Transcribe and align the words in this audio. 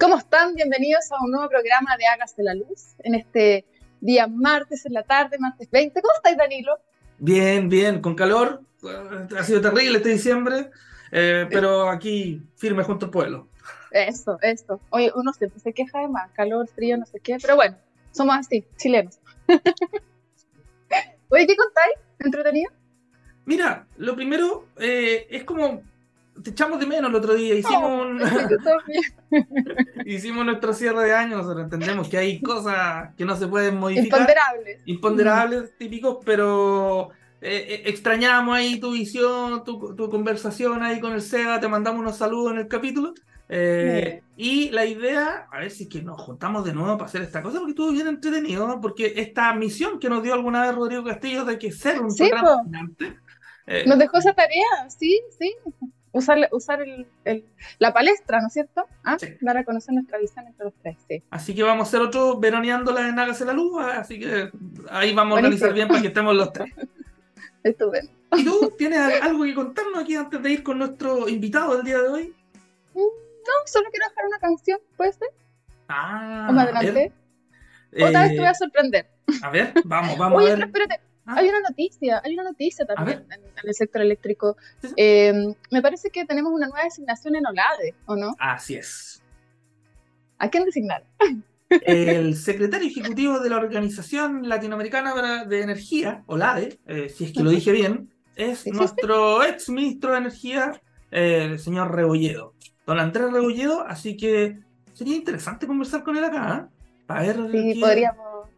¿Cómo 0.00 0.16
están? 0.16 0.54
Bienvenidos 0.54 1.12
a 1.12 1.22
un 1.22 1.30
nuevo 1.30 1.46
programa 1.50 1.94
de 1.98 2.06
Hágase 2.06 2.42
la 2.42 2.54
Luz 2.54 2.94
en 3.00 3.14
este 3.14 3.66
día 4.00 4.26
martes 4.26 4.86
en 4.86 4.94
la 4.94 5.02
tarde, 5.02 5.36
martes 5.38 5.70
20. 5.70 6.00
¿Cómo 6.00 6.14
estáis, 6.14 6.38
Danilo? 6.38 6.78
Bien, 7.18 7.68
bien, 7.68 8.00
con 8.00 8.14
calor. 8.14 8.62
Ha 9.38 9.44
sido 9.44 9.60
terrible 9.60 9.98
este 9.98 10.08
diciembre, 10.08 10.70
eh, 11.12 11.46
pero 11.50 11.90
aquí 11.90 12.42
firme 12.56 12.82
junto 12.82 13.06
al 13.06 13.12
pueblo. 13.12 13.48
Eso, 13.90 14.38
eso. 14.40 14.80
Oye, 14.88 15.12
uno 15.14 15.34
siempre 15.34 15.60
se 15.60 15.74
queja 15.74 16.00
de 16.00 16.08
más, 16.08 16.30
calor, 16.32 16.66
frío, 16.68 16.96
no 16.96 17.04
sé 17.04 17.20
qué, 17.20 17.36
pero 17.38 17.56
bueno, 17.56 17.76
somos 18.10 18.36
así, 18.38 18.64
chilenos. 18.78 19.18
Oye, 21.28 21.46
¿qué 21.46 21.56
contáis? 21.56 21.96
¿Entretenido? 22.20 22.72
Mira, 23.44 23.86
lo 23.98 24.16
primero 24.16 24.64
eh, 24.78 25.26
es 25.28 25.44
como 25.44 25.82
te 26.42 26.50
echamos 26.50 26.80
de 26.80 26.86
menos 26.86 27.10
el 27.10 27.16
otro 27.16 27.34
día. 27.34 27.54
Hicimos, 27.54 28.06
hicimos 30.06 30.44
nuestro 30.44 30.72
cierre 30.72 31.04
de 31.04 31.14
año. 31.14 31.36
Nosotros 31.36 31.64
entendemos 31.64 32.08
que 32.08 32.18
hay 32.18 32.40
cosas 32.40 33.14
que 33.16 33.24
no 33.24 33.36
se 33.36 33.46
pueden 33.46 33.76
modificar. 33.76 34.20
Imponderables. 34.20 34.82
Imponderables, 34.86 35.78
típicos, 35.78 36.18
pero 36.24 37.10
eh, 37.40 37.66
eh, 37.68 37.82
extrañamos 37.86 38.56
ahí 38.56 38.78
tu 38.78 38.92
visión, 38.92 39.64
tu, 39.64 40.10
conversación 40.10 40.82
ahí 40.82 41.00
con 41.00 41.12
el 41.12 41.22
SEGA. 41.22 41.60
Te 41.60 41.68
mandamos 41.68 42.00
unos 42.00 42.16
saludos 42.16 42.52
en 42.52 42.58
el 42.58 42.68
capítulo. 42.68 43.14
Eh, 43.52 44.22
y 44.36 44.70
la 44.70 44.84
idea, 44.84 45.48
a 45.50 45.58
ver 45.58 45.72
si 45.72 45.84
es 45.84 45.88
que 45.88 46.02
nos 46.02 46.20
juntamos 46.22 46.64
de 46.64 46.72
nuevo 46.72 46.96
para 46.96 47.08
hacer 47.08 47.22
esta 47.22 47.42
cosa, 47.42 47.58
porque 47.58 47.72
estuvo 47.72 47.90
bien 47.90 48.06
entretenido, 48.06 48.80
porque 48.80 49.14
esta 49.16 49.52
misión 49.54 49.98
que 49.98 50.08
nos 50.08 50.22
dio 50.22 50.34
alguna 50.34 50.62
vez 50.62 50.76
Rodrigo 50.76 51.02
Castillo 51.02 51.44
de 51.44 51.58
que 51.58 51.72
ser 51.72 52.00
un 52.00 52.12
sí, 52.12 52.30
nos 53.86 53.98
dejó 53.98 54.18
esa 54.18 54.32
tarea, 54.34 54.88
sí, 54.88 55.20
sí 55.36 55.52
usar, 56.12 56.48
usar 56.52 56.82
el, 56.82 57.44
la 57.78 57.92
palestra, 57.92 58.40
¿no 58.40 58.48
es 58.48 58.52
cierto? 58.52 58.86
¿Ah? 59.04 59.16
Dar 59.40 59.58
a 59.58 59.64
conocer 59.64 59.94
nuestra 59.94 60.18
visión 60.18 60.46
entre 60.46 60.64
los 60.64 60.74
tres, 60.82 60.96
sí. 61.08 61.22
Así 61.30 61.54
que 61.54 61.62
vamos 61.62 61.86
a 61.86 61.88
hacer 61.88 62.00
otro 62.00 62.38
veroneándola 62.38 63.08
en 63.08 63.18
Hágase 63.18 63.44
la 63.44 63.52
Luz, 63.52 63.82
así 63.82 64.18
que 64.18 64.50
ahí 64.90 65.14
vamos 65.14 65.36
a 65.36 65.36
organizar 65.36 65.72
bien 65.72 65.88
para 65.88 66.00
que 66.00 66.08
estemos 66.08 66.34
los 66.34 66.52
tres. 66.52 66.72
Estupendo. 67.62 68.10
¿Y 68.36 68.44
tú 68.44 68.72
tienes 68.78 68.98
algo 69.22 69.44
que 69.44 69.54
contarnos 69.54 70.02
aquí 70.02 70.14
antes 70.14 70.42
de 70.42 70.50
ir 70.50 70.62
con 70.62 70.78
nuestro 70.78 71.28
invitado 71.28 71.76
del 71.76 71.84
día 71.84 71.98
de 71.98 72.08
hoy? 72.08 72.34
Mm, 72.94 72.98
no, 72.98 73.66
solo 73.66 73.88
quiero 73.90 74.08
dejar 74.08 74.26
una 74.26 74.38
canción, 74.38 74.80
¿puede 74.96 75.12
ser? 75.12 75.28
Ah, 75.88 76.46
¿O 76.48 76.52
más 76.52 76.68
adelante? 76.68 77.12
Otra 77.92 78.22
vez 78.22 78.30
te 78.30 78.38
voy 78.38 78.46
a 78.46 78.50
eh, 78.50 78.54
sorprender. 78.54 79.06
A 79.42 79.50
ver, 79.50 79.74
vamos, 79.84 80.16
vamos 80.16 80.38
Oye, 80.38 80.52
a 80.52 80.56
ver. 80.56 80.64
espérate, 80.64 81.00
Ah. 81.30 81.36
Hay 81.36 81.48
una 81.48 81.60
noticia, 81.60 82.20
hay 82.24 82.34
una 82.34 82.42
noticia 82.42 82.84
también 82.84 83.24
en, 83.30 83.68
el 83.68 83.74
sector 83.74 84.02
eléctrico. 84.02 84.56
Eh, 84.96 85.32
me 85.70 85.80
parece 85.80 86.10
que 86.10 86.24
tenemos 86.24 86.52
una 86.52 86.66
nueva 86.66 86.82
designación 86.84 87.36
en 87.36 87.46
OLADE, 87.46 87.94
¿o 88.06 88.16
no? 88.16 88.34
Así 88.38 88.74
es. 88.74 89.22
¿A 90.38 90.48
quién 90.48 90.64
designar? 90.64 91.04
El 91.68 92.34
secretario 92.34 92.88
ejecutivo 92.88 93.38
de 93.38 93.48
la 93.48 93.58
Organización 93.58 94.48
Latinoamericana 94.48 95.44
de 95.44 95.62
Energía, 95.62 96.24
OLADE, 96.26 96.80
eh, 96.86 97.08
si 97.08 97.26
es 97.26 97.32
que 97.32 97.44
lo 97.44 97.50
dije 97.50 97.70
bien, 97.70 98.10
es 98.34 98.66
nuestro 98.66 99.44
ex 99.44 99.68
ministro 99.68 100.10
de 100.10 100.18
Energía, 100.18 100.80
eh, 101.12 101.44
el 101.44 101.60
señor 101.60 101.94
Rebolledo. 101.94 102.54
Don 102.86 102.98
Andrés 102.98 103.30
Rebolledo, 103.30 103.86
así 103.86 104.16
que 104.16 104.58
sería 104.94 105.14
interesante 105.14 105.68
conversar 105.68 106.02
con 106.02 106.16
él 106.16 106.24
acá, 106.24 106.68
para 107.06 107.20
ver. 107.22 107.36
Sí, 107.52 107.80
podríamos 107.80 108.48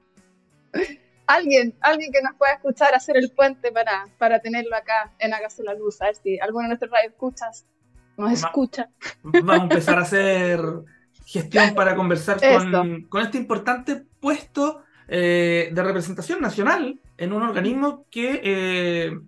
alguien, 1.26 1.74
alguien 1.80 2.12
que 2.12 2.22
nos 2.22 2.34
pueda 2.36 2.54
escuchar 2.54 2.94
hacer 2.94 3.16
el 3.16 3.30
puente 3.30 3.72
para, 3.72 4.06
para 4.18 4.40
tenerlo 4.40 4.76
acá 4.76 5.12
en 5.18 5.34
Hágase 5.34 5.62
la 5.62 5.74
Luz, 5.74 6.00
a 6.02 6.06
ver 6.06 6.16
si 6.16 6.38
alguno 6.40 6.62
de 6.62 6.68
nuestros 6.68 6.90
radio 6.90 7.10
escuchas 7.10 7.66
nos 8.16 8.32
escucha. 8.32 8.88
Vamos 9.22 9.60
a 9.60 9.62
empezar 9.62 9.98
a 9.98 10.02
hacer 10.02 10.60
gestión 11.24 11.74
para 11.74 11.94
conversar 11.94 12.38
con, 12.40 13.02
con, 13.04 13.22
este 13.22 13.38
importante 13.38 14.04
puesto 14.20 14.82
eh, 15.08 15.70
de 15.72 15.82
representación 15.82 16.40
nacional 16.40 17.00
en 17.16 17.32
un 17.32 17.42
organismo 17.42 18.06
que 18.10 18.40
eh, 18.42 19.18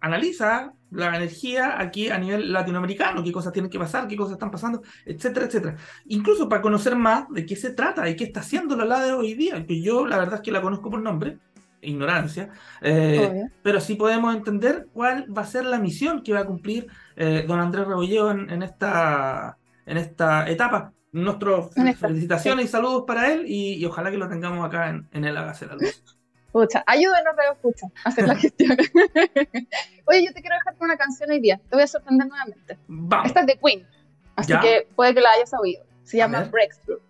analiza 0.00 0.72
la 0.96 1.14
energía 1.16 1.80
aquí 1.80 2.08
a 2.08 2.18
nivel 2.18 2.52
latinoamericano, 2.52 3.22
qué 3.22 3.30
cosas 3.30 3.52
tienen 3.52 3.70
que 3.70 3.78
pasar, 3.78 4.08
qué 4.08 4.16
cosas 4.16 4.32
están 4.32 4.50
pasando, 4.50 4.82
etcétera, 5.04 5.46
etcétera. 5.46 5.76
Incluso 6.06 6.48
para 6.48 6.62
conocer 6.62 6.96
más 6.96 7.28
de 7.30 7.44
qué 7.44 7.54
se 7.54 7.70
trata 7.70 8.08
y 8.08 8.16
qué 8.16 8.24
está 8.24 8.40
haciendo 8.40 8.76
la 8.76 8.84
LADE 8.84 9.12
hoy 9.12 9.34
día, 9.34 9.64
que 9.66 9.80
yo 9.82 10.06
la 10.06 10.18
verdad 10.18 10.36
es 10.36 10.40
que 10.40 10.50
la 10.50 10.62
conozco 10.62 10.90
por 10.90 11.00
nombre, 11.00 11.38
ignorancia, 11.82 12.50
eh, 12.80 13.44
pero 13.62 13.80
sí 13.80 13.94
podemos 13.94 14.34
entender 14.34 14.88
cuál 14.92 15.26
va 15.36 15.42
a 15.42 15.46
ser 15.46 15.66
la 15.66 15.78
misión 15.78 16.22
que 16.22 16.32
va 16.32 16.40
a 16.40 16.46
cumplir 16.46 16.86
eh, 17.14 17.44
don 17.46 17.60
Andrés 17.60 17.86
Rebolleo 17.86 18.30
en, 18.30 18.62
esta, 18.62 19.58
en 19.84 19.98
esta 19.98 20.48
etapa. 20.48 20.92
Nuestras 21.12 21.72
felicitaciones 21.98 22.66
y 22.66 22.68
saludos 22.68 23.04
para 23.06 23.32
él 23.32 23.44
y, 23.46 23.84
ojalá 23.86 24.10
que 24.10 24.18
lo 24.18 24.28
tengamos 24.28 24.66
acá 24.66 24.90
en, 24.90 25.08
en 25.12 25.24
el 25.24 25.36
Hágase 25.36 25.66
la 25.66 25.74
Luz. 25.74 26.15
Escucha, 26.56 26.84
ayúdenos, 26.86 27.36
Radio 27.36 27.52
Escucha, 27.52 27.86
a 28.04 28.08
hacer 28.08 28.26
la 28.26 28.34
gestión. 28.36 28.76
Oye, 30.06 30.24
yo 30.24 30.32
te 30.32 30.40
quiero 30.40 30.56
dejar 30.56 30.76
con 30.78 30.86
una 30.86 30.96
canción 30.96 31.30
hoy 31.30 31.40
día. 31.40 31.60
Te 31.68 31.76
voy 31.76 31.82
a 31.82 31.86
sorprender 31.86 32.26
nuevamente. 32.26 32.78
Esta 33.26 33.40
es 33.40 33.46
de 33.46 33.58
Queen, 33.62 33.86
así 34.36 34.54
que 34.60 34.88
puede 34.96 35.14
que 35.14 35.20
la 35.20 35.30
hayas 35.32 35.52
oído. 35.52 35.84
Se 36.02 36.16
llama 36.16 36.44
Breakthrough. 36.44 37.00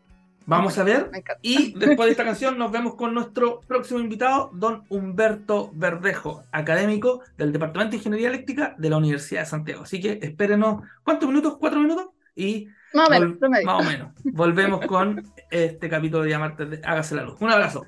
Vamos 0.46 0.78
a 0.78 0.84
ver. 0.84 1.10
Y 1.42 1.78
después 1.78 2.06
de 2.06 2.12
esta 2.12 2.24
canción 2.24 2.58
nos 2.58 2.72
vemos 2.72 2.94
con 2.94 3.14
nuestro 3.14 3.60
próximo 3.60 4.00
invitado, 4.00 4.50
don 4.52 4.84
Humberto 4.88 5.70
Verdejo, 5.74 6.42
académico 6.52 7.20
del 7.36 7.52
Departamento 7.52 7.92
de 7.92 7.96
Ingeniería 7.98 8.28
Eléctrica 8.28 8.74
de 8.78 8.90
la 8.90 8.96
Universidad 8.96 9.42
de 9.42 9.46
Santiago. 9.46 9.82
Así 9.82 10.00
que 10.00 10.18
espérenos, 10.22 10.82
¿cuántos 11.04 11.28
minutos? 11.28 11.56
¿Cuatro 11.58 11.80
minutos? 11.80 12.08
Y 12.34 12.68
más 12.92 13.08
o 13.08 13.10
menos, 13.10 13.36
más 13.64 13.80
o 13.80 13.82
menos. 13.84 14.12
Volvemos 14.24 14.86
con 14.86 15.32
este 15.50 15.88
capítulo 15.88 16.22
de 16.22 16.30
Llamarte 16.30 16.64
de 16.64 16.80
Hágase 16.84 17.14
la 17.14 17.22
Luz. 17.22 17.40
Un 17.40 17.50
abrazo. 17.50 17.84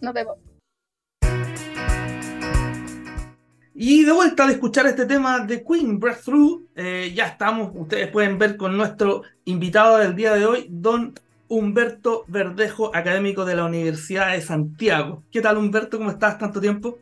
Nos 0.00 0.12
vemos. 0.12 0.36
Y 3.78 4.04
de 4.04 4.12
vuelta 4.12 4.46
de 4.46 4.54
escuchar 4.54 4.86
este 4.86 5.04
tema 5.04 5.40
de 5.40 5.62
Queen 5.62 6.00
Breakthrough, 6.00 6.62
eh, 6.76 7.12
ya 7.14 7.26
estamos, 7.26 7.72
ustedes 7.74 8.10
pueden 8.10 8.38
ver 8.38 8.56
con 8.56 8.74
nuestro 8.74 9.20
invitado 9.44 9.98
del 9.98 10.16
día 10.16 10.32
de 10.32 10.46
hoy, 10.46 10.66
don 10.70 11.12
Humberto 11.48 12.24
Verdejo, 12.26 12.90
académico 12.96 13.44
de 13.44 13.54
la 13.54 13.66
Universidad 13.66 14.32
de 14.32 14.40
Santiago. 14.40 15.24
¿Qué 15.30 15.42
tal, 15.42 15.58
Humberto? 15.58 15.98
¿Cómo 15.98 16.10
estás? 16.10 16.38
¿Tanto 16.38 16.58
tiempo? 16.58 16.96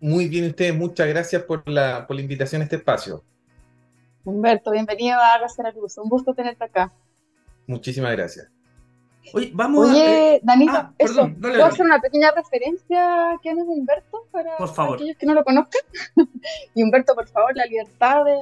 Muy 0.00 0.26
bien, 0.26 0.46
ustedes. 0.46 0.74
Muchas 0.74 1.06
gracias 1.06 1.42
por 1.42 1.68
la, 1.68 2.06
por 2.06 2.16
la 2.16 2.22
invitación 2.22 2.62
a 2.62 2.64
este 2.64 2.76
espacio. 2.76 3.22
Humberto, 4.24 4.70
bienvenido 4.70 5.18
a 5.18 5.34
Hágase 5.34 5.62
la 5.62 5.70
Luz. 5.70 5.98
Un 5.98 6.08
gusto 6.08 6.32
tenerte 6.32 6.64
acá. 6.64 6.90
Muchísimas 7.66 8.12
gracias. 8.12 8.48
Oye, 9.32 9.50
vamos 9.54 9.90
Oye, 9.90 10.36
a... 10.36 10.46
Danilo, 10.46 10.72
ah, 10.74 10.92
eso, 10.98 11.30
¿puedo 11.40 11.64
hacer 11.64 11.86
una 11.86 12.00
pequeña 12.00 12.30
referencia 12.32 13.38
quién 13.42 13.58
es 13.58 13.64
Humberto 13.66 14.26
para, 14.30 14.56
para 14.56 14.94
aquellos 14.94 15.16
que 15.16 15.26
no 15.26 15.34
lo 15.34 15.44
conozcan? 15.44 15.82
y 16.74 16.82
Humberto, 16.82 17.14
por 17.14 17.28
favor, 17.28 17.56
la 17.56 17.66
libertad 17.66 18.24
de, 18.24 18.38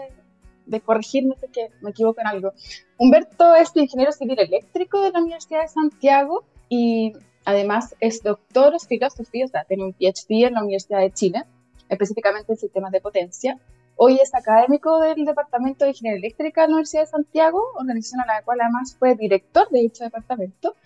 de 0.66 0.80
corregirme 0.80 1.34
si 1.40 1.48
que 1.50 1.70
me 1.80 1.90
equivoco 1.90 2.20
en 2.20 2.26
algo. 2.26 2.52
Humberto 2.98 3.54
es 3.54 3.74
ingeniero 3.74 4.12
civil 4.12 4.38
eléctrico 4.38 5.00
de 5.02 5.12
la 5.12 5.20
Universidad 5.20 5.62
de 5.62 5.68
Santiago 5.68 6.44
y 6.68 7.14
además 7.44 7.96
es 8.00 8.22
doctor 8.22 8.74
en 8.74 8.80
filosofía, 8.80 9.46
o 9.46 9.48
sea, 9.48 9.64
tiene 9.64 9.84
un 9.84 9.92
PhD 9.92 10.46
en 10.46 10.54
la 10.54 10.60
Universidad 10.60 11.00
de 11.00 11.12
Chile, 11.12 11.44
específicamente 11.88 12.52
en 12.52 12.58
sistemas 12.58 12.92
de 12.92 13.00
potencia. 13.00 13.58
Hoy 14.00 14.20
es 14.22 14.32
académico 14.32 15.00
del 15.00 15.24
Departamento 15.24 15.84
de 15.84 15.90
Ingeniería 15.90 16.20
Eléctrica 16.20 16.60
de 16.60 16.68
la 16.68 16.74
Universidad 16.74 17.02
de 17.02 17.08
Santiago, 17.08 17.60
organización 17.74 18.20
a 18.20 18.26
la 18.26 18.42
cual 18.42 18.60
además 18.60 18.94
fue 18.96 19.16
director 19.16 19.68
de 19.70 19.80
dicho 19.80 20.04
departamento, 20.04 20.76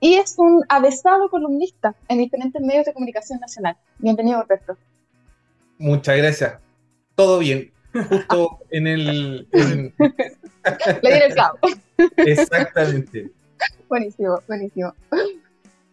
y 0.00 0.14
es 0.14 0.34
un 0.38 0.64
avesado 0.68 1.30
columnista 1.30 1.94
en 2.08 2.18
diferentes 2.18 2.60
medios 2.60 2.86
de 2.86 2.94
comunicación 2.94 3.38
nacional. 3.38 3.76
Bienvenido, 3.98 4.40
Humberto. 4.40 4.76
Muchas 5.78 6.16
gracias. 6.16 6.58
Todo 7.14 7.38
bien 7.38 7.70
justo 7.92 8.58
en 8.70 8.88
el... 8.88 9.48
Le 9.52 9.92
di 11.00 11.18
el 11.26 11.34
clavo. 11.34 11.58
Exactamente. 12.16 13.30
Buenísimo, 13.88 14.42
buenísimo. 14.48 14.92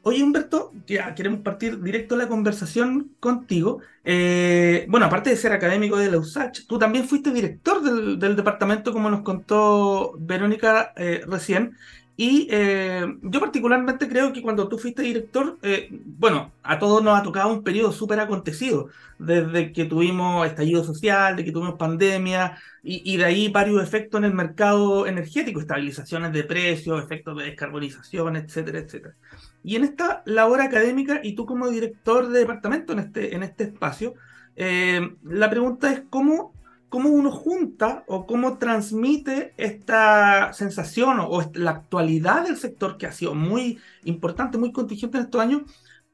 Oye, 0.08 0.22
Humberto, 0.22 0.72
ya 0.86 1.16
queremos 1.16 1.40
partir 1.40 1.82
directo 1.82 2.16
la 2.16 2.28
conversación 2.28 3.16
contigo. 3.20 3.82
Eh, 4.04 4.86
bueno, 4.88 5.08
aparte 5.08 5.32
de 5.32 5.36
ser 5.36 5.52
académico 5.52 5.98
de 5.98 6.12
la 6.12 6.20
USACH, 6.20 6.68
tú 6.68 6.78
también 6.78 7.08
fuiste 7.08 7.32
director 7.32 7.82
del, 7.82 8.36
departamento, 8.36 8.94
como 8.94 9.10
nos 9.10 9.24
contó 9.24 10.14
Verónica 10.20 10.94
eh, 10.96 11.24
recién, 11.28 11.76
y 12.18 12.48
eh, 12.50 13.06
yo 13.24 13.40
particularmente 13.42 14.08
creo 14.08 14.32
que 14.32 14.42
cuando 14.42 14.70
tú 14.70 14.78
fuiste 14.78 15.02
director, 15.02 15.58
eh, 15.62 15.90
bueno, 15.92 16.54
a 16.64 16.80
todos 16.80 17.04
nos 17.04 17.20
ha 17.20 17.24
tocado 17.24 17.52
un 17.52 17.62
periodo 17.62 17.92
súper 17.92 18.22
acontecido, 18.22 18.88
desde 19.20 19.74
que 19.74 19.84
tuvimos 19.86 20.48
estallido 20.48 20.84
social, 20.86 21.36
de 21.36 21.44
que 21.44 21.52
tuvimos 21.52 21.76
pandemia, 21.76 22.58
y, 22.88 23.18
de 23.18 23.26
ahí 23.26 23.50
varios 23.50 23.82
efectos 23.82 24.20
en 24.20 24.26
el 24.26 24.34
mercado 24.34 25.08
energético, 25.08 25.60
estabilizaciones 25.60 26.32
de 26.32 26.44
precios, 26.44 27.04
efectos 27.04 27.36
de 27.38 27.46
descarbonización, 27.46 28.36
etcétera, 28.36 28.80
etcétera. 28.80 29.16
Y 29.64 29.76
en 29.76 29.84
esta 29.84 30.22
labor 30.26 30.62
académica, 30.62 31.20
y 31.24 31.34
tú 31.34 31.46
como 31.46 31.70
director 31.70 32.30
de 32.30 32.40
departamento 32.40 32.94
en 32.94 33.00
este, 33.00 33.36
en 33.36 33.44
este 33.44 33.64
espacio, 33.66 34.14
eh, 34.56 35.16
la 35.24 35.50
pregunta 35.50 35.92
es 35.92 36.04
cómo 36.10 36.54
cómo 36.90 37.10
uno 37.10 37.32
junta 37.32 38.04
o 38.08 38.26
cómo 38.26 38.58
transmite 38.58 39.54
esta 39.58 40.54
sensación 40.54 41.20
o, 41.20 41.52
la 41.54 41.72
actualidad 41.72 42.46
del 42.46 42.58
sector 42.58 42.98
que 42.98 43.08
ha 43.08 43.12
sido 43.12 43.36
muy 43.36 43.80
importante, 44.04 44.58
muy 44.58 44.72
contingente 44.72 45.18
en 45.18 45.26
estos 45.26 45.42
años, 45.42 45.64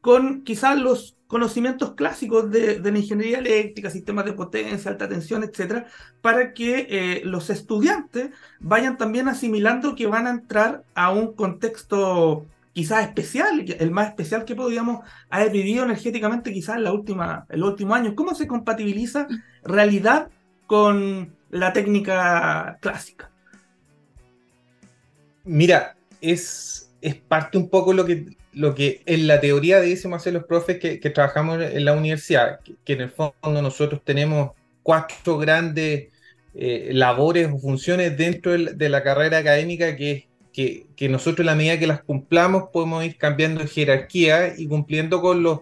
con 0.01 0.43
quizás 0.43 0.79
los 0.79 1.17
conocimientos 1.27 1.93
clásicos 1.93 2.51
de, 2.51 2.79
la 2.79 2.99
ingeniería 2.99 3.39
eléctrica, 3.39 3.89
sistemas 3.89 4.25
de 4.25 4.33
potencia, 4.33 4.91
alta 4.91 5.07
tensión, 5.07 5.43
etcétera, 5.43 5.85
para 6.21 6.53
que 6.53 6.87
eh, 6.89 7.21
los 7.23 7.49
estudiantes 7.49 8.31
vayan 8.59 8.97
también 8.97 9.29
asimilando 9.29 9.95
que 9.95 10.07
van 10.07 10.27
a 10.27 10.31
entrar 10.31 10.83
a 10.93 11.11
un 11.11 11.33
contexto 11.33 12.45
quizás 12.73 13.03
especial, 13.03 13.63
el 13.79 13.91
más 13.91 14.09
especial 14.09 14.45
que 14.45 14.55
podríamos 14.55 15.05
haber 15.29 15.51
vivido 15.51 15.83
energéticamente 15.83 16.53
quizás 16.53 16.77
en, 16.77 16.83
la 16.83 16.93
última, 16.93 17.45
en 17.49 17.59
los 17.59 17.69
últimos 17.69 17.97
años. 17.97 18.13
¿Cómo 18.15 18.33
se 18.35 18.47
compatibiliza 18.47 19.27
realidad 19.63 20.29
con 20.71 21.35
la 21.49 21.73
técnica 21.73 22.77
clásica? 22.79 23.29
Mira, 25.43 25.97
es, 26.21 26.89
es 27.01 27.15
parte 27.15 27.57
un 27.57 27.67
poco 27.67 27.91
lo 27.91 28.05
que, 28.05 28.37
lo 28.53 28.73
que 28.73 29.01
en 29.05 29.27
la 29.27 29.41
teoría 29.41 29.81
decimos 29.81 30.21
hacer 30.21 30.31
los 30.31 30.45
profes 30.45 30.79
que, 30.79 30.97
trabajamos 31.09 31.61
en 31.61 31.83
la 31.83 31.91
universidad, 31.91 32.61
que, 32.85 32.93
en 32.93 33.01
el 33.01 33.09
fondo 33.09 33.61
nosotros 33.61 33.99
tenemos 34.05 34.51
cuatro 34.81 35.37
grandes 35.37 36.07
eh, 36.55 36.91
labores 36.93 37.49
o 37.51 37.59
funciones 37.59 38.17
dentro 38.17 38.53
de 38.57 38.89
la 38.89 39.03
carrera 39.03 39.39
académica 39.39 39.97
que 39.97 40.29
que, 40.51 41.09
nosotros 41.09 41.39
en 41.39 41.45
la 41.47 41.55
medida 41.55 41.79
que 41.79 41.87
las 41.87 42.03
cumplamos 42.03 42.65
podemos 42.71 43.03
ir 43.05 43.17
cambiando 43.17 43.65
jerarquía 43.65 44.53
y 44.57 44.67
cumpliendo 44.67 45.21
con 45.21 45.43
los, 45.43 45.61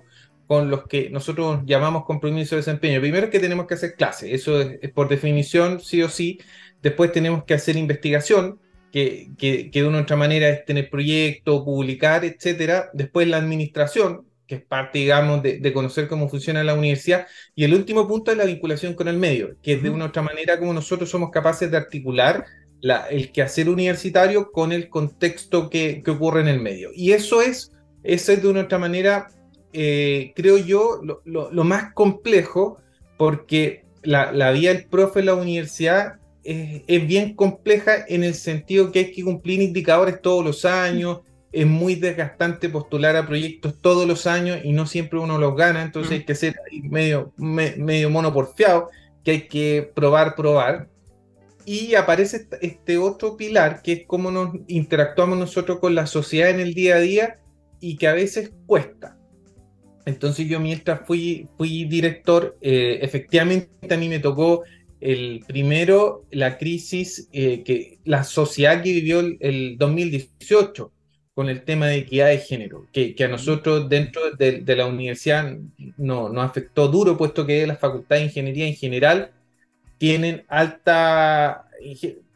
con 0.50 0.72
los 0.72 0.88
que 0.88 1.12
nosotros 1.12 1.60
llamamos 1.68 2.06
compromiso 2.06 2.56
de 2.56 2.62
desempeño. 2.62 3.00
Primero 3.02 3.26
es 3.26 3.32
que 3.32 3.40
tenemos 3.40 3.68
que 3.68 3.76
hacer 3.76 3.94
clase, 3.94 4.34
eso 4.34 4.60
es, 4.60 4.90
por 4.90 5.08
definición 5.08 5.80
sí 5.80 6.02
o 6.02 6.10
sí. 6.10 6.40
Después 6.82 7.12
tenemos 7.12 7.44
que 7.44 7.54
hacer 7.54 7.76
investigación, 7.76 8.60
que, 8.92 9.30
que, 9.38 9.70
que 9.70 9.82
de 9.84 9.88
una 9.88 10.02
otra 10.02 10.16
manera 10.16 10.50
es 10.50 10.66
tener 10.66 10.90
proyectos, 10.90 11.64
publicar, 11.64 12.26
etcétera. 12.26 12.90
Después 12.94 13.28
la 13.28 13.38
administración, 13.38 14.26
que 14.48 14.56
es 14.56 14.62
parte, 14.64 14.98
digamos, 14.98 15.44
de, 15.44 15.60
de, 15.60 15.72
conocer 15.72 16.08
cómo 16.08 16.28
funciona 16.28 16.64
la 16.64 16.74
universidad. 16.74 17.28
Y 17.54 17.64
el 17.66 17.76
último 17.76 18.08
punto 18.08 18.32
es 18.32 18.38
la 18.38 18.46
vinculación 18.46 18.96
con 18.96 19.08
el 19.08 19.18
medio, 19.18 19.56
que 19.62 19.74
es 19.74 19.84
de 19.84 19.92
una 19.92 20.06
otra 20.06 20.24
manera 20.24 20.58
como 20.58 20.74
nosotros 20.74 21.12
somos 21.12 21.30
capaces 21.30 21.70
de 21.70 21.78
articular 21.78 22.44
la, 22.82 23.06
el 23.06 23.32
quehacer 23.32 23.70
universitario 23.70 24.52
con 24.52 24.72
el 24.72 24.90
contexto 24.90 25.70
que, 25.70 26.02
que, 26.04 26.10
ocurre 26.10 26.42
en 26.42 26.48
el 26.48 26.60
medio. 26.60 26.90
Y 26.96 27.12
eso 27.12 27.44
es, 27.44 27.72
eso 28.02 28.32
es 28.32 28.42
de 28.42 28.48
una 28.48 28.62
otra 28.62 28.80
manera, 28.80 29.28
eh, 29.74 30.34
creo 30.36 30.58
yo, 30.58 31.02
lo, 31.04 31.22
lo, 31.52 31.64
más 31.64 31.94
complejo, 31.94 32.78
porque 33.18 33.86
la, 34.04 34.32
la, 34.32 34.52
vida 34.52 34.74
del 34.74 34.86
profe 34.86 35.20
en 35.20 35.28
la 35.28 35.36
universidad 35.36 36.16
es, 36.44 36.84
es, 36.88 37.08
bien 37.08 37.36
compleja 37.36 38.06
en 38.08 38.24
el 38.24 38.34
sentido 38.34 38.92
que 38.92 39.00
hay 39.00 39.12
que 39.12 39.24
cumplir 39.24 39.62
indicadores 39.62 40.22
todos 40.22 40.44
los 40.44 40.66
años, 40.66 41.20
es 41.52 41.66
muy 41.66 41.96
desgastante 41.96 42.70
postular 42.70 43.16
a 43.16 43.26
proyectos 43.26 43.76
todos 43.82 44.08
los 44.08 44.28
años 44.28 44.60
y 44.64 44.72
no 44.72 44.86
siempre 44.86 45.20
uno 45.20 45.38
los 45.38 45.56
gana, 45.56 45.82
entonces 45.82 46.12
hay 46.14 46.24
que 46.24 46.36
ser 46.36 46.56
medio, 46.84 47.34
medio 47.38 48.10
mono 48.10 48.34
porfiado, 48.34 48.90
que 49.24 49.32
hay 49.32 49.48
que 49.48 49.92
probar, 49.96 50.36
probar 50.36 50.88
y 51.72 51.94
aparece 51.94 52.48
este 52.62 52.98
otro 52.98 53.38
pilar 53.38 53.84
que 53.84 53.92
es 53.94 54.02
cómo 54.08 54.32
nos 54.32 54.56
interactuamos 54.66 55.38
nosotros 55.38 55.78
con 55.78 55.94
la 55.94 56.08
sociedad 56.08 56.50
en 56.50 56.60
el 56.60 56.74
día 56.74 56.96
a 56.96 57.00
día 57.00 57.40
y 57.80 57.98
que 57.98 58.08
a 58.08 58.14
veces 58.14 58.52
cuesta. 58.66 59.19
Entonces 60.10 60.48
yo 60.48 60.60
mientras 60.60 61.06
fui, 61.06 61.48
fui 61.58 61.86
director, 61.86 62.58
eh, 62.62 63.00
efectivamente 63.02 63.94
a 63.94 63.98
mí 63.98 64.10
me 64.10 64.20
tocó 64.20 64.64
el 65.00 65.44
primero, 65.48 66.26
la 66.32 66.58
crisis, 66.58 67.30
eh, 67.32 67.64
que 67.64 68.00
la 68.04 68.24
sociedad 68.24 68.82
que 68.82 68.92
vivió 68.92 69.20
el, 69.20 69.78
2018 69.78 70.92
con 71.34 71.48
el 71.48 71.64
tema 71.64 71.88
de 71.88 71.98
equidad 72.00 72.28
de 72.28 72.40
género, 72.40 72.88
que, 72.92 73.16
que 73.16 73.24
a 73.24 73.30
nosotros 73.30 73.88
dentro 73.88 74.32
de, 74.32 74.60
de 74.60 74.76
la 74.76 74.88
universidad 74.88 75.58
no, 75.98 76.28
nos 76.28 76.46
afectó 76.50 76.90
duro, 76.90 77.18
puesto 77.18 77.46
que 77.46 77.66
la 77.66 77.78
Facultad 77.78 78.18
de 78.18 78.24
Ingeniería 78.24 78.68
en 78.68 78.76
general 78.76 79.32
tienen 80.00 80.44
alta, 80.48 81.70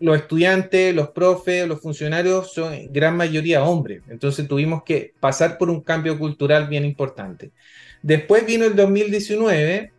los 0.03 0.17
estudiantes, 0.17 0.93
los 0.93 1.09
profes, 1.09 1.67
los 1.67 1.79
funcionarios 1.79 2.53
son 2.53 2.73
en 2.73 2.91
gran 2.91 3.15
mayoría 3.15 3.63
hombres, 3.63 4.01
entonces 4.09 4.47
tuvimos 4.47 4.83
que 4.83 5.13
pasar 5.19 5.57
por 5.57 5.69
un 5.69 5.81
cambio 5.81 6.19
cultural 6.19 6.67
bien 6.67 6.83
importante. 6.83 7.51
Después 8.01 8.45
vino 8.45 8.65
el 8.65 8.75
2019 8.75 9.91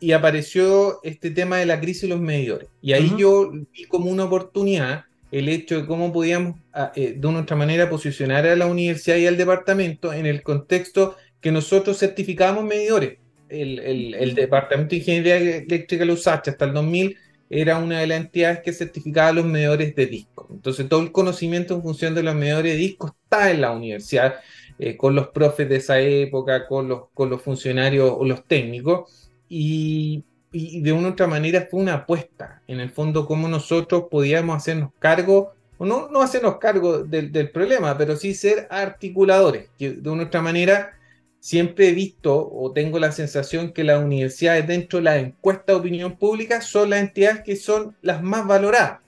y 0.00 0.12
apareció 0.12 1.00
este 1.02 1.30
tema 1.30 1.58
de 1.58 1.66
la 1.66 1.78
crisis 1.78 2.02
de 2.02 2.08
los 2.08 2.20
medidores. 2.20 2.70
Y 2.80 2.94
ahí 2.94 3.12
yo 3.18 3.50
vi 3.50 3.84
como 3.84 4.10
una 4.10 4.24
oportunidad 4.24 5.04
el 5.30 5.48
hecho 5.48 5.76
de 5.76 5.86
cómo 5.86 6.10
podíamos 6.10 6.56
ah, 6.72 6.90
eh, 6.96 7.14
de 7.16 7.26
una 7.26 7.40
otra 7.40 7.54
manera 7.54 7.90
posicionar 7.90 8.46
a 8.46 8.56
la 8.56 8.66
universidad 8.66 9.16
y 9.16 9.26
al 9.26 9.36
departamento 9.36 10.12
en 10.12 10.24
el 10.24 10.42
contexto 10.42 11.16
que 11.40 11.52
nosotros 11.52 11.98
certificábamos 11.98 12.64
medidores 12.64 13.18
el, 13.50 14.34
Departamento 14.34 14.90
de 14.90 14.96
Ingeniería 14.96 15.36
Eléctrica 15.36 16.04
de 16.04 16.12
USACH 16.12 16.48
hasta 16.48 16.64
el 16.64 16.72
2000 16.72 17.16
era 17.50 17.78
una 17.78 17.98
de 17.98 18.06
las 18.06 18.20
entidades 18.20 18.60
que 18.60 18.72
certificaba 18.72 19.32
los 19.32 19.44
medidores 19.44 19.94
de 19.96 20.06
disco. 20.06 20.46
Entonces 20.50 20.88
todo 20.88 21.02
el 21.02 21.10
conocimiento 21.10 21.74
en 21.74 21.82
función 21.82 22.14
de 22.14 22.22
los 22.22 22.34
medidores 22.36 22.74
de 22.74 22.78
disco 22.78 23.08
está 23.08 23.50
en 23.50 23.60
la 23.60 23.72
universidad, 23.72 24.36
eh, 24.78 24.96
con 24.96 25.16
los 25.16 25.28
profes 25.28 25.68
de 25.68 25.76
esa 25.76 25.98
época, 26.00 26.68
con 26.68 26.88
los, 26.88 27.08
con 27.12 27.28
los 27.28 27.42
funcionarios 27.42 28.14
o 28.16 28.24
los 28.24 28.44
técnicos, 28.46 29.30
y, 29.48 30.24
de 30.52 30.92
una 30.92 31.08
u 31.08 31.10
otra 31.12 31.28
manera 31.28 31.68
fue 31.70 31.80
una 31.80 31.94
apuesta, 31.94 32.62
en 32.66 32.80
el 32.80 32.90
fondo, 32.90 33.26
cómo 33.26 33.46
nosotros 33.48 34.04
podíamos 34.10 34.56
hacernos 34.56 34.90
cargo, 34.98 35.52
o 35.78 35.84
no, 35.84 36.08
no 36.08 36.22
hacernos 36.22 36.58
cargo 36.58 37.04
del, 37.04 37.30
del 37.30 37.50
problema, 37.50 37.96
pero 37.96 38.16
sí 38.16 38.34
ser 38.34 38.66
articuladores, 38.70 39.70
que 39.78 39.90
de 39.90 40.10
una 40.10 40.24
u 40.24 40.26
otra 40.26 40.42
manera 40.42 40.98
siempre 41.40 41.88
he 41.88 41.92
visto 41.92 42.48
o 42.52 42.72
tengo 42.72 42.98
la 42.98 43.12
sensación 43.12 43.72
que 43.72 43.82
las 43.82 44.02
universidades 44.02 44.66
dentro 44.66 44.98
de 44.98 45.04
la 45.04 45.18
encuesta 45.18 45.72
de 45.72 45.78
opinión 45.78 46.16
pública 46.16 46.60
son 46.60 46.90
las 46.90 47.00
entidades 47.00 47.42
que 47.42 47.56
son 47.56 47.96
las 48.02 48.22
más 48.22 48.46
valoradas. 48.46 49.00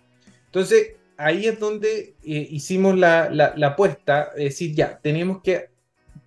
Entonces, 0.46 0.94
ahí 1.16 1.46
es 1.46 1.60
donde 1.60 2.14
eh, 2.24 2.48
hicimos 2.50 2.98
la, 2.98 3.30
la, 3.30 3.66
apuesta, 3.66 4.30
es 4.36 4.44
decir, 4.44 4.74
ya, 4.74 4.98
tenemos 4.98 5.42
que 5.42 5.68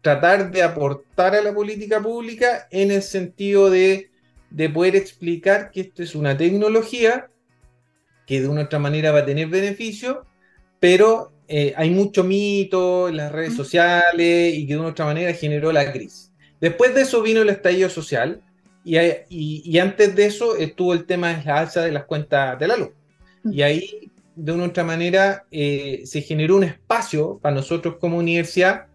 tratar 0.01 0.51
de 0.51 0.63
aportar 0.63 1.35
a 1.35 1.41
la 1.41 1.53
política 1.53 2.01
pública 2.01 2.67
en 2.69 2.91
el 2.91 3.01
sentido 3.01 3.69
de, 3.69 4.11
de 4.51 4.69
poder 4.69 4.95
explicar 4.95 5.71
que 5.71 5.81
esto 5.81 6.03
es 6.03 6.15
una 6.15 6.37
tecnología 6.37 7.29
que 8.25 8.41
de 8.41 8.47
una 8.47 8.63
otra 8.63 8.79
manera 8.79 9.11
va 9.11 9.19
a 9.19 9.25
tener 9.25 9.47
beneficio, 9.47 10.25
pero 10.79 11.31
eh, 11.47 11.73
hay 11.75 11.89
mucho 11.91 12.23
mito 12.23 13.09
en 13.09 13.17
las 13.17 13.31
redes 13.31 13.55
sociales 13.55 14.53
y 14.55 14.65
que 14.65 14.73
de 14.73 14.79
una 14.79 14.89
otra 14.89 15.05
manera 15.05 15.33
generó 15.33 15.71
la 15.71 15.91
crisis. 15.91 16.31
Después 16.59 16.95
de 16.95 17.01
eso 17.01 17.21
vino 17.21 17.41
el 17.41 17.49
estallido 17.49 17.89
social 17.89 18.41
y, 18.83 18.97
y, 19.29 19.79
antes 19.79 20.15
de 20.15 20.25
eso 20.27 20.55
estuvo 20.57 20.93
el 20.93 21.05
tema 21.05 21.35
de 21.35 21.43
la 21.43 21.59
alza 21.59 21.81
de 21.81 21.91
las 21.91 22.05
cuentas 22.05 22.59
de 22.59 22.67
la 22.67 22.77
luz. 22.77 22.89
Y 23.51 23.61
ahí, 23.63 24.11
de 24.35 24.51
una 24.51 24.65
otra 24.65 24.83
manera, 24.83 25.45
eh, 25.51 26.01
se 26.05 26.21
generó 26.21 26.57
un 26.57 26.65
espacio 26.65 27.39
para 27.41 27.55
nosotros 27.55 27.97
como 27.99 28.17
universidad 28.17 28.85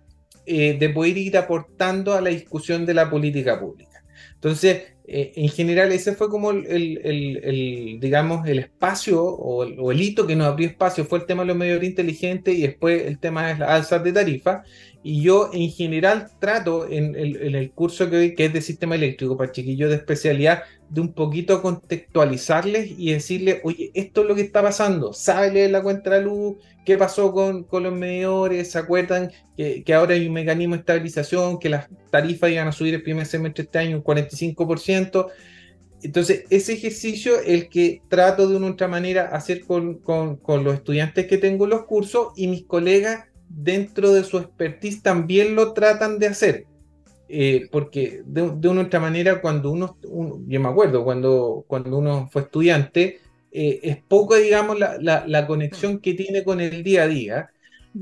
eh, 0.47 0.77
de 0.79 0.89
poder 0.91 1.19
ir 1.19 1.37
aportando 1.37 2.15
a 2.15 2.21
la 2.21 2.31
discusión 2.31 2.87
de 2.87 2.95
la 2.95 3.11
política 3.11 3.59
pública. 3.59 4.03
Entonces, 4.35 4.95
eh, 5.13 5.33
en 5.35 5.49
general 5.49 5.91
ese 5.91 6.15
fue 6.15 6.31
como 6.31 6.53
el, 6.53 7.99
digamos, 8.01 8.47
el 8.47 8.61
espacio 8.61 9.25
o, 9.25 9.91
el 9.91 10.01
hito 10.01 10.25
que 10.25 10.37
nos 10.37 10.47
abrió 10.47 10.69
espacio, 10.69 11.05
fue 11.05 11.19
el 11.19 11.27
tema 11.27 11.43
de 11.43 11.49
los 11.49 11.57
medios 11.57 11.83
inteligentes 11.83 12.55
y 12.57 12.63
después 12.63 13.07
el 13.07 13.19
tema 13.19 13.49
de 13.49 13.59
las 13.59 13.71
alzas 13.71 14.05
de 14.05 14.13
tarifa. 14.13 14.63
Y 15.03 15.23
yo 15.23 15.51
en 15.53 15.71
general 15.71 16.29
trato 16.39 16.87
en, 16.87 17.17
el 17.17 17.71
curso 17.73 18.11
que 18.11 18.35
que 18.35 18.47
es 18.47 18.53
de 18.53 18.61
sistema 18.61 18.97
eléctrico 18.97 19.37
para 19.37 19.51
chiquillos 19.51 19.89
de 19.89 19.97
especialidad, 19.97 20.63
de 20.91 21.01
un 21.01 21.13
poquito 21.13 21.63
contextualizarles 21.63 22.91
y 22.99 23.13
decirles, 23.13 23.61
oye, 23.63 23.91
esto 23.95 24.23
es 24.23 24.29
lo 24.29 24.35
que 24.35 24.43
está 24.43 24.61
pasando, 24.61 25.13
¿sabe 25.13 25.69
la 25.69 25.83
cuenta 25.83 26.11
de 26.11 26.23
luz? 26.23 26.57
¿Qué 26.85 26.99
pasó 26.99 27.33
con, 27.33 27.65
con 27.65 27.85
los 27.85 27.95
medidores? 27.95 28.73
¿Se 28.73 28.79
acuerdan 28.79 29.31
que, 29.57 29.85
que, 29.85 29.95
ahora 29.95 30.15
hay 30.15 30.27
un 30.27 30.33
mecanismo 30.33 30.75
de 30.75 30.81
estabilización, 30.81 31.59
que 31.59 31.69
las 31.69 31.89
tarifas 32.11 32.51
iban 32.51 32.69
a 32.69 32.73
subir 32.73 32.95
el 32.95 33.03
primer 33.03 33.27
semestre 33.27 33.63
de 33.63 33.67
este 33.67 33.79
año 33.79 33.97
un 33.99 34.05
45%? 34.05 35.27
Entonces, 36.03 36.45
ese 36.51 36.73
ejercicio, 36.73 37.41
el 37.41 37.69
que 37.69 38.03
trato 38.09 38.49
de 38.49 38.57
una 38.57 38.69
otra 38.69 38.89
manera 38.89 39.29
hacer 39.29 39.61
con, 39.61 39.99
con 39.99 40.65
los 40.65 40.75
estudiantes 40.75 41.27
que 41.27 41.39
tengo 41.39 41.65
en 41.65 41.71
los 41.71 41.85
cursos 41.85 42.29
y 42.37 42.49
mis 42.49 42.65
colegas 42.65 43.30
dentro 43.51 44.13
de 44.13 44.25
su 44.25 44.39
expertise 44.39 45.03
también 45.03 45.55
lo 45.55 45.73
tratan 45.73 46.19
de 46.19 46.29
hacer. 46.29 46.67
Eh, 47.29 47.69
porque 47.71 48.23
de, 48.25 48.43
una 48.69 48.83
otra 48.83 48.99
manera, 48.99 49.41
cuando 49.41 49.71
uno, 49.71 49.97
yo 50.49 50.61
me 50.61 50.69
acuerdo, 50.69 51.05
cuando, 51.05 51.65
cuando 51.69 51.99
uno 51.99 52.29
fue 52.33 52.43
estudiante, 52.43 53.21
eh, 53.53 53.81
es 53.83 53.99
poco, 54.03 54.37
digamos, 54.37 54.79
la, 54.79 54.99
la, 54.99 55.47
conexión 55.47 56.01
que 56.01 56.15
tiene 56.15 56.43
con 56.43 56.61
el 56.61 56.83
día 56.83 57.05
a 57.05 57.09
día, 57.09 57.51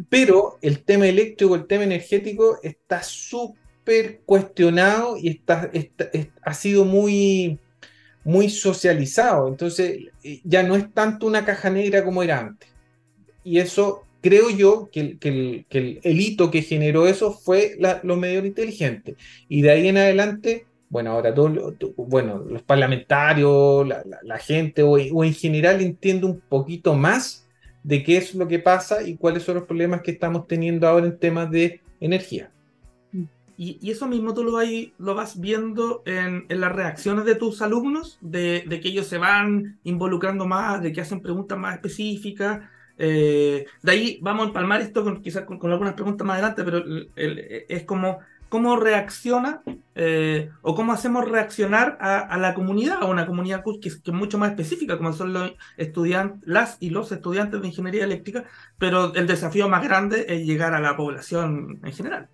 pero 0.09 0.59
el 0.62 0.83
tema 0.83 1.07
eléctrico, 1.07 1.55
el 1.55 1.67
tema 1.67 1.85
energético 1.85 2.59
está 2.62 3.02
súper 3.02 4.21
cuestionado 4.25 5.17
y 5.19 5.28
está, 5.28 5.71
ha 6.43 6.55
sido 6.55 6.87
muy, 6.87 7.59
muy 8.25 8.49
socializado, 8.49 9.49
entonces 9.49 10.07
eh, 10.23 10.40
ya 10.45 10.62
no 10.62 10.75
es 10.75 10.93
tanto 10.93 11.26
una 11.26 11.45
caja 11.45 11.69
negra 11.69 12.05
como 12.05 12.23
era 12.23 12.40
antes. 12.40 12.71
Y 13.45 13.59
eso 13.59 14.05
creo 14.21 14.51
yo 14.51 14.89
que, 14.91 15.19
el, 15.21 16.21
hito 16.21 16.51
que 16.51 16.63
generó 16.63 17.07
eso 17.07 17.33
fue 17.33 17.77
lo 18.03 18.17
medio 18.17 18.45
inteligente. 18.45 19.17
Y 19.49 19.63
de 19.63 19.71
ahí 19.71 19.89
en 19.89 19.97
adelante, 19.97 20.67
bueno, 20.89 21.13
ahora 21.13 21.35
todo, 21.35 21.75
bueno, 21.97 22.39
los 22.39 22.63
parlamentarios, 22.63 23.87
la, 23.87 24.39
gente 24.39 24.83
o, 24.83 24.93
o, 24.93 25.25
en 25.25 25.35
general 25.35 25.81
entiende 25.81 26.27
un 26.27 26.41
poquito 26.41 26.95
más 26.95 27.47
de 27.83 28.03
qué 28.03 28.17
es 28.17 28.35
lo 28.35 28.49
que 28.49 28.59
pasa 28.59 29.03
y 29.03 29.17
cuáles 29.17 29.43
son 29.43 29.57
los 29.57 29.65
problemas 29.65 30.03
que 30.03 30.11
estamos 30.11 30.47
teniendo 30.47 30.87
ahora 30.87 31.07
en 31.07 31.19
temas 31.19 31.51
de 31.51 31.81
energía. 32.01 32.51
Y, 33.61 33.91
eso 33.91 34.07
mismo 34.07 34.35
tú 34.35 34.45
lo, 34.45 34.61
lo 34.99 35.15
vas 35.17 35.41
viendo 35.41 36.05
en, 36.07 36.47
las 36.49 36.73
reacciones 36.73 37.25
de 37.25 37.35
tus 37.35 37.61
alumnos, 37.61 38.17
de, 38.21 38.65
que 38.69 38.89
ellos 38.89 39.09
se 39.09 39.19
van 39.19 39.81
involucrando 39.83 40.47
más, 40.47 40.81
de 40.81 40.93
que 40.93 41.01
hacen 41.01 41.21
preguntas 41.21 41.59
más 41.59 41.75
específicas. 41.75 42.61
Eh, 42.99 43.67
de 43.83 43.93
ahí 43.93 44.19
vamos 44.21 44.45
a 44.45 44.49
empalmar 44.49 44.81
esto 44.81 45.21
quizás 45.23 45.45
con, 45.45 45.59
algunas 45.71 45.95
preguntas 45.95 46.26
más 46.26 46.35
adelante, 46.35 46.64
pero 46.64 46.83
es 47.17 47.85
como 47.85 48.19
cómo 48.49 48.76
reacciona 48.76 49.62
eh, 49.95 50.50
o 50.62 50.75
cómo 50.75 50.93
hacemos 50.93 51.28
reaccionar 51.28 51.99
a, 52.00 52.37
la 52.38 52.55
comunidad, 52.55 53.02
a 53.02 53.07
una 53.07 53.26
comunidad 53.26 53.62
que, 53.81 53.88
es 53.88 54.00
mucho 54.09 54.38
más 54.38 54.50
específica, 54.50 54.97
como 54.97 55.12
son 55.12 55.33
los 55.33 55.52
estudiantes, 55.76 56.40
las 56.47 56.76
y 56.81 56.90
los 56.90 57.12
estudiantes 57.12 57.61
de 57.61 57.69
ingeniería 57.69 58.05
eléctrica, 58.05 58.45
pero 58.78 59.14
el 59.14 59.26
desafío 59.26 59.69
más 59.69 59.85
grande 59.85 60.26
es 60.28 60.47
llegar 60.47 60.75
a 60.75 60.81
la 60.81 60.97
población 60.97 61.81
en 61.85 61.93
general. 61.93 62.28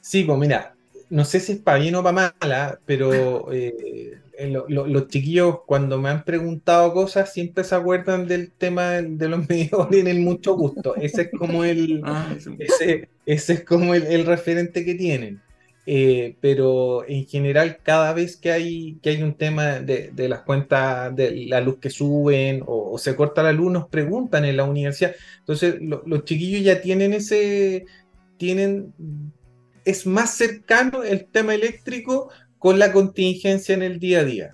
Sí, 0.00 0.24
pues 0.24 0.38
mira, 0.38 0.74
no 1.10 1.24
sé 1.24 1.40
si 1.40 1.52
es 1.52 1.58
para 1.58 1.78
bien 1.78 1.94
o 1.94 2.02
para 2.02 2.32
mala, 2.40 2.78
pero 2.84 3.52
eh, 3.52 4.20
los 4.68 5.08
chiquillos 5.08 5.60
cuando 5.66 5.98
me 5.98 6.10
han 6.10 6.24
preguntado 6.24 6.92
cosas 6.92 7.32
siempre 7.32 7.64
se 7.64 7.74
acuerdan 7.74 8.26
del 8.26 8.52
tema 8.52 9.02
de 9.02 9.28
los 9.28 9.48
medios 9.48 9.88
tienen 9.90 10.22
mucho 10.22 10.54
gusto. 10.54 10.94
Ese 10.96 11.22
es 11.22 11.30
como 11.30 11.64
el, 11.64 12.02
ah, 12.04 12.34
ese, 12.58 13.08
es 13.24 13.64
como 13.64 13.94
el, 13.94 14.26
referente 14.26 14.84
que 14.84 14.94
tienen. 14.94 15.40
Eh, 15.88 16.36
pero 16.40 17.08
en 17.08 17.26
general 17.26 17.78
cada 17.80 18.12
vez 18.12 18.36
que 18.36 18.50
hay, 18.50 18.98
que 19.00 19.10
hay 19.10 19.22
un 19.22 19.34
tema 19.34 19.78
de, 19.78 20.12
las 20.28 20.40
cuentas 20.40 21.14
de 21.14 21.46
la 21.46 21.60
luz 21.60 21.78
que 21.78 21.90
suben 21.90 22.62
o, 22.66 22.98
se 22.98 23.14
corta 23.14 23.42
la 23.42 23.52
luz, 23.52 23.72
nos 23.72 23.88
preguntan 23.88 24.44
en 24.44 24.56
la 24.56 24.64
universidad. 24.64 25.14
Entonces 25.38 25.76
los 25.80 26.24
chiquillos 26.24 26.62
ya 26.62 26.80
tienen 26.80 27.12
ese, 27.12 27.86
tienen 28.36 28.92
es 29.86 30.04
más 30.04 30.34
cercano 30.34 31.04
el 31.04 31.26
tema 31.26 31.54
eléctrico 31.54 32.28
con 32.66 32.80
la 32.80 32.90
contingencia 32.90 33.76
en 33.76 33.84
el 33.84 34.00
día 34.00 34.18
a 34.18 34.24
día. 34.24 34.50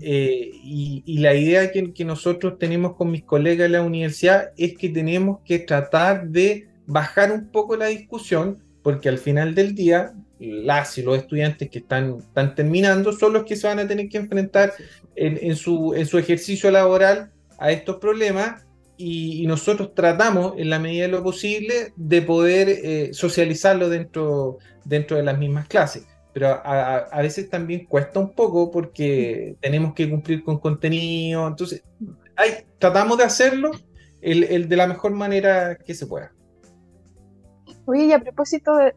Eh, 0.00 0.48
y, 0.62 1.18
la 1.18 1.34
idea 1.34 1.72
que, 1.72 1.92
que, 1.92 2.04
nosotros 2.04 2.56
tenemos 2.56 2.94
con 2.94 3.10
mis 3.10 3.24
colegas 3.24 3.64
de 3.64 3.70
la 3.70 3.82
universidad 3.82 4.52
es 4.56 4.78
que 4.78 4.90
tenemos 4.90 5.40
que 5.44 5.58
tratar 5.58 6.28
de 6.28 6.68
bajar 6.86 7.32
un 7.32 7.50
poco 7.50 7.74
la 7.76 7.86
discusión, 7.86 8.62
porque 8.84 9.08
al 9.08 9.18
final 9.18 9.56
del 9.56 9.74
día, 9.74 10.12
las 10.38 10.96
y 10.98 11.02
los 11.02 11.18
estudiantes 11.18 11.68
que 11.68 11.80
están, 11.80 12.18
están 12.18 12.54
terminando 12.54 13.12
son 13.12 13.32
los 13.32 13.42
que 13.42 13.56
se 13.56 13.66
van 13.66 13.80
a 13.80 13.88
tener 13.88 14.08
que 14.08 14.18
enfrentar 14.18 14.72
en, 15.16 15.56
su, 15.56 15.94
en 15.96 16.06
su 16.06 16.16
ejercicio 16.16 16.70
laboral 16.70 17.32
a 17.58 17.72
estos 17.72 17.96
problemas 17.96 18.68
y, 18.96 19.44
nosotros 19.48 19.96
tratamos, 19.96 20.54
en 20.58 20.70
la 20.70 20.78
medida 20.78 21.06
de 21.06 21.08
lo 21.08 21.24
posible, 21.24 21.92
de 21.96 22.22
poder 22.22 22.68
eh, 22.68 23.10
socializarlo 23.14 23.88
dentro, 23.88 24.58
dentro 24.84 25.16
de 25.16 25.24
las 25.24 25.36
mismas 25.36 25.66
clases. 25.66 26.06
Pero 26.38 26.60
a, 26.64 27.20
veces 27.20 27.50
también 27.50 27.84
cuesta 27.86 28.20
un 28.20 28.32
poco 28.32 28.70
porque 28.70 29.56
tenemos 29.60 29.92
que 29.92 30.08
cumplir 30.08 30.44
con 30.44 30.60
contenido. 30.60 31.48
Entonces, 31.48 31.82
hay, 32.36 32.64
tratamos 32.78 33.18
de 33.18 33.24
hacerlo 33.24 33.72
el, 34.20 34.68
de 34.68 34.76
la 34.76 34.86
mejor 34.86 35.10
manera 35.10 35.74
que 35.74 35.94
se 35.94 36.06
pueda. 36.06 36.32
Oye, 37.86 38.04
y 38.04 38.12
a 38.12 38.20
propósito 38.20 38.76
de, 38.76 38.94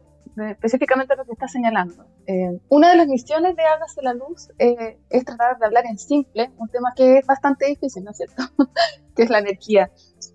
específicamente 0.52 1.16
lo 1.16 1.24
que 1.24 1.32
está 1.32 1.48
señalando, 1.48 2.06
eh, 2.28 2.60
una 2.68 2.90
de 2.90 2.96
las 2.98 3.08
misiones 3.08 3.56
de 3.56 3.64
Hágase 3.64 4.02
la 4.02 4.14
Luz 4.14 4.48
eh, 4.60 5.00
es 5.10 5.24
tratar 5.24 5.58
de 5.58 5.66
hablar 5.66 5.84
en 5.86 5.98
simple, 5.98 6.48
un 6.58 6.68
tema 6.68 6.92
que 6.94 7.18
es 7.18 7.26
bastante 7.26 7.66
difícil, 7.66 8.04
¿no 8.04 8.12
es 8.12 8.18
cierto? 8.18 8.44
que 9.16 9.24
es 9.24 9.30
la 9.30 9.40
energía. 9.40 9.90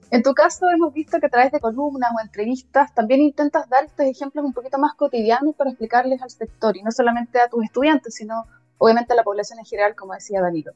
En 0.09 0.23
tu 0.23 0.33
caso 0.33 0.69
hemos 0.69 0.93
visto 0.93 1.19
que 1.19 1.25
a 1.25 1.29
través 1.29 1.51
de 1.51 1.59
columnas 1.59 2.11
o 2.15 2.21
entrevistas 2.21 2.93
también 2.93 3.21
intentas 3.21 3.67
dar 3.69 3.83
estos 3.83 4.05
ejemplos 4.05 4.45
un 4.45 4.53
poquito 4.53 4.77
más 4.77 4.93
cotidianos 4.93 5.53
para 5.55 5.71
explicarles 5.71 6.21
al 6.21 6.29
sector 6.29 6.77
y 6.77 6.81
no 6.81 6.91
solamente 6.91 7.41
a 7.41 7.49
tus 7.49 7.65
estudiantes, 7.65 8.15
sino 8.15 8.45
obviamente 8.77 9.13
a 9.13 9.15
la 9.17 9.23
población 9.23 9.59
en 9.59 9.65
general, 9.65 9.95
como 9.95 10.13
decía 10.13 10.41
Danilo. 10.41 10.71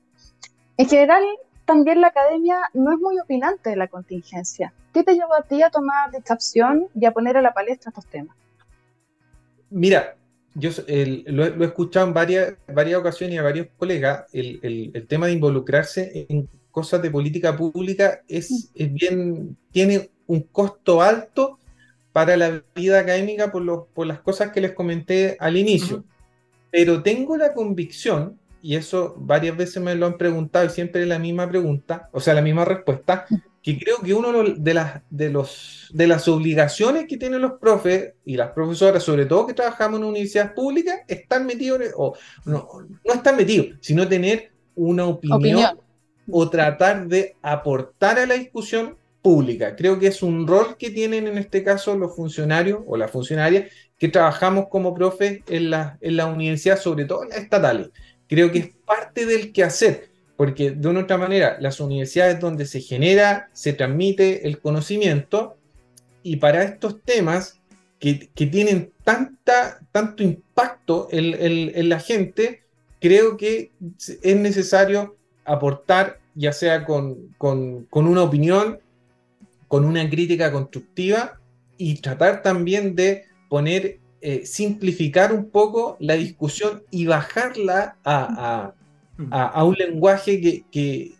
En 0.75 0.87
general, 0.87 1.23
también 1.65 2.01
la 2.01 2.07
academia 2.07 2.57
no 2.73 2.91
es 2.91 2.99
muy 2.99 3.19
opinante 3.19 3.69
de 3.69 3.77
la 3.77 3.87
contingencia. 3.87 4.73
¿Qué 4.93 5.03
te 5.03 5.13
llevó 5.13 5.33
a 5.33 5.43
ti 5.43 5.61
a 5.63 5.69
tomar 5.69 6.13
esta 6.13 6.33
opción 6.33 6.87
y 6.93 7.05
a 7.05 7.11
poner 7.11 7.37
a 7.37 7.41
la 7.41 7.53
palestra 7.53 7.89
estos 7.89 8.07
temas? 8.07 8.35
Mira, 9.69 10.15
yo 10.55 10.71
lo, 11.27 11.45
he 11.45 11.65
escuchado 11.65 12.07
en 12.07 12.13
varias, 12.13 12.55
varias 12.67 12.99
ocasiones 12.99 13.35
y 13.35 13.37
a 13.37 13.43
varios 13.43 13.67
colegas, 13.77 14.25
el, 14.33 14.91
el 14.93 15.07
tema 15.07 15.27
de 15.27 15.33
involucrarse 15.33 16.25
en 16.27 16.49
cosas 16.71 17.01
de 17.01 17.11
política 17.11 17.55
pública 17.55 18.21
es, 18.27 18.71
es, 18.73 18.93
bien, 18.93 19.57
tiene 19.71 20.09
un 20.27 20.41
costo 20.41 21.01
alto 21.01 21.59
para 22.11 22.35
la 22.35 22.63
vida 22.75 22.99
académica 22.99 23.51
por, 23.51 23.87
por 23.93 24.07
las 24.07 24.19
cosas 24.19 24.51
que 24.51 24.61
les 24.61 24.71
comenté 24.71 25.37
al 25.39 25.57
inicio. 25.57 26.03
Pero 26.71 27.03
tengo 27.03 27.37
la 27.37 27.53
convicción, 27.53 28.37
y 28.61 28.75
eso 28.75 29.15
varias 29.17 29.57
veces 29.57 29.81
me 29.81 29.95
lo 29.95 30.05
han 30.05 30.17
preguntado 30.17 30.65
y 30.65 30.69
siempre 30.69 31.01
es 31.01 31.07
la 31.07 31.19
misma 31.19 31.49
pregunta, 31.49 32.09
o 32.11 32.19
sea, 32.19 32.33
la 32.33 32.41
misma 32.41 32.65
respuesta, 32.65 33.25
que 33.61 33.77
creo 33.77 33.97
que 34.01 34.13
uno 34.13 34.43
de 34.43 34.73
las, 34.73 35.01
de, 35.09 35.29
los, 35.29 35.89
de 35.93 36.07
las 36.07 36.27
obligaciones 36.27 37.05
que 37.07 37.17
tienen 37.17 37.41
los 37.41 37.53
profes 37.53 38.13
y 38.25 38.35
las 38.35 38.51
profesoras, 38.51 39.03
sobre 39.03 39.25
todo 39.25 39.47
que 39.47 39.53
trabajamos 39.53 39.99
en 39.99 40.05
universidades 40.05 40.51
públicas, 40.53 41.01
están 41.07 41.45
metidos, 41.45 41.81
o 41.95 42.15
no, 42.45 42.67
no 43.05 43.13
están 43.13 43.35
metidos, 43.35 43.77
sino 43.81 44.07
tener 44.07 44.51
una 44.75 45.05
opinión 45.05 45.77
o 46.31 46.49
tratar 46.49 47.07
de 47.07 47.35
aportar 47.41 48.19
a 48.19 48.25
la 48.25 48.35
discusión 48.35 48.97
pública. 49.21 49.75
Creo 49.75 49.99
que 49.99 50.07
es 50.07 50.23
un 50.23 50.47
rol 50.47 50.77
que 50.77 50.89
tienen 50.89 51.27
en 51.27 51.37
este 51.37 51.63
caso 51.63 51.95
los 51.95 52.15
funcionarios 52.15 52.79
o 52.87 52.97
las 52.97 53.11
funcionarias 53.11 53.71
que 53.97 54.07
trabajamos 54.07 54.67
como 54.69 54.95
profes 54.95 55.41
en 55.47 55.69
la, 55.69 55.97
en 56.01 56.57
sobre 56.57 57.05
todo 57.05 57.23
en 57.23 57.29
las 57.29 57.39
estatales. 57.39 57.89
Creo 58.27 58.51
que 58.51 58.59
es 58.59 58.69
parte 58.85 59.25
del 59.25 59.51
quehacer, 59.51 60.09
porque 60.37 60.71
de 60.71 60.87
una 60.87 61.01
otra 61.01 61.17
manera, 61.17 61.57
las 61.59 61.79
universidades 61.79 62.39
donde 62.39 62.65
se 62.65 62.81
genera, 62.81 63.49
se 63.53 63.73
transmite 63.73 64.47
el 64.47 64.59
conocimiento, 64.59 65.57
y 66.23 66.37
para 66.37 66.63
estos 66.63 67.01
temas 67.03 67.59
que, 67.99 68.29
que 68.33 68.47
tienen 68.47 68.91
tanta, 69.03 69.79
tanto 69.91 70.23
impacto 70.23 71.07
en 71.11 71.89
la 71.89 71.99
gente, 71.99 72.63
creo 72.99 73.37
que 73.37 73.71
es 74.21 74.35
necesario 74.35 75.17
aportar, 75.45 76.20
ya 76.35 76.53
sea 76.53 76.85
con, 76.85 77.35
una 77.91 78.23
opinión, 78.23 78.79
con 79.67 79.85
una 79.85 80.09
crítica 80.09 80.51
constructiva 80.51 81.39
y 81.77 81.95
tratar 81.95 82.41
también 82.41 82.95
de 82.95 83.25
poner, 83.49 83.99
eh, 84.21 84.45
simplificar 84.45 85.33
un 85.33 85.49
poco 85.49 85.97
la 85.99 86.15
discusión 86.15 86.83
y 86.91 87.05
bajarla 87.05 87.97
a, 88.03 88.73
un 89.63 89.75
lenguaje 89.75 90.41
que, 90.41 90.63
que, 90.71 91.11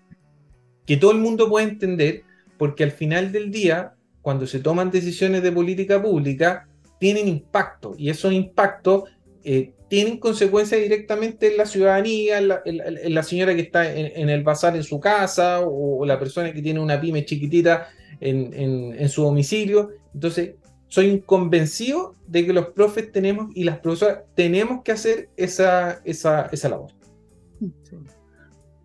que 0.85 0.97
todo 0.97 1.11
el 1.11 1.19
mundo 1.19 1.49
pueda 1.49 1.67
entender, 1.67 2.23
porque 2.57 2.83
al 2.83 2.91
final 2.91 3.31
del 3.31 3.51
día, 3.51 3.93
cuando 4.21 4.47
se 4.47 4.59
toman 4.59 4.91
decisiones 4.91 5.43
de 5.43 5.51
política 5.51 6.01
pública, 6.01 6.67
tienen 6.99 7.27
impacto 7.27 7.95
y 7.97 8.09
esos 8.09 8.31
impactos 8.31 9.05
eh, 9.43 9.73
tienen 9.91 10.19
consecuencias 10.19 10.79
directamente 10.79 11.51
en 11.51 11.57
la 11.57 11.65
ciudadanía, 11.65 12.37
en 12.37 13.13
la, 13.13 13.23
señora 13.23 13.53
que 13.53 13.59
está 13.59 13.93
en, 13.93 14.29
el 14.29 14.41
bazar 14.41 14.73
en 14.77 14.85
su 14.85 15.01
casa 15.01 15.59
o, 15.59 16.05
la 16.05 16.17
persona 16.17 16.53
que 16.53 16.61
tiene 16.61 16.79
una 16.79 17.01
pyme 17.01 17.25
chiquitita 17.25 17.89
en, 18.21 19.09
su 19.09 19.23
domicilio. 19.23 19.89
Entonces, 20.13 20.55
soy 20.87 21.19
convencido 21.19 22.15
de 22.25 22.45
que 22.45 22.53
los 22.53 22.67
profes 22.67 23.11
tenemos 23.11 23.51
y 23.53 23.65
las 23.65 23.79
profesoras 23.79 24.19
tenemos 24.33 24.81
que 24.81 24.93
hacer 24.93 25.29
esa, 25.35 25.99
esa, 26.05 26.47
esa 26.53 26.69
labor. 26.69 26.91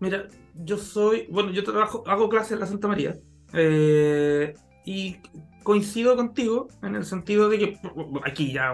Mira, 0.01 0.27
yo 0.55 0.77
soy, 0.77 1.27
bueno, 1.29 1.53
yo 1.53 1.63
trabajo, 1.63 2.03
hago 2.05 2.27
clases 2.27 2.51
en 2.51 2.59
la 2.59 2.67
Santa 2.67 2.89
María 2.89 3.17
eh, 3.53 4.53
y 4.87 5.17
coincido 5.63 6.15
contigo 6.15 6.69
en 6.81 6.95
el 6.95 7.03
sentido 7.03 7.49
de 7.49 7.59
que 7.59 7.79
aquí 8.23 8.53
ya 8.53 8.73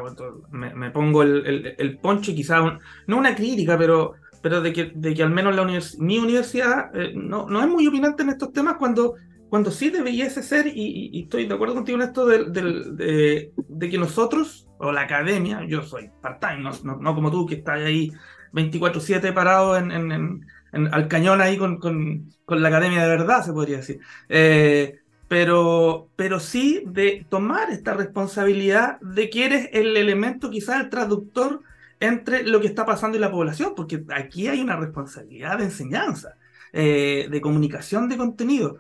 me, 0.52 0.92
pongo 0.92 1.24
el, 1.24 1.74
el, 1.76 1.98
poncho 1.98 2.30
y 2.30 2.36
quizá 2.36 2.78
no 3.08 3.18
una 3.18 3.34
crítica, 3.34 3.80
pero, 3.80 4.14
pero 4.44 4.62
de, 4.62 4.72
que, 4.72 4.92
de 4.94 5.16
que 5.16 5.24
al 5.24 5.32
menos 5.32 5.56
la 5.56 5.66
mi 5.98 6.20
universidad 6.20 6.96
eh, 6.96 7.14
no, 7.16 7.50
no 7.50 7.62
es 7.62 7.68
muy 7.68 7.88
opinante 7.88 8.22
en 8.22 8.30
estos 8.30 8.54
temas 8.54 8.76
cuando, 8.78 9.16
cuando 9.50 9.72
sí 9.72 9.90
debiese 9.90 10.44
ser, 10.44 10.68
y, 10.68 11.24
estoy 11.24 11.48
de 11.48 11.56
acuerdo 11.56 11.74
contigo 11.74 11.98
en 11.98 12.04
esto 12.04 12.28
de, 12.28 12.46
de, 12.52 13.52
de, 13.56 13.90
que 13.90 13.98
nosotros, 13.98 14.70
o 14.78 14.92
la 14.92 15.02
academia, 15.02 15.66
yo 15.68 15.82
soy 15.82 16.12
part-time, 16.22 16.60
no, 16.60 16.98
no, 16.98 17.16
como 17.16 17.32
tú 17.32 17.48
que 17.48 17.56
estás 17.56 17.80
ahí 17.80 18.12
24/7 18.54 19.34
parado 19.34 19.78
en, 19.78 19.92
en, 19.92 20.46
al 20.74 21.08
cañón 21.08 21.42
ahí 21.42 21.58
con, 21.58 21.80
con, 21.80 22.32
la 22.48 22.68
academia 22.68 23.02
de 23.02 23.10
verdad, 23.10 23.44
se 23.44 23.52
podría 23.52 23.78
decir. 23.78 24.00
Eh, 24.30 25.00
pero, 25.34 26.12
pero 26.16 26.40
sí 26.40 26.84
de 26.86 27.26
tomar 27.28 27.72
esta 27.72 27.96
responsabilidad 27.96 29.02
de 29.02 29.32
que 29.32 29.46
eres 29.46 29.68
el 29.74 29.98
elemento, 29.98 30.52
quizás 30.52 30.80
el 30.80 30.92
traductor 30.92 31.64
entre 32.00 32.44
lo 32.44 32.62
que 32.62 32.68
está 32.68 32.86
pasando 32.86 33.18
y 33.18 33.20
la 33.20 33.32
población, 33.32 33.74
porque 33.76 34.06
aquí 34.16 34.48
hay 34.48 34.62
una 34.62 34.76
responsabilidad 34.76 35.58
de 35.58 35.64
enseñanza, 35.64 36.38
eh, 36.72 37.28
de 37.32 37.42
comunicación 37.42 38.08
de 38.10 38.18
contenido. 38.18 38.78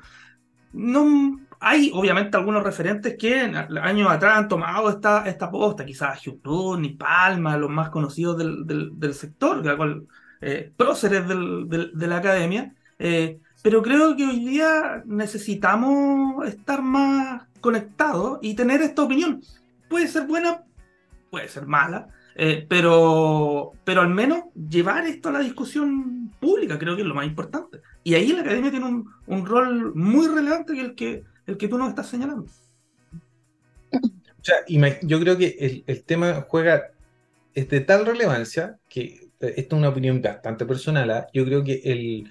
No, 0.74 1.39
hay 1.60 1.89
obviamente 1.91 2.38
algunos 2.38 2.62
referentes 2.62 3.17
que 3.17 3.39
años 3.81 4.12
atrás 4.12 4.38
han 4.38 4.48
tomado 4.48 4.91
esta, 4.91 5.27
esta 5.27 5.50
posta, 5.50 5.83
quizás 5.83 6.22
Hugh 6.27 6.79
y 6.83 6.89
Palma, 6.89 7.57
los 7.57 7.72
más 7.72 7.89
conocidos 7.89 8.38
del, 8.38 9.00
del, 9.00 9.13
sector, 9.15 9.63
eh, 10.39 10.72
próceres 10.77 11.27
de 11.27 12.07
la 12.07 12.17
academia, 12.17 12.75
eh, 13.00 13.39
pero 13.63 13.82
creo 13.82 14.15
que 14.15 14.25
hoy 14.25 14.46
día 14.46 15.01
necesitamos 15.05 16.46
estar 16.48 16.84
más 16.84 17.48
conectados 17.62 18.38
y 18.41 18.53
tener 18.53 18.82
esta 18.82 19.01
opinión. 19.01 19.41
Puede 19.89 20.08
ser 20.08 20.27
buena, 20.27 20.63
puede 21.32 21.48
ser 21.48 21.65
mala, 21.65 22.10
eh, 22.36 22.65
pero, 22.67 23.72
pero 23.84 24.01
al 24.01 24.10
menos 24.10 24.43
llevar 24.70 25.08
esto 25.08 25.29
a 25.29 25.32
la 25.32 25.39
discusión 25.39 26.29
pública 26.39 26.77
creo 26.77 26.96
que 26.96 27.01
es 27.01 27.08
lo 27.08 27.15
más 27.15 27.25
importante. 27.25 27.79
Y 28.03 28.13
ahí 28.13 28.34
la 28.34 28.41
academia 28.41 28.70
tiene 28.70 28.86
un, 28.86 29.10
un 29.27 29.46
rol 29.46 29.96
muy 29.96 30.27
relevante 30.27 30.74
que 30.74 30.82
el 30.82 30.93
que 30.93 31.24
el 31.46 31.58
que 31.58 31.67
tú 31.67 31.77
nos 31.77 31.89
estás 31.89 32.08
señalando. 32.08 32.46
O 33.91 34.46
sea, 34.46 34.58
yo 35.01 35.20
creo 35.20 35.38
que 35.38 35.84
el, 35.88 36.03
tema 36.03 36.46
juega 36.48 36.91
es 37.53 37.70
de 37.70 37.79
tal 37.79 38.05
relevancia 38.05 38.77
que 38.89 39.29
esto 39.39 39.75
es 39.75 39.79
una 39.79 39.89
opinión 39.89 40.22
bastante 40.22 40.65
personal. 40.65 41.10
¿ah? 41.12 41.27
Yo 41.34 41.46
creo 41.46 41.63
que 41.63 41.82
el, 41.86 42.29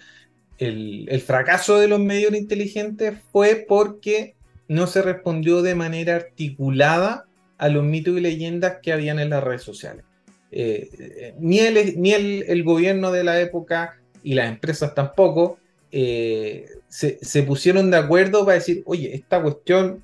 el, 0.67 1.21
fracaso 1.21 1.79
de 1.79 1.89
los 1.89 2.01
medios 2.01 2.35
inteligentes 2.35 3.15
fue 3.33 3.65
porque 3.69 4.35
no 4.69 4.87
se 4.87 5.03
respondió 5.03 5.63
de 5.63 5.75
manera 5.75 6.17
articulada 6.17 7.27
a 7.59 7.69
los 7.69 7.85
mitos 7.85 8.17
y 8.17 8.21
leyendas 8.21 8.79
que 8.83 8.93
habían 8.93 9.19
en 9.19 9.31
las 9.31 9.43
redes 9.43 9.63
sociales. 9.63 10.05
Eh, 10.51 10.91
eh, 10.99 11.35
ni 11.39 11.61
el, 11.61 12.01
ni 12.01 12.13
el, 12.13 12.63
gobierno 12.65 13.11
de 13.11 13.25
la 13.25 13.41
época 13.41 13.99
y 14.23 14.35
las 14.35 14.49
empresas 14.49 14.95
tampoco 14.95 15.59
se, 15.91 17.43
pusieron 17.47 17.91
de 17.91 17.97
acuerdo 17.97 18.45
para 18.45 18.59
decir, 18.59 18.83
oye, 18.87 19.15
esta 19.15 19.43
cuestión, 19.43 20.03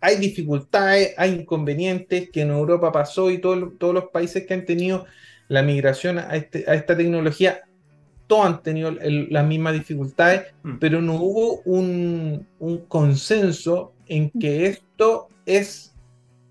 hay 0.00 0.16
dificultades, 0.16 1.14
hay 1.16 1.32
inconvenientes 1.32 2.30
que 2.30 2.42
en 2.42 2.50
Europa 2.50 2.90
pasó 2.90 3.30
y 3.30 3.38
todos 3.38 3.94
los 3.94 4.04
países 4.10 4.46
que 4.46 4.54
han 4.54 4.64
tenido 4.64 5.06
la 5.48 5.62
migración 5.62 6.18
a, 6.18 6.36
este, 6.36 6.64
a 6.68 6.74
esta 6.74 6.96
tecnología, 6.96 7.62
todos 8.30 8.46
han 8.46 8.62
tenido 8.62 8.92
las 8.92 9.44
mismas 9.44 9.74
dificultades, 9.74 10.42
mm. 10.62 10.78
pero 10.78 11.02
no 11.02 11.16
hubo 11.16 11.62
un, 11.62 12.46
consenso 12.86 13.92
en 14.06 14.30
que 14.30 14.66
esto 14.66 15.26
es 15.46 15.88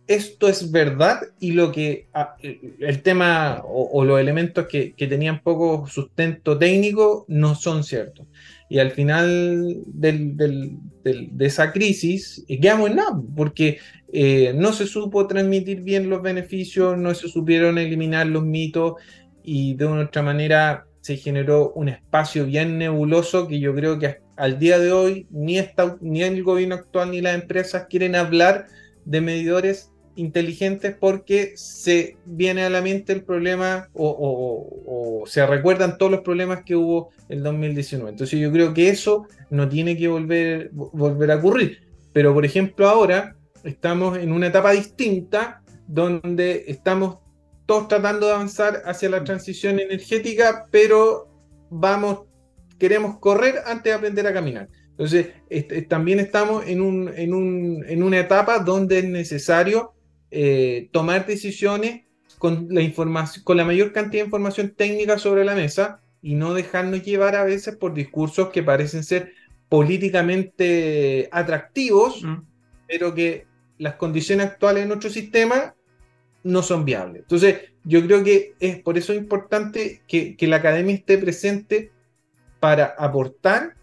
esto 0.08 0.50
es 0.50 0.72
verdad 0.72 1.22
y 1.40 1.52
lo 1.52 1.72
que 1.72 2.08
ah, 2.14 2.36
el 2.42 3.02
tema 3.04 3.62
o, 3.64 4.04
los 4.04 4.20
elementos 4.20 4.66
que, 4.68 4.94
que, 4.94 5.06
tenían 5.06 5.40
poco 5.42 5.88
sustento 5.88 6.58
técnico 6.58 7.26
no 7.28 7.54
son 7.54 7.84
ciertos 7.84 8.26
y 8.70 8.80
al 8.80 8.92
final 8.92 9.78
de 9.86 11.30
esa 11.40 11.72
crisis 11.72 12.44
eh, 12.48 12.60
quedamos 12.60 12.90
en 12.90 12.98
nada, 12.98 13.22
porque 13.36 13.80
eh, 14.12 14.54
no 14.56 14.74
se 14.74 14.86
supo 14.86 15.28
transmitir 15.28 15.82
bien 15.82 16.10
los 16.10 16.22
beneficios, 16.22 16.98
no 16.98 17.14
se 17.16 17.28
supieron 17.30 17.78
eliminar 17.78 18.28
los 18.28 18.44
mitos 18.44 18.94
y 19.44 19.76
de 19.76 19.86
una 19.86 20.04
otra 20.04 20.22
manera 20.22 20.86
se 21.02 21.18
generó 21.18 21.72
un 21.72 21.90
espacio 21.90 22.46
bien 22.46 22.78
nebuloso 22.78 23.48
que 23.48 23.60
yo 23.60 23.74
creo 23.74 24.00
que 24.00 24.20
al 24.36 24.60
día 24.60 24.80
de 24.80 24.92
hoy 24.92 25.28
ni, 25.32 25.60
ni 26.02 26.24
el 26.24 26.44
gobierno 26.44 26.76
actual 26.76 27.12
ni 27.12 27.22
las 27.22 27.36
empresas 27.36 27.88
quieren 27.90 28.16
hablar 28.16 28.68
de 29.06 29.22
medidores 29.22 29.92
inteligentes 30.16 30.96
porque 31.00 31.54
se 31.56 32.18
viene 32.26 32.64
a 32.64 32.70
la 32.70 32.82
mente 32.82 33.14
el 33.14 33.24
problema 33.24 33.90
o, 33.94 35.24
se 35.26 35.46
recuerdan 35.46 35.98
todos 35.98 36.12
los 36.12 36.22
problemas 36.22 36.64
que 36.64 36.76
hubo 36.76 37.10
en 37.30 37.44
2019. 37.44 38.12
Entonces 38.12 38.40
yo 38.40 38.52
creo 38.52 38.74
que 38.74 38.90
eso 38.90 39.28
no 39.50 39.70
tiene 39.70 39.96
que 39.98 40.08
volver, 40.08 40.70
volver 40.72 41.32
a 41.32 41.38
ocurrir. 41.38 41.80
Pero 42.14 42.34
por 42.34 42.46
ejemplo 42.46 42.88
ahora 42.88 43.36
estamos 43.64 44.18
en 44.18 44.32
una 44.32 44.48
etapa 44.48 44.72
distinta 44.72 45.62
donde 45.88 46.66
estamos 46.68 47.20
todos 47.70 47.88
tratando 47.88 48.26
de 48.26 48.34
avanzar 48.34 48.82
hacia 48.84 49.12
la 49.12 49.24
transición 49.24 49.80
energética, 49.80 50.66
pero 50.72 51.30
vamos, 51.70 52.22
queremos 52.80 53.20
correr 53.20 53.60
antes 53.68 53.84
de 53.84 53.94
aprender 53.94 54.26
a 54.26 54.34
caminar. 54.34 54.70
Entonces, 54.90 55.28
también 55.88 56.20
estamos 56.20 56.66
en, 56.66 56.82
un, 56.82 57.14
en, 57.16 57.32
un, 57.32 57.86
en, 57.88 58.02
una 58.02 58.18
etapa 58.18 58.58
donde 58.58 58.98
es 58.98 59.06
necesario 59.06 59.94
eh, 60.32 60.90
tomar 60.92 61.28
decisiones 61.28 62.06
con 62.40 62.70
la, 62.72 62.82
información, 62.82 63.44
con 63.44 63.56
la 63.56 63.66
mayor 63.66 63.94
cantidad 63.94 64.24
de 64.24 64.30
información 64.30 64.74
técnica 64.76 65.20
sobre 65.20 65.46
la 65.46 65.54
mesa 65.54 66.02
y 66.24 66.34
no 66.34 66.56
dejarnos 66.56 67.04
llevar 67.04 67.36
a 67.36 67.44
veces 67.44 67.76
por 67.76 67.94
discursos 67.94 68.50
que 68.50 68.64
parecen 68.64 69.04
ser 69.04 69.34
políticamente 69.70 71.30
atractivos, 71.32 72.24
mm. 72.24 72.38
pero 72.88 73.14
que 73.14 73.46
las 73.78 73.94
condiciones 73.94 74.48
actuales 74.48 74.86
de 74.86 74.88
nuestro 74.88 75.12
sistema 75.12 75.76
no 76.44 76.64
son 76.64 76.86
viables. 76.86 77.24
Entonces, 77.24 77.58
yo 77.84 78.06
creo 78.06 78.24
que 78.24 78.54
es 78.60 78.82
por 78.82 78.98
eso 78.98 79.14
importante 79.14 80.02
que, 80.08 80.36
la 80.42 80.58
academia 80.58 80.96
esté 80.96 81.18
presente 81.18 81.92
para 82.60 82.86
aportar 82.98 83.76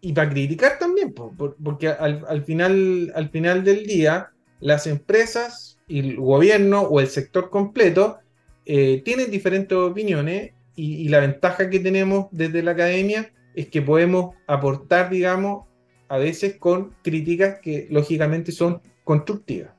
y 0.00 0.12
para 0.12 0.30
criticar 0.30 0.78
también, 0.78 1.12
porque 1.12 1.88
al, 1.88 2.44
final, 2.44 3.12
al 3.14 3.30
final 3.30 3.64
del 3.64 3.86
día, 3.86 4.30
las 4.60 4.86
empresas 4.86 5.78
y 5.86 6.00
el 6.00 6.16
gobierno 6.16 6.82
o 6.82 7.00
el 7.00 7.08
sector 7.08 7.50
completo 7.50 8.18
eh, 8.64 9.02
tienen 9.04 9.30
diferentes 9.30 9.76
opiniones 9.76 10.52
y, 10.74 11.08
la 11.08 11.20
ventaja 11.20 11.68
que 11.68 11.80
tenemos 11.80 12.26
desde 12.30 12.62
la 12.62 12.72
academia 12.72 13.32
es 13.54 13.68
que 13.68 13.82
podemos 13.82 14.34
aportar, 14.46 15.10
digamos, 15.10 15.66
a 16.08 16.18
veces 16.18 16.56
con 16.56 16.94
críticas 17.02 17.58
que 17.60 17.86
lógicamente 17.90 18.52
son 18.52 18.80
constructivas. 19.04 19.72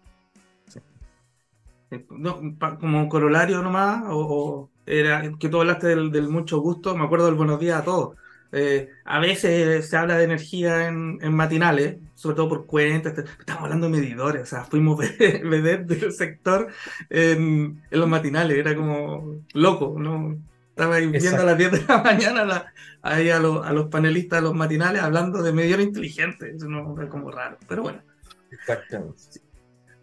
Como 2.80 3.10
corolario 3.10 3.62
nomás, 3.62 4.04
o, 4.08 4.70
era 4.86 5.32
que 5.40 5.50
tú 5.50 5.60
hablaste 5.62 5.88
del, 5.88 6.12
del, 6.12 6.30
mucho 6.30 6.60
gusto, 6.60 6.96
me 6.96 7.06
acuerdo 7.06 7.26
del 7.26 7.36
buenos 7.36 7.60
días 7.60 7.82
a 7.82 7.84
todos. 7.84 8.18
Eh, 8.56 8.92
a 9.06 9.20
veces 9.20 9.90
se 9.90 9.98
habla 9.98 10.16
de 10.16 10.26
energía 10.26 10.88
en, 10.88 11.34
matinales, 11.34 11.98
sobre 12.14 12.36
todo 12.36 12.50
por 12.50 12.66
cuentas. 12.68 13.18
Estamos 13.18 13.64
hablando 13.64 13.88
de 13.90 14.00
medidores, 14.00 14.44
o 14.44 14.46
sea, 14.46 14.64
fuimos 14.64 15.00
ver 15.20 15.86
del 15.88 16.14
sector 16.14 16.68
en, 17.10 17.82
los 17.90 18.08
matinales, 18.08 18.56
era 18.56 18.76
como 18.76 19.42
loco, 19.54 19.96
¿no? 19.98 20.38
Estaba 20.70 20.96
ahí 20.96 21.08
viendo 21.08 21.42
a 21.42 21.46
las 21.46 21.58
10 21.58 21.72
de 21.72 21.86
la 21.88 21.98
mañana 22.04 22.66
ahí 23.02 23.32
a, 23.32 23.40
los 23.40 23.88
panelistas 23.90 24.40
de 24.40 24.44
los 24.44 24.54
matinales 24.54 25.02
hablando 25.02 25.42
de 25.42 25.52
medidores 25.52 25.88
inteligentes, 25.88 26.64
no 26.64 26.96
es 27.02 27.10
como 27.10 27.32
raro, 27.32 27.58
pero 27.68 27.82
bueno. 27.82 28.04
Exactamente. 28.52 29.42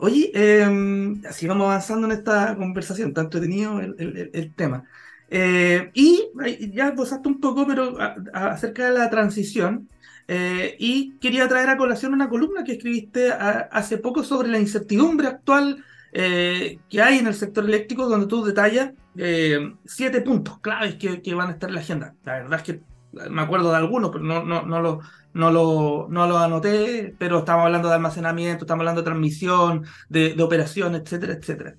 Oye, 0.00 0.30
em, 0.34 1.22
así 1.26 1.46
vamos 1.46 1.66
avanzando 1.66 2.06
en 2.06 2.12
esta 2.12 2.56
conversación, 2.56 3.12
tanto 3.12 3.38
he 3.38 3.40
tenido 3.40 3.80
el 3.80 4.52
tema. 4.56 4.84
Eh, 5.30 5.90
y 5.94 6.28
ya 6.72 6.88
esbozaste 6.88 7.28
un 7.28 7.40
poco, 7.40 7.66
pero 7.66 7.96
acerca 8.32 8.86
de 8.90 8.98
la 8.98 9.08
transición. 9.08 9.88
Eh, 10.26 10.76
y 10.78 11.18
quería 11.18 11.48
traer 11.48 11.70
a 11.70 11.76
colación 11.76 12.14
una 12.14 12.28
columna 12.28 12.62
que 12.64 12.72
escribiste 12.72 13.32
hace 13.32 13.98
poco 13.98 14.22
sobre 14.22 14.48
la 14.48 14.60
incertidumbre 14.60 15.26
actual 15.26 15.84
eh, 16.12 16.78
que 16.88 17.02
hay 17.02 17.18
en 17.18 17.26
el 17.26 17.34
sector 17.34 17.64
eléctrico, 17.64 18.08
donde 18.08 18.26
tú 18.26 18.44
detallas 18.44 18.92
siete 19.84 20.20
puntos 20.22 20.60
claves 20.60 20.96
que, 20.96 21.34
van 21.34 21.50
a 21.50 21.52
estar 21.52 21.68
en 21.68 21.74
la 21.74 21.80
agenda. 21.80 22.14
La 22.24 22.34
verdad 22.34 22.60
es 22.60 22.64
que 22.64 22.80
me 23.12 23.42
acuerdo 23.42 23.70
de 23.70 23.76
algunos, 23.76 24.10
pero 24.10 24.24
no, 24.24 24.44
no, 24.44 24.62
no, 24.62 24.80
lo, 24.80 25.00
no, 25.32 25.50
lo, 25.50 26.06
no 26.08 26.26
lo 26.26 26.38
anoté, 26.38 27.14
pero 27.18 27.40
estamos 27.40 27.66
hablando 27.66 27.88
de 27.88 27.94
almacenamiento, 27.94 28.64
estamos 28.64 28.82
hablando 28.82 29.02
de 29.02 29.06
transmisión, 29.06 29.84
de, 30.08 30.34
de 30.34 30.42
operación, 30.42 30.94
etcétera, 30.94 31.34
etcétera. 31.34 31.76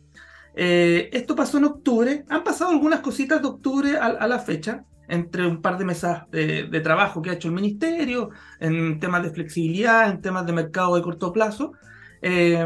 Eh, 0.55 1.09
esto 1.13 1.35
pasó 1.35 1.57
en 1.57 1.65
octubre. 1.65 2.25
Han 2.29 2.43
pasado 2.43 2.71
algunas 2.71 2.99
cositas 3.01 3.41
de 3.41 3.47
octubre 3.47 3.97
a, 3.97 4.27
la 4.27 4.39
fecha, 4.39 4.85
entre 5.07 5.45
un 5.45 5.61
par 5.61 5.77
de 5.77 5.85
mesas 5.85 6.29
de, 6.31 6.81
trabajo 6.81 7.21
que 7.21 7.29
ha 7.29 7.33
hecho 7.33 7.47
el 7.47 7.53
ministerio, 7.53 8.29
en 8.59 8.99
temas 8.99 9.23
de 9.23 9.31
flexibilidad, 9.31 10.09
en 10.09 10.21
temas 10.21 10.45
de 10.45 10.53
mercado 10.53 10.95
de 10.95 11.01
corto 11.01 11.31
plazo. 11.31 11.73
Eh, 12.21 12.65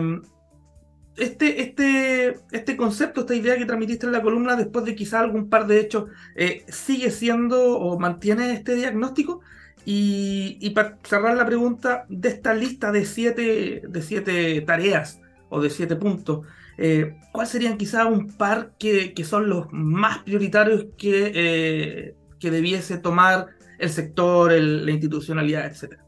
este, 1.17 1.61
este, 1.61 2.39
este 2.51 2.75
concepto, 2.75 3.21
esta 3.21 3.35
idea 3.35 3.57
que 3.57 3.65
transmitiste 3.65 4.05
en 4.05 4.11
la 4.11 4.21
columna, 4.21 4.55
después 4.55 4.85
de 4.85 4.95
quizá 4.95 5.21
algún 5.21 5.49
par 5.49 5.65
de 5.67 5.79
hechos, 5.79 6.09
eh, 6.35 6.65
sigue 6.67 7.09
siendo 7.09 7.77
o 7.77 7.97
mantiene 7.99 8.51
este 8.53 8.75
diagnóstico. 8.75 9.41
Y, 9.87 10.71
para 10.71 10.97
cerrar 11.03 11.37
la 11.37 11.45
pregunta, 11.45 12.05
de 12.09 12.29
esta 12.29 12.55
lista 12.55 12.91
de 12.91 13.05
siete, 13.05 13.83
de 13.87 14.01
siete 14.01 14.61
tareas 14.61 15.21
o 15.49 15.61
de 15.61 15.69
siete 15.69 15.95
puntos, 15.95 16.45
eh, 16.77 17.17
¿cuáles 17.31 17.51
serían 17.51 17.77
quizás 17.77 18.07
un 18.07 18.35
par 18.35 18.73
que, 18.79 19.13
son 19.23 19.47
los 19.47 19.67
más 19.71 20.19
prioritarios 20.23 20.87
que, 20.97 21.31
eh, 21.35 22.15
que 22.39 22.51
debiese 22.51 22.97
tomar 22.97 23.49
el 23.77 23.89
sector, 23.89 24.51
la 24.51 24.91
institucionalidad, 24.91 25.67
etcétera. 25.67 26.03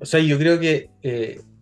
O 0.00 0.06
sea, 0.06 0.20
yo 0.20 0.38
creo 0.38 0.58
que 0.58 0.90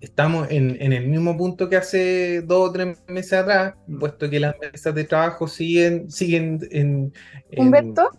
estamos 0.00 0.50
en, 0.50 0.92
el 0.92 1.06
mismo 1.06 1.36
punto 1.36 1.68
que 1.68 1.76
hace 1.76 2.42
dos 2.42 2.68
o 2.68 2.72
tres 2.72 2.98
meses 3.06 3.32
atrás, 3.34 3.74
mm. 3.86 3.98
puesto 3.98 4.30
que 4.30 4.40
las 4.40 4.54
mesas 4.58 4.94
de 4.94 5.04
trabajo 5.04 5.46
siguen, 5.46 6.10
siguen 6.10 6.60
en, 6.70 7.12
Humberto, 7.56 8.10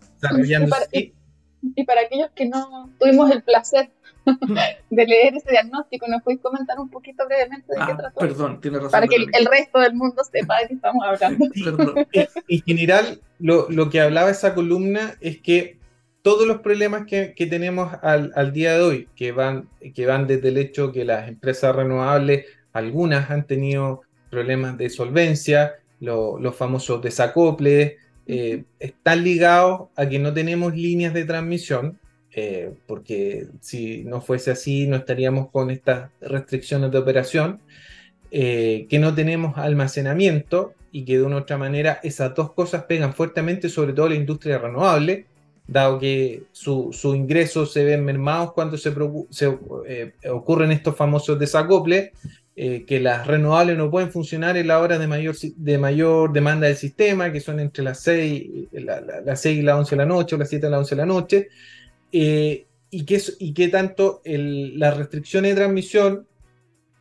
y, 1.75 1.83
para, 1.83 2.01
aquellos 2.01 2.31
que 2.35 2.47
no 2.47 2.91
tuvimos 2.99 3.29
el 3.31 3.43
placer 3.43 3.91
de 4.89 5.05
leer 5.05 5.35
ese 5.35 5.51
diagnóstico, 5.51 6.07
¿nos 6.07 6.21
podéis 6.23 6.41
comentar 6.41 6.79
un 6.79 6.89
poquito 6.89 7.25
brevemente 7.27 7.67
de 7.67 7.75
qué 7.75 7.91
ah, 7.91 7.97
trató? 7.97 8.19
Perdón, 8.19 8.61
tiene 8.61 8.77
razón. 8.77 8.91
Para 8.91 9.07
que 9.07 9.15
el, 9.15 9.45
resto 9.45 9.79
del 9.79 9.93
mundo 9.93 10.23
sepa 10.23 10.59
de 10.59 10.67
qué 10.67 10.73
estamos 10.75 11.03
hablando. 11.05 11.45
En 12.47 12.61
general, 12.61 13.21
lo, 13.39 13.69
lo 13.69 13.89
que 13.89 14.01
hablaba 14.01 14.29
esa 14.29 14.53
columna 14.53 15.15
es 15.21 15.39
que 15.39 15.80
todos 16.21 16.47
los 16.47 16.60
problemas 16.60 17.05
que, 17.05 17.34
tenemos 17.49 17.93
al, 18.01 18.53
día 18.53 18.77
de 18.77 18.84
hoy, 18.84 19.10
que 19.15 19.31
van, 19.31 19.69
que 19.93 20.05
van 20.05 20.27
desde 20.27 20.49
el 20.49 20.57
hecho 20.57 20.91
que 20.91 21.03
las 21.03 21.27
empresas 21.27 21.75
renovables, 21.75 22.45
algunas 22.73 23.29
han 23.31 23.47
tenido 23.47 24.01
problemas 24.29 24.77
de 24.77 24.89
solvencia, 24.89 25.75
los 25.99 26.55
famosos 26.55 27.01
desacoples, 27.01 27.93
eh, 28.27 28.63
están 28.79 29.23
ligados 29.23 29.89
a 29.95 30.07
que 30.07 30.19
no 30.19 30.34
tenemos 30.34 30.75
líneas 30.75 31.13
de 31.13 31.25
transmisión, 31.25 31.99
eh, 32.34 32.71
porque 32.86 33.47
si 33.60 34.03
no 34.03 34.21
fuese 34.21 34.51
así 34.51 34.88
no 34.88 34.95
estaríamos 34.95 35.49
con 35.49 35.69
estas 35.69 36.12
restricciones 36.21 36.91
de 36.91 36.97
operación, 36.99 37.60
eh, 38.29 38.86
que 38.89 38.99
no 38.99 39.13
tenemos 39.13 39.57
almacenamiento 39.57 40.73
y 40.91 41.03
que 41.03 41.17
de 41.17 41.23
una 41.23 41.38
u 41.38 41.39
otra 41.39 41.57
manera 41.57 41.99
esas 42.03 42.34
dos 42.34 42.53
cosas 42.53 42.84
pegan 42.84 43.13
fuertemente 43.13 43.67
sobre 43.67 43.91
todo 43.91 44.07
la 44.07 44.15
industria 44.15 44.57
renovable 44.57 45.25
dado 45.71 45.99
que 45.99 46.43
sus 46.51 46.97
su 46.97 47.15
ingresos 47.15 47.71
se 47.71 47.86
ven 47.86 48.03
mermados 48.03 48.51
cuando 48.51 48.77
se, 48.77 48.93
eh, 49.88 50.13
ocurren 50.29 50.71
estos 50.71 50.97
famosos 50.97 51.39
desacoples, 51.39 52.12
eh, 52.57 52.84
que 52.86 52.99
las 52.99 53.25
renovables 53.25 53.77
no 53.77 53.89
pueden 53.89 54.12
funcionar 54.12 54.57
en 54.57 54.67
la 54.67 54.79
hora 54.79 54.99
de 54.99 55.07
mayor, 55.07 55.36
de 55.39 55.77
mayor 55.77 56.34
demanda 56.34 56.67
del 56.67 56.75
sistema, 56.75 57.31
que 57.31 57.39
son 57.39 57.62
entre 57.62 57.86
las 57.86 58.01
6, 58.01 58.67
la, 58.73 59.36
6 59.36 59.60
y 59.60 59.62
las 59.62 59.77
11 59.77 59.91
de 59.91 59.97
la 59.97 60.05
noche 60.05 60.36
o 60.36 60.38
las 60.38 60.49
7 60.49 60.67
y 60.67 60.69
las 60.69 60.79
11 60.79 60.95
de 60.95 61.01
la 61.01 61.05
noche, 61.05 61.47
eh, 62.12 62.65
y, 62.89 63.05
que, 63.05 63.21
y 63.39 63.53
que 63.53 63.69
tanto 63.69 64.21
las 64.25 64.97
restricciones 64.97 65.51
de 65.51 65.62
transmisión 65.62 66.27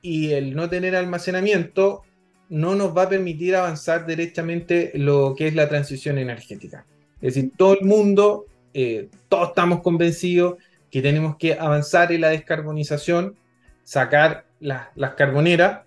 y 0.01 0.31
el 0.31 0.55
no 0.55 0.71
tener 0.71 0.95
almacenamiento 0.95 2.03
no 2.49 2.77
nos 2.77 2.97
va 2.97 3.03
a 3.03 3.09
permitir 3.09 3.57
avanzar 3.57 4.07
derechamente 4.07 4.93
lo 4.95 5.35
que 5.37 5.49
es 5.49 5.57
la 5.57 5.69
transición 5.69 6.19
energética. 6.19 6.87
Es 7.21 7.35
decir, 7.35 7.53
todo 7.57 7.75
el 7.75 7.85
mundo 7.85 8.47
eh, 8.75 9.09
todos 9.29 9.49
estamos 9.49 9.81
convencidos 9.83 10.57
que 10.91 11.03
tenemos 11.03 11.37
que 11.37 11.55
avanzar 11.55 12.13
en 12.13 12.23
la 12.23 12.31
descarbonización, 12.31 13.37
sacar 13.85 14.45
las 14.61 15.15
carboneras, 15.17 15.83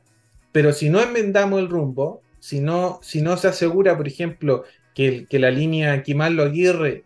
pero 0.52 0.74
si 0.74 0.90
no 0.90 1.02
enmendamos 1.02 1.60
el 1.60 1.70
rumbo, 1.70 2.22
si 2.40 2.60
no, 2.60 3.00
si 3.02 3.22
no 3.22 3.38
se 3.38 3.48
asegura, 3.48 3.96
por 3.98 4.08
ejemplo, 4.08 4.64
que, 4.94 5.26
que 5.30 5.40
la 5.40 5.52
línea 5.52 6.04
Quimarlo 6.04 6.44
Aguirre 6.44 7.04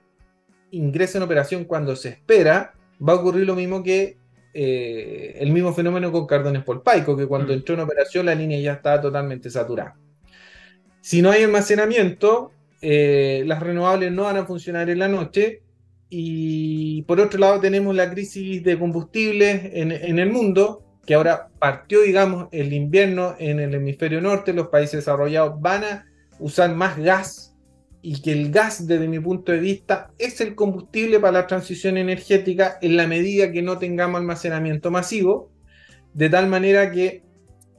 ingrese 0.72 1.18
en 1.18 1.24
operación 1.24 1.66
cuando 1.66 1.96
se 1.96 2.10
espera, 2.10 2.74
va 3.02 3.14
a 3.14 3.18
ocurrir 3.18 3.46
lo 3.46 3.56
mismo 3.56 3.84
que 3.84 4.18
eh, 4.60 5.38
el 5.40 5.52
mismo 5.52 5.72
fenómeno 5.72 6.12
con 6.12 6.26
Cardones 6.26 6.64
Polpaico, 6.64 7.16
que 7.16 7.28
cuando 7.28 7.54
mm. 7.54 7.58
entró 7.58 7.76
en 7.76 7.82
operación 7.82 8.26
la 8.26 8.34
línea 8.34 8.60
ya 8.60 8.74
estaba 8.74 9.00
totalmente 9.00 9.52
saturada. 9.52 9.96
Si 11.00 11.22
no 11.22 11.30
hay 11.30 11.44
almacenamiento, 11.44 12.52
eh, 12.82 13.44
las 13.46 13.62
renovables 13.62 14.12
no 14.12 14.24
van 14.24 14.38
a 14.38 14.46
funcionar 14.46 14.90
en 14.90 14.98
la 14.98 15.08
noche 15.08 15.62
y 16.10 17.02
por 17.04 17.20
otro 17.20 17.40
lado 17.40 17.60
tenemos 17.60 17.96
la 17.96 18.10
crisis 18.10 18.64
de 18.64 18.80
combustibles 18.80 19.62
en, 19.74 19.92
el 19.92 20.32
mundo, 20.32 20.84
que 21.06 21.16
ahora 21.16 21.50
partió, 21.60 22.02
digamos, 22.02 22.48
el 22.52 22.74
invierno 22.74 23.36
en 23.40 23.60
el 23.60 23.74
hemisferio 23.74 24.22
norte, 24.22 24.54
los 24.54 24.68
países 24.68 25.00
desarrollados 25.00 25.60
van 25.60 25.84
a 25.84 26.06
usar 26.40 26.74
más 26.76 26.98
gas 26.98 27.56
y 28.02 28.22
que 28.22 28.32
el 28.32 28.52
gas, 28.52 28.88
desde 28.88 29.08
mi 29.08 29.20
punto 29.20 29.52
de 29.52 29.60
vista, 29.60 30.12
es 30.18 30.40
el 30.40 30.56
combustible 30.56 31.20
para 31.20 31.34
la 31.34 31.48
transición 31.48 31.98
energética 31.98 32.78
en 32.82 32.96
la 32.96 33.08
medida 33.08 33.52
que 33.52 33.62
no 33.62 33.78
tengamos 33.78 34.22
almacenamiento 34.22 34.92
masivo, 34.92 35.52
de 36.14 36.30
tal 36.30 36.48
manera 36.48 36.90
que 36.92 37.24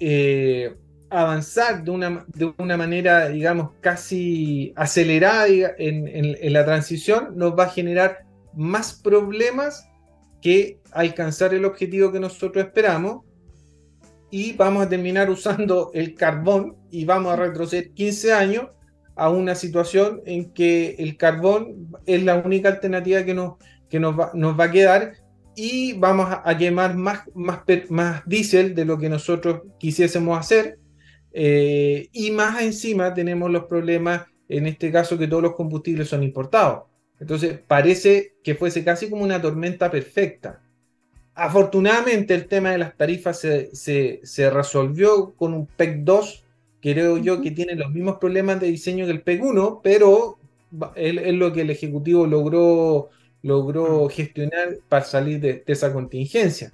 eh, 0.00 0.74
avanzar 1.10 1.82
de 1.82 1.90
una, 1.90 2.24
de 2.28 2.52
una 2.58 2.76
manera, 2.76 3.28
digamos, 3.28 3.70
casi 3.80 4.72
acelerada 4.76 5.46
en, 5.78 6.52
la 6.52 6.64
transición, 6.64 7.36
nos 7.36 7.58
va 7.58 7.64
a 7.64 7.70
generar 7.70 8.24
más 8.54 8.92
problemas 8.92 9.88
que 10.40 10.80
alcanzar 10.92 11.54
el 11.54 11.64
objetivo 11.64 12.12
que 12.12 12.20
nosotros 12.20 12.64
esperamos. 12.64 13.24
Y 14.30 14.52
vamos 14.52 14.84
a 14.84 14.88
terminar 14.88 15.30
usando 15.30 15.90
el 15.94 16.14
carbón 16.14 16.76
y 16.90 17.04
vamos 17.06 17.32
a 17.32 17.36
retroceder 17.36 17.92
15 17.92 18.32
años 18.32 18.66
a 19.16 19.30
una 19.30 19.54
situación 19.54 20.20
en 20.26 20.52
que 20.52 20.96
el 20.98 21.16
carbón 21.16 21.88
es 22.04 22.22
la 22.22 22.36
única 22.36 22.68
alternativa 22.68 23.24
que 23.24 23.34
nos, 23.34 23.54
que 23.88 23.98
nos, 23.98 24.18
va, 24.18 24.30
nos 24.34 24.58
va 24.58 24.64
a 24.64 24.70
quedar 24.70 25.14
y 25.56 25.94
vamos 25.94 26.28
a, 26.30 26.56
quemar 26.56 26.94
más, 26.94 27.22
más, 27.34 27.62
más 27.88 28.22
diésel 28.26 28.76
de 28.76 28.84
lo 28.84 28.96
que 28.96 29.08
nosotros 29.08 29.62
quisiésemos 29.78 30.38
hacer 30.38 30.77
eh, 31.40 32.08
y 32.10 32.32
más 32.32 32.60
encima 32.62 33.14
tenemos 33.14 33.48
los 33.48 33.66
problemas, 33.66 34.26
en 34.48 34.66
este 34.66 34.90
caso, 34.90 35.16
que 35.16 35.28
todos 35.28 35.40
los 35.40 35.54
combustibles 35.54 36.08
son 36.08 36.24
importados. 36.24 36.86
Entonces 37.20 37.60
parece 37.64 38.34
que 38.42 38.56
fuese 38.56 38.82
casi 38.82 39.08
como 39.08 39.22
una 39.22 39.40
tormenta 39.40 39.88
perfecta. 39.88 40.60
Afortunadamente 41.36 42.34
el 42.34 42.48
tema 42.48 42.72
de 42.72 42.78
las 42.78 42.96
tarifas 42.96 43.38
se, 43.38 44.50
resolvió 44.50 45.32
con 45.34 45.54
un 45.54 45.66
PEC 45.66 45.98
2, 45.98 46.44
creo 46.82 47.18
yo 47.18 47.40
que 47.40 47.52
tiene 47.52 47.76
los 47.76 47.92
mismos 47.92 48.18
problemas 48.18 48.58
de 48.60 48.72
diseño 48.72 49.06
que 49.06 49.12
el 49.12 49.22
PEC 49.22 49.44
1, 49.44 49.80
pero 49.80 50.38
es, 50.96 51.34
lo 51.34 51.52
que 51.52 51.60
el 51.60 51.70
Ejecutivo 51.70 52.26
logró, 52.26 53.10
logró 53.42 54.08
gestionar 54.08 54.78
para 54.88 55.04
salir 55.04 55.38
de, 55.38 55.62
esa 55.68 55.92
contingencia. 55.92 56.72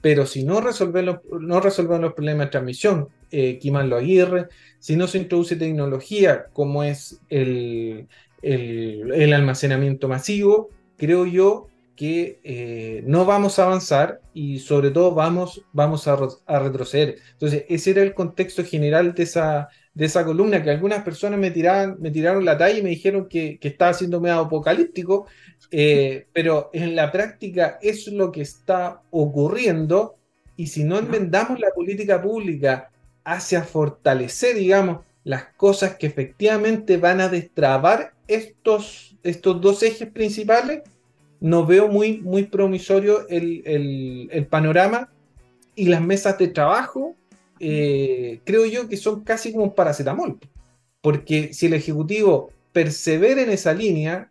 Pero 0.00 0.26
si 0.26 0.44
no 0.44 0.60
resolver 0.60 1.04
los, 1.04 1.18
no 1.40 1.60
los 1.60 2.12
problemas 2.14 2.46
de 2.46 2.50
transmisión, 2.50 3.08
eh, 3.30 3.58
Lo 3.62 3.96
Aguirre, 3.96 4.48
si 4.78 4.96
no 4.96 5.06
se 5.06 5.18
introduce 5.18 5.56
tecnología 5.56 6.46
como 6.52 6.82
es 6.84 7.20
el, 7.28 8.06
el, 8.42 9.32
almacenamiento 9.32 10.08
masivo, 10.08 10.70
creo 10.96 11.26
yo 11.26 11.68
que 11.96 12.40
eh, 12.44 13.02
no 13.06 13.24
vamos 13.24 13.58
a 13.58 13.64
avanzar 13.64 14.20
y 14.32 14.60
sobre 14.60 14.92
todo 14.92 15.14
vamos, 15.14 15.64
vamos 15.72 16.06
a, 16.06 16.16
retroceder. 16.60 17.16
Entonces, 17.32 17.64
ese 17.68 17.90
era 17.90 18.02
el 18.02 18.14
contexto 18.14 18.64
general 18.64 19.14
de 19.14 19.24
esa, 19.24 19.68
de 19.98 20.04
esa 20.04 20.24
columna, 20.24 20.62
que 20.62 20.70
algunas 20.70 21.02
personas 21.02 21.40
me, 21.40 21.50
tiraron, 21.50 21.96
me 21.98 22.12
tiraron 22.12 22.44
la 22.44 22.56
talla 22.56 22.78
y 22.78 22.82
me 22.82 22.90
dijeron 22.90 23.26
que, 23.28 23.58
estaba 23.60 23.92
siendo 23.92 24.20
medio 24.20 24.38
apocalíptico, 24.38 25.26
eh, 25.72 26.28
pero 26.32 26.70
en 26.72 26.94
la 26.94 27.10
práctica 27.10 27.80
es 27.82 28.06
lo 28.06 28.30
que 28.30 28.42
está 28.42 29.02
ocurriendo 29.10 30.14
y 30.56 30.68
si 30.68 30.84
no 30.84 30.98
enmendamos 30.98 31.58
la 31.58 31.70
política 31.74 32.22
pública 32.22 32.90
hacia 33.24 33.64
fortalecer, 33.64 34.54
digamos, 34.54 35.00
las 35.24 35.46
cosas 35.56 35.96
que 35.96 36.06
efectivamente 36.06 36.96
van 36.96 37.20
a 37.20 37.28
destrabar 37.28 38.12
estos, 38.28 39.16
estos 39.24 39.60
dos 39.60 39.82
ejes 39.82 40.08
principales, 40.08 40.82
no 41.40 41.66
veo 41.66 41.88
muy, 41.88 42.18
muy 42.18 42.44
promisorio 42.44 43.26
el, 43.28 44.46
panorama 44.48 45.10
y 45.74 45.86
las 45.86 46.02
mesas 46.02 46.38
de 46.38 46.46
trabajo, 46.46 47.16
eh, 47.60 48.40
creo 48.44 48.66
yo 48.66 48.88
que 48.88 48.96
son 48.96 49.22
casi 49.24 49.52
como 49.52 49.64
un 49.64 49.74
paracetamol, 49.74 50.38
porque 51.00 51.52
si 51.52 51.66
el 51.66 51.74
Ejecutivo 51.74 52.50
persevera 52.72 53.42
en 53.42 53.50
esa 53.50 53.72
línea 53.72 54.30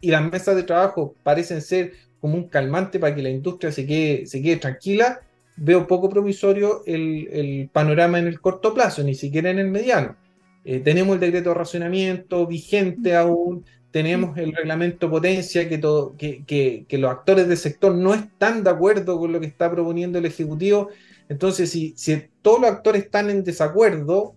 y 0.00 0.10
las 0.10 0.30
mesas 0.30 0.56
de 0.56 0.62
trabajo 0.62 1.14
parecen 1.22 1.60
ser 1.60 1.92
como 2.20 2.36
un 2.36 2.48
calmante 2.48 2.98
para 2.98 3.14
que 3.14 3.22
la 3.22 3.30
industria 3.30 3.72
se 3.72 3.86
quede, 3.86 4.26
se 4.26 4.42
quede 4.42 4.56
tranquila, 4.56 5.20
veo 5.56 5.86
poco 5.86 6.08
promisorio 6.08 6.82
el, 6.86 7.68
panorama 7.72 8.18
en 8.18 8.26
el 8.26 8.40
corto 8.40 8.74
plazo, 8.74 9.02
ni 9.02 9.14
siquiera 9.14 9.50
en 9.50 9.58
el 9.58 9.68
mediano. 9.68 10.16
Eh, 10.64 10.80
tenemos 10.80 11.14
el 11.14 11.20
decreto 11.20 11.50
de 11.50 11.54
racionamiento 11.54 12.46
vigente 12.46 13.16
aún, 13.16 13.64
tenemos 13.90 14.36
el 14.36 14.52
reglamento 14.52 15.08
potencia 15.10 15.68
que, 15.68 15.78
todo, 15.78 16.14
que, 16.16 16.44
que, 16.46 16.98
los 16.98 17.10
actores 17.10 17.48
del 17.48 17.56
sector 17.56 17.94
no 17.94 18.14
están 18.14 18.62
de 18.62 18.70
acuerdo 18.70 19.18
con 19.18 19.32
lo 19.32 19.40
que 19.40 19.46
está 19.46 19.70
proponiendo 19.70 20.18
el 20.18 20.26
Ejecutivo. 20.26 20.88
Entonces, 21.28 21.70
si, 21.70 21.94
si 21.96 22.22
todos 22.42 22.60
los 22.60 22.70
actores 22.70 23.04
están 23.04 23.30
en 23.30 23.44
desacuerdo, 23.44 24.34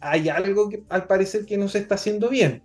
hay 0.00 0.28
algo 0.28 0.68
que 0.68 0.82
al 0.88 1.06
parecer 1.06 1.44
que 1.44 1.58
no 1.58 1.68
se 1.68 1.78
está 1.78 1.96
haciendo 1.96 2.28
bien. 2.28 2.62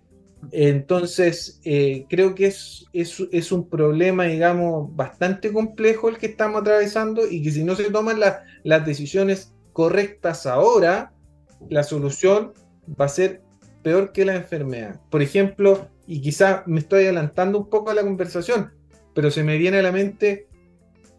Entonces, 0.52 1.60
eh, 1.64 2.06
creo 2.08 2.34
que 2.34 2.46
es, 2.46 2.86
es, 2.92 3.52
un 3.52 3.68
problema, 3.68 4.24
digamos, 4.24 4.94
bastante 4.94 5.52
complejo 5.52 6.08
el 6.08 6.18
que 6.18 6.26
estamos 6.26 6.60
atravesando 6.60 7.22
y 7.28 7.42
que 7.42 7.50
si 7.50 7.64
no 7.64 7.74
se 7.74 7.90
toman 7.90 8.20
las 8.20 8.86
decisiones 8.86 9.54
correctas 9.72 10.46
ahora, 10.46 11.12
la 11.68 11.82
solución 11.82 12.52
va 13.00 13.06
a 13.06 13.08
ser 13.08 13.42
peor 13.82 14.12
que 14.12 14.24
la 14.24 14.36
enfermedad. 14.36 15.00
Por 15.10 15.22
ejemplo, 15.22 15.88
y 16.06 16.20
quizás 16.20 16.66
me 16.66 16.80
estoy 16.80 17.04
adelantando 17.04 17.58
un 17.58 17.68
poco 17.68 17.90
a 17.90 17.94
la 17.94 18.02
conversación, 18.02 18.72
pero 19.14 19.30
se 19.30 19.42
me 19.42 19.58
viene 19.58 19.78
a 19.78 19.82
la 19.82 19.92
mente 19.92 20.46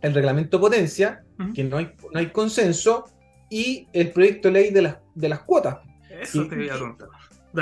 el 0.01 0.13
reglamento 0.13 0.59
potencia, 0.59 1.23
que 1.53 1.63
no 1.63 1.77
hay, 1.77 1.91
no 2.17 2.21
hay 2.21 2.31
consenso, 2.31 3.05
y 3.49 3.87
el 3.93 4.11
proyecto 4.11 4.47
de 4.47 4.53
ley 4.53 4.71
de 4.71 4.81
las, 4.81 4.97
de 5.13 5.29
las 5.29 5.39
cuotas. 5.41 5.77
Eso 6.09 6.47
te 6.47 6.55
voy 6.55 6.69
a 6.69 6.79
contar. 6.79 7.09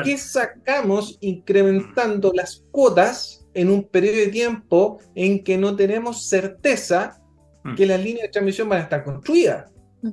¿Qué 0.03 0.17
sacamos 0.17 1.17
incrementando 1.21 2.31
las 2.33 2.65
cuotas 2.71 3.45
en 3.53 3.69
un 3.69 3.83
periodo 3.83 4.17
de 4.17 4.27
tiempo 4.27 4.99
en 5.13 5.43
que 5.43 5.57
no 5.57 5.75
tenemos 5.75 6.27
certeza 6.27 7.21
mm. 7.63 7.75
que 7.75 7.85
las 7.85 8.01
líneas 8.01 8.23
de 8.23 8.29
transmisión 8.29 8.69
van 8.69 8.79
a 8.79 8.83
estar 8.83 9.03
construidas? 9.03 9.71
Mm. 10.01 10.09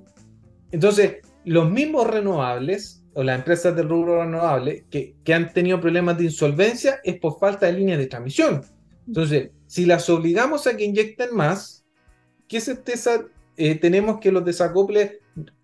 Entonces, 0.73 1.19
los 1.45 1.71
mismos 1.71 2.07
renovables 2.09 3.05
o 3.15 3.23
las 3.23 3.39
empresas 3.39 3.75
del 3.75 3.89
rubro 3.89 4.23
renovable 4.23 4.87
que, 4.91 5.17
que 5.25 5.35
han 5.35 5.53
tenido 5.53 5.81
problemas 5.81 6.19
de 6.19 6.25
insolvencia 6.25 7.01
es 7.05 7.19
por 7.19 7.39
falta 7.39 7.67
de 7.67 7.75
líneas 7.75 7.99
de 7.99 8.07
transmisión. 8.07 8.63
Entonces, 9.07 9.51
si 9.67 9.87
las 9.87 10.09
obligamos 10.11 10.67
a 10.67 10.77
que 10.77 10.85
inyecten 10.85 11.35
más, 11.35 11.85
¿qué 12.47 12.61
certeza 12.61 13.25
eh, 13.57 13.75
tenemos 13.77 14.21
que 14.21 14.33
los 14.33 14.45
desacoples 14.45 15.13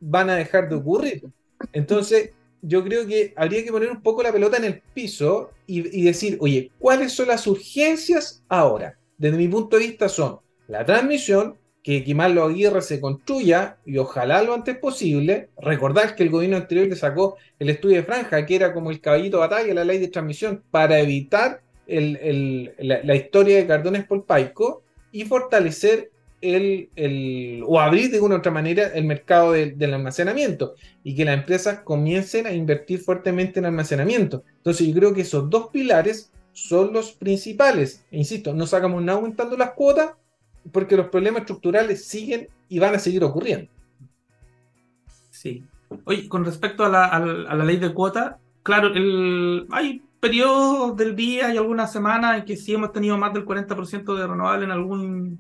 van 0.01 0.31
a 0.31 0.37
dejar 0.37 0.69
de 0.69 0.77
ocurrir? 0.77 1.25
Entonces, 1.73 2.31
yo 2.63 2.83
creo 2.85 3.07
que 3.07 3.33
habría 3.37 3.65
que 3.65 3.71
poner 3.71 3.91
un 3.91 4.03
poco 4.03 4.23
la 4.23 4.33
pelota 4.33 4.57
en 4.57 4.65
el 4.65 4.83
piso 4.95 5.51
y, 5.67 6.03
decir, 6.03 6.39
oye, 6.41 6.71
¿cuáles 6.79 7.13
son 7.13 7.29
las 7.29 7.47
urgencias 7.47 8.43
ahora? 8.49 8.99
Desde 9.17 9.37
mi 9.37 9.49
punto 9.49 9.77
de 9.77 9.87
vista 9.87 10.09
son 10.09 10.41
la 10.67 10.85
transmisión, 10.85 11.57
que 11.83 12.05
Quimarlo 12.05 12.45
Aguirre 12.45 12.83
se 12.83 13.01
construya 13.01 13.79
y 13.87 13.99
ojalá 13.99 14.43
lo 14.43 14.55
antes 14.55 14.77
posible. 14.77 15.49
Recordar 15.59 16.15
que 16.15 16.25
el 16.25 16.31
gobierno 16.31 16.57
anterior 16.57 16.87
le 16.87 16.97
sacó 16.97 17.37
el 17.59 17.71
estudio 17.71 17.97
de 17.97 18.03
franja, 18.03 18.45
que 18.45 18.57
era 18.57 18.75
como 18.75 18.91
el 18.91 19.01
caballito 19.01 19.39
de 19.39 19.47
batalla, 19.47 19.75
la 19.75 19.85
ley 19.85 19.99
de 19.99 20.09
transmisión, 20.09 20.63
para 20.71 20.99
evitar 20.99 21.63
la, 21.87 23.15
historia 23.15 23.57
de 23.57 23.67
Cardones 23.67 24.05
Polpaico 24.05 24.83
y 25.13 25.25
fortalecer 25.25 26.11
el, 26.41 27.63
o 27.67 27.81
abrir 27.81 28.11
de 28.11 28.21
una 28.21 28.37
u 28.37 28.39
otra 28.39 28.53
manera 28.53 28.89
el 28.89 29.05
mercado 29.05 29.53
del 29.53 29.95
almacenamiento 29.95 30.75
y 31.03 31.15
que 31.15 31.25
las 31.25 31.39
empresas 31.39 31.81
comiencen 31.81 32.47
a 32.47 32.53
invertir 32.53 33.01
fuertemente 33.01 33.59
en 33.59 33.67
almacenamiento. 33.67 34.45
Entonces 34.59 34.87
yo 34.87 34.95
creo 34.95 35.15
que 35.15 35.23
esos 35.23 35.51
dos 35.51 35.69
pilares 35.69 36.33
son 36.53 36.93
los 36.93 37.13
principales. 37.13 38.05
E 38.11 38.19
insisto, 38.19 38.55
no 38.55 38.67
sacamos 38.67 39.03
nada 39.03 39.19
aumentando 39.19 39.57
las 39.57 39.73
cuotas 39.73 40.13
porque 40.73 40.97
los 40.97 41.09
problemas 41.09 41.43
estructurales 41.43 42.05
siguen 42.05 42.49
y 42.69 42.79
van 42.79 42.95
a 42.95 42.99
seguir 42.99 43.25
ocurriendo. 43.25 43.71
Sí. 45.31 45.65
Oye, 46.05 46.29
con 46.29 46.45
respecto 46.45 46.85
a 46.85 46.89
la, 46.89 47.65
ley 47.65 47.77
de 47.79 47.95
cuotas, 47.95 48.37
claro, 48.63 48.89
el, 48.89 49.67
hay 49.71 50.03
periodos 50.21 50.97
del 50.97 51.17
día 51.17 51.55
y 51.55 51.57
algunas 51.57 51.93
semanas 51.93 52.39
en 52.39 52.45
que 52.45 52.57
sí 52.57 52.75
hemos 52.75 52.93
tenido 52.93 53.17
más 53.17 53.33
del 53.33 53.47
40% 53.47 54.17
de 54.17 54.27
renovable 54.27 54.65
en 54.65 54.71
algún 54.71 55.39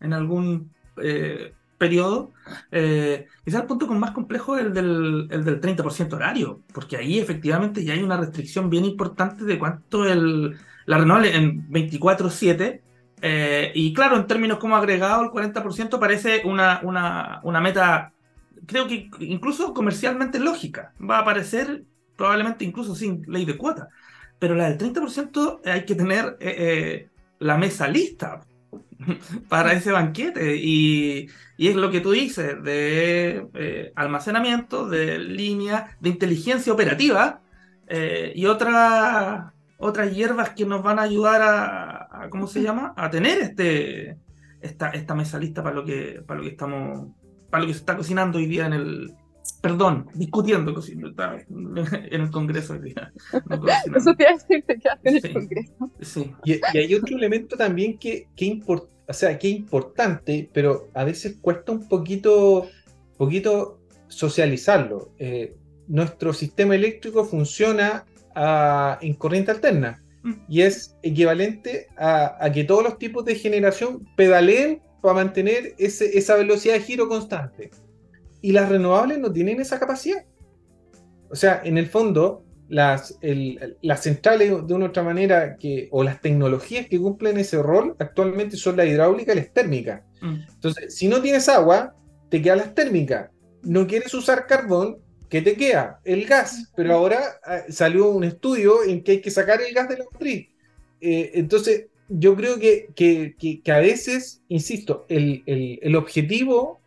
en 0.00 0.12
algún 0.12 0.70
eh, 1.02 1.52
periodo. 1.78 2.32
Eh, 2.70 3.26
quizás 3.44 3.62
el 3.62 3.66
punto 3.66 3.86
con 3.86 3.98
más 3.98 4.10
complejo 4.10 4.56
es 4.56 4.66
el 4.66 4.74
del, 4.74 5.28
el 5.30 5.44
del 5.44 5.60
30% 5.60 6.12
horario, 6.12 6.60
porque 6.74 6.96
ahí 6.96 7.18
efectivamente 7.18 7.84
ya 7.84 7.94
hay 7.94 8.02
una 8.02 8.16
restricción 8.16 8.68
bien 8.68 8.84
importante 8.84 9.44
de 9.44 9.58
cuánto 9.58 10.04
el, 10.04 10.56
la 10.86 10.98
renovable 10.98 11.34
en 11.34 11.68
24-7. 11.70 12.80
Eh, 13.20 13.72
y 13.74 13.92
claro, 13.94 14.16
en 14.16 14.26
términos 14.26 14.58
como 14.58 14.76
agregado, 14.76 15.22
el 15.22 15.30
40% 15.30 15.98
parece 15.98 16.42
una, 16.44 16.80
una, 16.82 17.40
una 17.44 17.60
meta, 17.60 18.12
creo 18.66 18.86
que 18.86 19.10
incluso 19.20 19.72
comercialmente 19.72 20.38
lógica. 20.38 20.92
Va 20.98 21.18
a 21.18 21.20
aparecer 21.20 21.84
probablemente 22.16 22.64
incluso 22.64 22.94
sin 22.94 23.22
ley 23.26 23.44
de 23.44 23.56
cuota. 23.56 23.88
Pero 24.38 24.54
la 24.54 24.70
del 24.70 24.78
30% 24.78 25.60
hay 25.64 25.84
que 25.84 25.94
tener 25.94 26.36
eh, 26.40 27.08
la 27.40 27.56
mesa 27.58 27.88
lista, 27.88 28.40
para 29.48 29.72
ese 29.72 29.92
banquete. 29.92 30.56
Y, 30.56 31.28
es 31.58 31.74
lo 31.74 31.90
que 31.90 32.00
tú 32.00 32.12
dices, 32.12 32.62
de 32.62 33.48
eh, 33.54 33.92
almacenamiento, 33.96 34.88
de 34.88 35.18
línea, 35.18 35.96
de 36.00 36.10
inteligencia 36.10 36.72
operativa 36.72 37.40
eh, 37.88 38.32
y 38.34 38.46
otras 38.46 39.52
otras 39.78 40.14
hierbas 40.14 40.50
que 40.50 40.66
nos 40.66 40.82
van 40.82 40.98
a 40.98 41.02
ayudar 41.02 41.40
a, 41.42 42.28
¿cómo 42.30 42.46
se 42.48 42.62
llama? 42.62 42.92
A 42.96 43.10
tener 43.10 43.38
este, 43.38 44.18
esta, 44.60 44.90
esta 44.90 45.14
mesa 45.14 45.38
lista 45.38 45.62
para 45.62 45.74
lo 45.76 45.84
que, 45.84 46.22
para 46.26 46.38
lo 46.38 46.44
que 46.44 46.50
estamos, 46.50 47.08
para 47.48 47.62
lo 47.62 47.68
que 47.68 47.74
se 47.74 47.80
está 47.80 47.96
cocinando 47.96 48.38
hoy 48.38 48.46
día 48.46 48.66
en 48.66 48.72
el, 48.72 49.14
perdón, 49.60 50.06
discutiendo 50.14 50.72
en 51.48 52.20
el 52.20 52.30
Congreso 52.30 52.78
día. 52.78 53.12
Eso 53.94 54.14
te 54.14 54.24
decir 54.24 54.64
que 54.64 54.78
en 55.04 55.16
el 55.16 55.32
Congreso. 55.32 55.90
Sí. 56.00 56.32
Y, 56.44 56.60
hay 56.76 56.94
otro 56.94 57.16
elemento 57.16 57.56
también 57.56 57.98
que, 57.98 58.28
que, 58.36 58.60
o 58.66 59.12
sea, 59.12 59.38
que 59.38 59.48
importante, 59.48 60.48
pero 60.52 60.88
a 60.94 61.04
veces 61.04 61.36
cuesta 61.40 61.72
un 61.72 61.88
poquito, 61.88 62.68
poquito 63.16 63.80
socializarlo. 64.08 65.12
Eh, 65.18 65.56
nuestro 65.88 66.32
sistema 66.32 66.74
eléctrico 66.74 67.24
funciona 67.24 68.04
en 69.00 69.14
corriente 69.14 69.50
alterna 69.50 70.00
mm. 70.22 70.32
y 70.48 70.62
es 70.62 70.96
equivalente 71.02 71.88
a, 71.96 72.48
que 72.54 72.62
todos 72.62 72.84
los 72.84 72.98
tipos 72.98 73.24
de 73.24 73.34
generación 73.34 74.06
pedaleen 74.16 74.80
para 75.02 75.14
mantener 75.14 75.74
ese, 75.78 76.16
esa 76.16 76.36
velocidad 76.36 76.74
de 76.74 76.80
giro 76.80 77.08
constante. 77.08 77.70
Y 78.40 78.52
las 78.52 78.68
renovables 78.68 79.18
no 79.18 79.32
tienen 79.32 79.60
esa 79.60 79.78
capacidad. 79.78 80.24
O 81.30 81.36
sea, 81.36 81.60
en 81.64 81.76
el 81.76 81.86
fondo, 81.86 82.44
las, 82.68 83.18
las 83.82 84.02
centrales 84.02 84.66
de 84.66 84.74
una 84.74 84.86
otra 84.86 85.02
manera 85.02 85.56
que, 85.56 85.88
o 85.90 86.04
las 86.04 86.20
tecnologías 86.20 86.86
que 86.86 86.98
cumplen 86.98 87.38
ese 87.38 87.62
rol 87.62 87.96
actualmente 87.98 88.56
son 88.56 88.76
la 88.76 88.84
hidráulica 88.84 89.32
y 89.32 89.36
la 89.36 89.44
térmica. 89.44 90.04
Mm. 90.20 90.36
Entonces, 90.54 90.94
si 90.94 91.08
no 91.08 91.20
tienes 91.20 91.48
agua, 91.48 91.94
te 92.28 92.42
quedan 92.42 92.58
las 92.58 92.74
térmicas. 92.74 93.30
No 93.62 93.86
quieres 93.86 94.12
usar 94.14 94.46
carbón, 94.46 94.98
¿qué 95.28 95.42
te 95.42 95.54
queda? 95.54 96.00
El 96.04 96.26
gas. 96.26 96.70
Pero 96.76 96.94
ahora 96.94 97.40
ah, 97.44 97.62
salió 97.68 98.10
un 98.10 98.24
estudio 98.24 98.84
en 98.84 99.02
que 99.02 99.12
hay 99.12 99.20
que 99.20 99.30
sacar 99.30 99.60
el 99.62 99.74
gas 99.74 99.88
de 99.88 99.98
la 99.98 100.04
matriz. 100.12 100.48
Eh, 101.00 101.32
entonces, 101.34 101.86
yo 102.08 102.34
creo 102.36 102.58
que, 102.58 102.88
que, 102.94 103.34
que, 103.38 103.72
a 103.72 103.78
veces, 103.78 104.42
insisto, 104.48 105.04
el, 105.08 105.42
el, 105.46 105.78
el 105.82 105.96
objetivo 105.96 106.80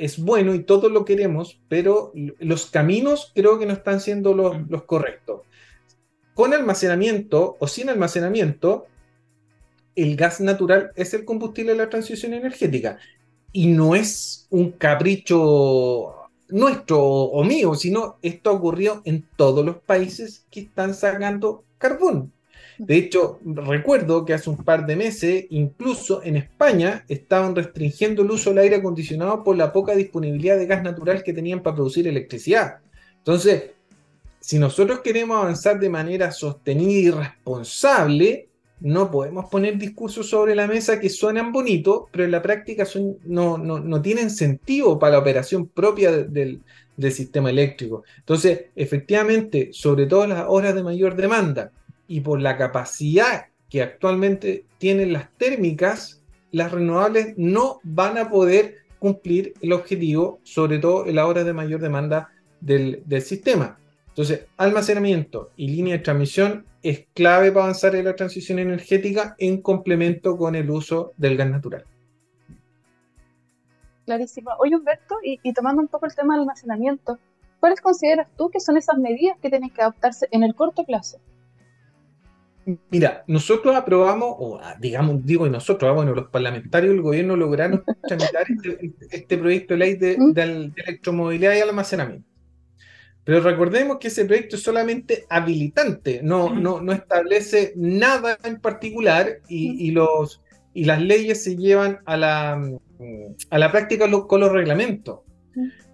es 0.00 0.18
bueno 0.18 0.54
y 0.54 0.64
todos 0.64 0.90
lo 0.90 1.04
queremos, 1.04 1.60
pero 1.68 2.10
los 2.38 2.66
caminos 2.66 3.32
creo 3.34 3.58
que 3.58 3.66
no 3.66 3.74
están 3.74 4.00
siendo 4.00 4.32
los, 4.32 4.82
correctos. 4.84 5.42
Con 6.32 6.54
almacenamiento 6.54 7.58
o 7.60 7.68
sin 7.68 7.90
almacenamiento, 7.90 8.86
el 9.94 10.16
gas 10.16 10.40
natural 10.40 10.92
es 10.96 11.12
el 11.12 11.26
combustible 11.26 11.72
de 11.72 11.78
la 11.78 11.90
transición 11.90 12.32
energética. 12.32 12.98
Y 13.52 13.66
no 13.66 13.94
es 13.94 14.46
un 14.48 14.72
capricho 14.72 16.14
nuestro 16.48 16.98
o 17.02 17.44
mío, 17.44 17.74
sino 17.74 18.16
esto 18.22 18.54
ocurrió 18.54 19.02
en 19.04 19.28
todos 19.36 19.64
los 19.66 19.76
países 19.78 20.46
que 20.50 20.60
están 20.60 20.94
sacando 20.94 21.64
carbón. 21.76 22.32
De 22.82 22.96
hecho, 22.96 23.38
recuerdo 23.44 24.24
que 24.24 24.32
hace 24.32 24.48
un 24.48 24.56
par 24.56 24.86
de 24.86 24.96
meses, 24.96 25.44
incluso 25.50 26.22
en 26.24 26.36
España, 26.36 27.04
estaban 27.08 27.54
restringiendo 27.54 28.22
el 28.22 28.30
uso 28.30 28.48
del 28.48 28.60
aire 28.60 28.76
acondicionado 28.76 29.44
por 29.44 29.54
la 29.58 29.70
poca 29.70 29.94
disponibilidad 29.94 30.56
de 30.56 30.64
gas 30.64 30.82
natural 30.82 31.22
que 31.22 31.34
tenían 31.34 31.62
para 31.62 31.76
producir 31.76 32.08
electricidad. 32.08 32.78
Entonces, 33.18 33.72
si 34.40 34.58
nosotros 34.58 35.00
queremos 35.00 35.36
avanzar 35.36 35.78
de 35.78 35.90
manera 35.90 36.32
sostenida 36.32 37.00
y 37.00 37.10
responsable, 37.10 38.48
no 38.80 39.10
podemos 39.10 39.50
poner 39.50 39.76
discursos 39.76 40.30
sobre 40.30 40.54
la 40.54 40.66
mesa 40.66 40.98
que 40.98 41.10
suenan 41.10 41.52
bonitos, 41.52 42.04
pero 42.10 42.24
en 42.24 42.30
la 42.30 42.40
práctica 42.40 42.86
no, 43.26 44.00
tienen 44.00 44.30
sentido 44.30 44.98
para 44.98 45.12
la 45.12 45.18
operación 45.18 45.66
propia 45.66 46.12
del, 46.12 46.62
del 46.96 47.12
sistema 47.12 47.50
eléctrico. 47.50 48.04
Entonces, 48.16 48.68
efectivamente, 48.74 49.68
sobre 49.70 50.06
todo 50.06 50.26
las 50.26 50.46
horas 50.48 50.74
de 50.74 50.82
mayor 50.82 51.14
demanda, 51.14 51.72
y 52.10 52.22
por 52.22 52.42
la 52.42 52.56
capacidad 52.56 53.46
que 53.68 53.82
actualmente 53.82 54.64
tienen 54.78 55.12
las 55.12 55.30
térmicas, 55.38 56.24
las 56.50 56.72
renovables 56.72 57.34
no 57.36 57.78
van 57.84 58.18
a 58.18 58.28
poder 58.28 58.78
cumplir 58.98 59.54
el 59.60 59.72
objetivo, 59.72 60.40
sobre 60.42 60.80
todo 60.80 61.06
en 61.06 61.14
las 61.14 61.26
horas 61.26 61.46
de 61.46 61.52
mayor 61.52 61.80
demanda 61.80 62.32
del, 62.60 63.04
sistema. 63.22 63.78
Entonces, 64.08 64.46
almacenamiento 64.56 65.52
y 65.54 65.68
línea 65.68 65.98
de 65.98 66.02
transmisión 66.02 66.64
es 66.82 67.06
clave 67.14 67.52
para 67.52 67.66
avanzar 67.66 67.94
en 67.94 68.06
la 68.06 68.16
transición 68.16 68.58
energética 68.58 69.36
en 69.38 69.62
complemento 69.62 70.36
con 70.36 70.56
el 70.56 70.68
uso 70.68 71.12
del 71.16 71.36
gas 71.36 71.48
natural. 71.48 71.84
Clarísimo. 74.04 74.50
Oye, 74.58 74.74
Humberto, 74.74 75.14
y, 75.22 75.38
y 75.44 75.52
tomando 75.52 75.80
un 75.80 75.86
poco 75.86 76.06
el 76.06 76.14
tema 76.16 76.34
del 76.34 76.40
almacenamiento, 76.40 77.20
¿cuáles 77.60 77.80
consideras 77.80 78.26
tú 78.36 78.50
que 78.50 78.58
son 78.58 78.76
esas 78.76 78.98
medidas 78.98 79.38
que 79.40 79.48
tienen 79.48 79.70
que 79.70 79.82
adoptarse 79.82 80.26
en 80.32 80.42
el 80.42 80.56
corto 80.56 80.82
plazo? 80.84 81.20
Mira, 82.90 83.24
nosotros 83.26 83.74
aprobamos, 83.74 84.34
o 84.38 84.60
ah, 84.62 84.76
digamos, 84.78 85.24
digo 85.24 85.46
y 85.46 85.50
nosotros, 85.50 85.90
ah, 85.90 85.94
bueno, 85.94 86.14
los 86.14 86.28
parlamentarios 86.28 86.92
del 86.92 87.02
gobierno 87.02 87.36
lograron 87.36 87.82
tramitar 88.06 88.44
este, 88.48 88.92
este, 89.10 89.38
proyecto 89.38 89.74
de 89.74 89.78
ley 89.78 89.96
de, 89.96 90.72
electromovilidad 90.76 91.54
y 91.54 91.60
almacenamiento. 91.60 92.28
Pero 93.24 93.40
recordemos 93.40 93.98
que 93.98 94.08
ese 94.08 94.24
proyecto 94.24 94.56
es 94.56 94.62
solamente 94.62 95.24
habilitante, 95.28 96.20
no, 96.22 96.54
no, 96.54 96.80
no 96.80 96.92
establece 96.92 97.72
nada 97.76 98.38
en 98.44 98.60
particular 98.60 99.40
y, 99.48 99.90
los, 99.90 100.42
y 100.74 100.84
las 100.84 101.00
leyes 101.00 101.42
se 101.44 101.56
llevan 101.56 102.00
a 102.06 102.16
la, 102.16 102.70
a 103.50 103.58
la 103.58 103.70
práctica 103.70 104.10
con 104.26 104.40
los 104.40 104.52
reglamentos. 104.52 105.20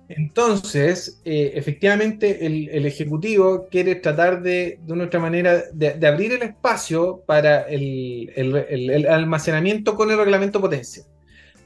Entonces, 0.08 1.20
eh, 1.24 1.52
efectivamente, 1.54 2.46
el, 2.46 2.86
Ejecutivo 2.86 3.66
quiere 3.68 3.96
tratar 3.96 4.40
de, 4.40 4.78
de 4.82 4.92
una 4.92 5.04
otra 5.04 5.18
manera, 5.18 5.64
de, 5.72 6.06
abrir 6.06 6.32
el 6.32 6.42
espacio 6.42 7.22
para 7.26 7.62
el, 7.62 8.32
el, 8.36 9.06
almacenamiento 9.08 9.96
con 9.96 10.10
el 10.10 10.18
reglamento 10.18 10.60
potencia. 10.60 11.02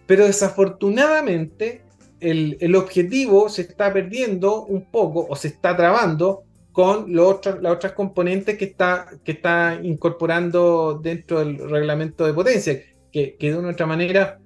Pero 0.07 0.25
desafortunadamente, 0.25 1.83
el, 2.21 2.75
objetivo 2.75 3.49
se 3.51 3.63
está 3.63 3.93
perdiendo 3.93 4.65
un 4.65 4.87
poco 4.91 5.27
o 5.29 5.37
se 5.37 5.49
está 5.49 5.77
trabando 5.77 6.45
con 6.73 7.13
los 7.13 7.45
las 7.61 7.73
otras 7.73 7.93
componentes 7.93 8.57
que 8.57 8.65
está, 8.65 9.07
que 9.23 9.33
está 9.33 9.79
incorporando 9.83 10.99
dentro 11.03 11.41
del 11.41 11.59
reglamento 11.69 12.25
de 12.25 12.33
potencia, 12.33 12.81
que, 13.13 13.37
que 13.37 13.51
de 13.51 13.59
una 13.59 13.71
otra 13.71 13.87
manera 13.87 14.39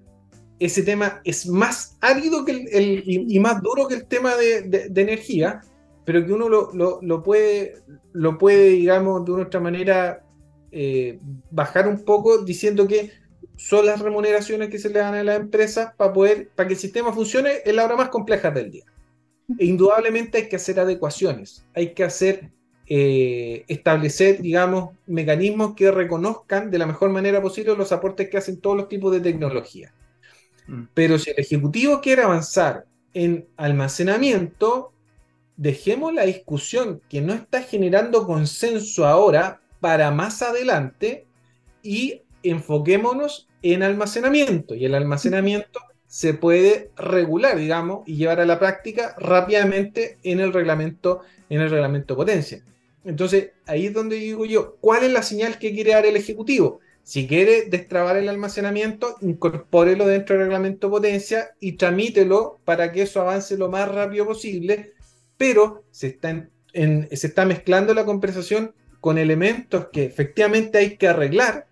ese 0.65 0.83
tema 0.83 1.21
es 1.25 1.47
más 1.47 1.99
árido 2.01 2.43
que 2.45 2.53
el, 2.53 3.03
y, 3.07 3.39
más 3.39 3.61
duro 3.61 3.87
que 3.87 3.97
el 3.97 4.07
tema 4.07 4.35
de, 4.35 4.91
energía, 4.95 5.61
pero 6.07 6.25
que 6.25 6.33
uno 6.33 6.49
lo, 6.49 7.23
puede, 7.23 7.83
lo 8.15 8.39
puede, 8.39 8.71
digamos, 8.71 9.27
de 9.27 9.33
una 9.33 9.43
otra 9.43 9.61
manera 9.61 10.25
eh, 10.73 11.19
bajar 11.51 11.87
un 11.87 12.03
poco 12.03 12.39
diciendo 12.39 12.87
que 12.87 13.11
son 13.57 13.85
las 13.85 14.01
remuneraciones 14.01 14.71
que 14.71 14.79
se 14.79 14.89
le 14.89 15.01
dan 15.01 15.15
a 15.15 15.23
las 15.23 15.39
empresas 15.39 15.93
para 15.99 16.15
poder, 16.15 16.49
para 16.55 16.67
que 16.67 16.75
el 16.75 16.81
sistema 16.81 17.13
funcione 17.13 17.59
en 17.67 17.77
la 17.77 17.85
hora 17.85 17.97
más 17.97 18.09
compleja 18.09 18.51
del 18.51 18.71
día. 18.71 18.85
E 19.59 19.67
indudablemente 19.67 20.39
hay 20.39 20.49
que 20.49 20.57
hacer 20.57 20.81
adecuaciones, 20.81 21.67
hay 21.75 21.93
que 21.93 22.05
hacer, 22.05 22.51
eh, 22.87 23.65
establecer, 23.69 24.41
digamos, 24.41 24.95
mecanismos 25.07 25.75
que 25.75 25.91
reconozcan 25.91 26.71
de 26.71 26.79
la 26.79 26.87
mejor 26.87 27.11
manera 27.11 27.43
posible 27.43 27.77
los 27.77 27.93
aportes 27.93 28.31
que 28.31 28.39
hacen 28.39 28.63
todos 28.63 28.79
los 28.79 28.89
tipos 28.89 29.13
de 29.13 29.21
tecnología. 29.21 29.93
Mm. 30.67 30.85
Pero 30.95 31.19
si 31.19 31.31
el 31.31 31.39
Ejecutivo 31.39 32.01
quiere 32.01 32.23
avanzar 32.23 32.87
en 33.13 33.47
almacenamiento, 33.57 34.93
dejemos 35.57 36.13
la 36.13 36.25
discusión 36.25 37.01
que 37.09 37.21
no 37.21 37.33
está 37.33 37.63
generando 37.63 38.27
consenso 38.27 39.07
ahora 39.07 39.61
para 39.81 40.11
más 40.11 40.43
adelante 40.43 41.27
y 41.83 42.23
enfoquémonos 42.43 43.49
en 43.63 43.83
almacenamiento. 43.83 44.75
Y 44.75 44.85
el 44.85 44.95
almacenamiento 44.95 45.81
se 46.07 46.35
puede 46.35 46.91
regular, 46.97 47.57
digamos, 47.57 48.07
y 48.07 48.17
llevar 48.17 48.41
a 48.41 48.47
la 48.47 48.59
práctica 48.59 49.15
rápidamente 49.19 50.19
en 50.23 50.41
el 50.41 50.53
reglamento, 50.53 51.23
en 51.49 51.61
el 51.61 51.71
reglamento 51.71 52.17
potencia. 52.17 52.65
Entonces, 53.05 53.51
ahí 53.67 53.87
es 53.87 53.95
donde 53.95 54.17
digo 54.17 54.45
yo, 54.45 54.77
¿cuál 54.81 55.05
es 55.05 55.13
la 55.13 55.23
señal 55.23 55.59
que 55.59 55.73
quiere 55.73 55.93
dar 55.93 56.07
el 56.07 56.17
Ejecutivo? 56.17 56.81
Si 57.05 57.29
quiere 57.29 57.67
destrabar 57.67 58.17
el 58.17 58.31
almacenamiento, 58.31 59.17
incorpórelo 59.21 60.07
dentro 60.07 60.37
del 60.37 60.47
reglamento 60.47 60.91
potencia 60.91 61.51
y 61.61 61.73
tramítelo 61.73 62.61
para 62.65 62.93
que 62.93 63.03
eso 63.03 63.21
avance 63.21 63.59
lo 63.59 63.69
más 63.69 63.95
rápido 63.95 64.25
posible, 64.25 64.95
pero 65.37 65.85
se 65.91 66.07
está, 66.07 66.49
se 66.73 67.09
está 67.11 67.45
mezclando 67.45 67.93
la 67.93 68.07
conversación 68.07 68.75
con 69.01 69.19
elementos 69.19 69.89
que 69.93 70.05
efectivamente 70.07 70.79
hay 70.79 70.97
que 70.97 71.07
arreglar, 71.07 71.67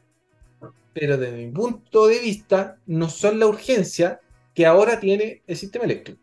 pero 0.92 1.16
desde 1.16 1.46
mi 1.46 1.50
punto 1.50 2.08
de 2.08 2.18
vista 2.18 2.76
no 2.86 3.08
son 3.08 3.38
la 3.38 3.46
urgencia 3.46 4.20
que 4.52 4.66
ahora 4.66 5.00
tiene 5.00 5.40
el 5.46 5.56
sistema 5.56 5.86
eléctrico. 5.86 6.20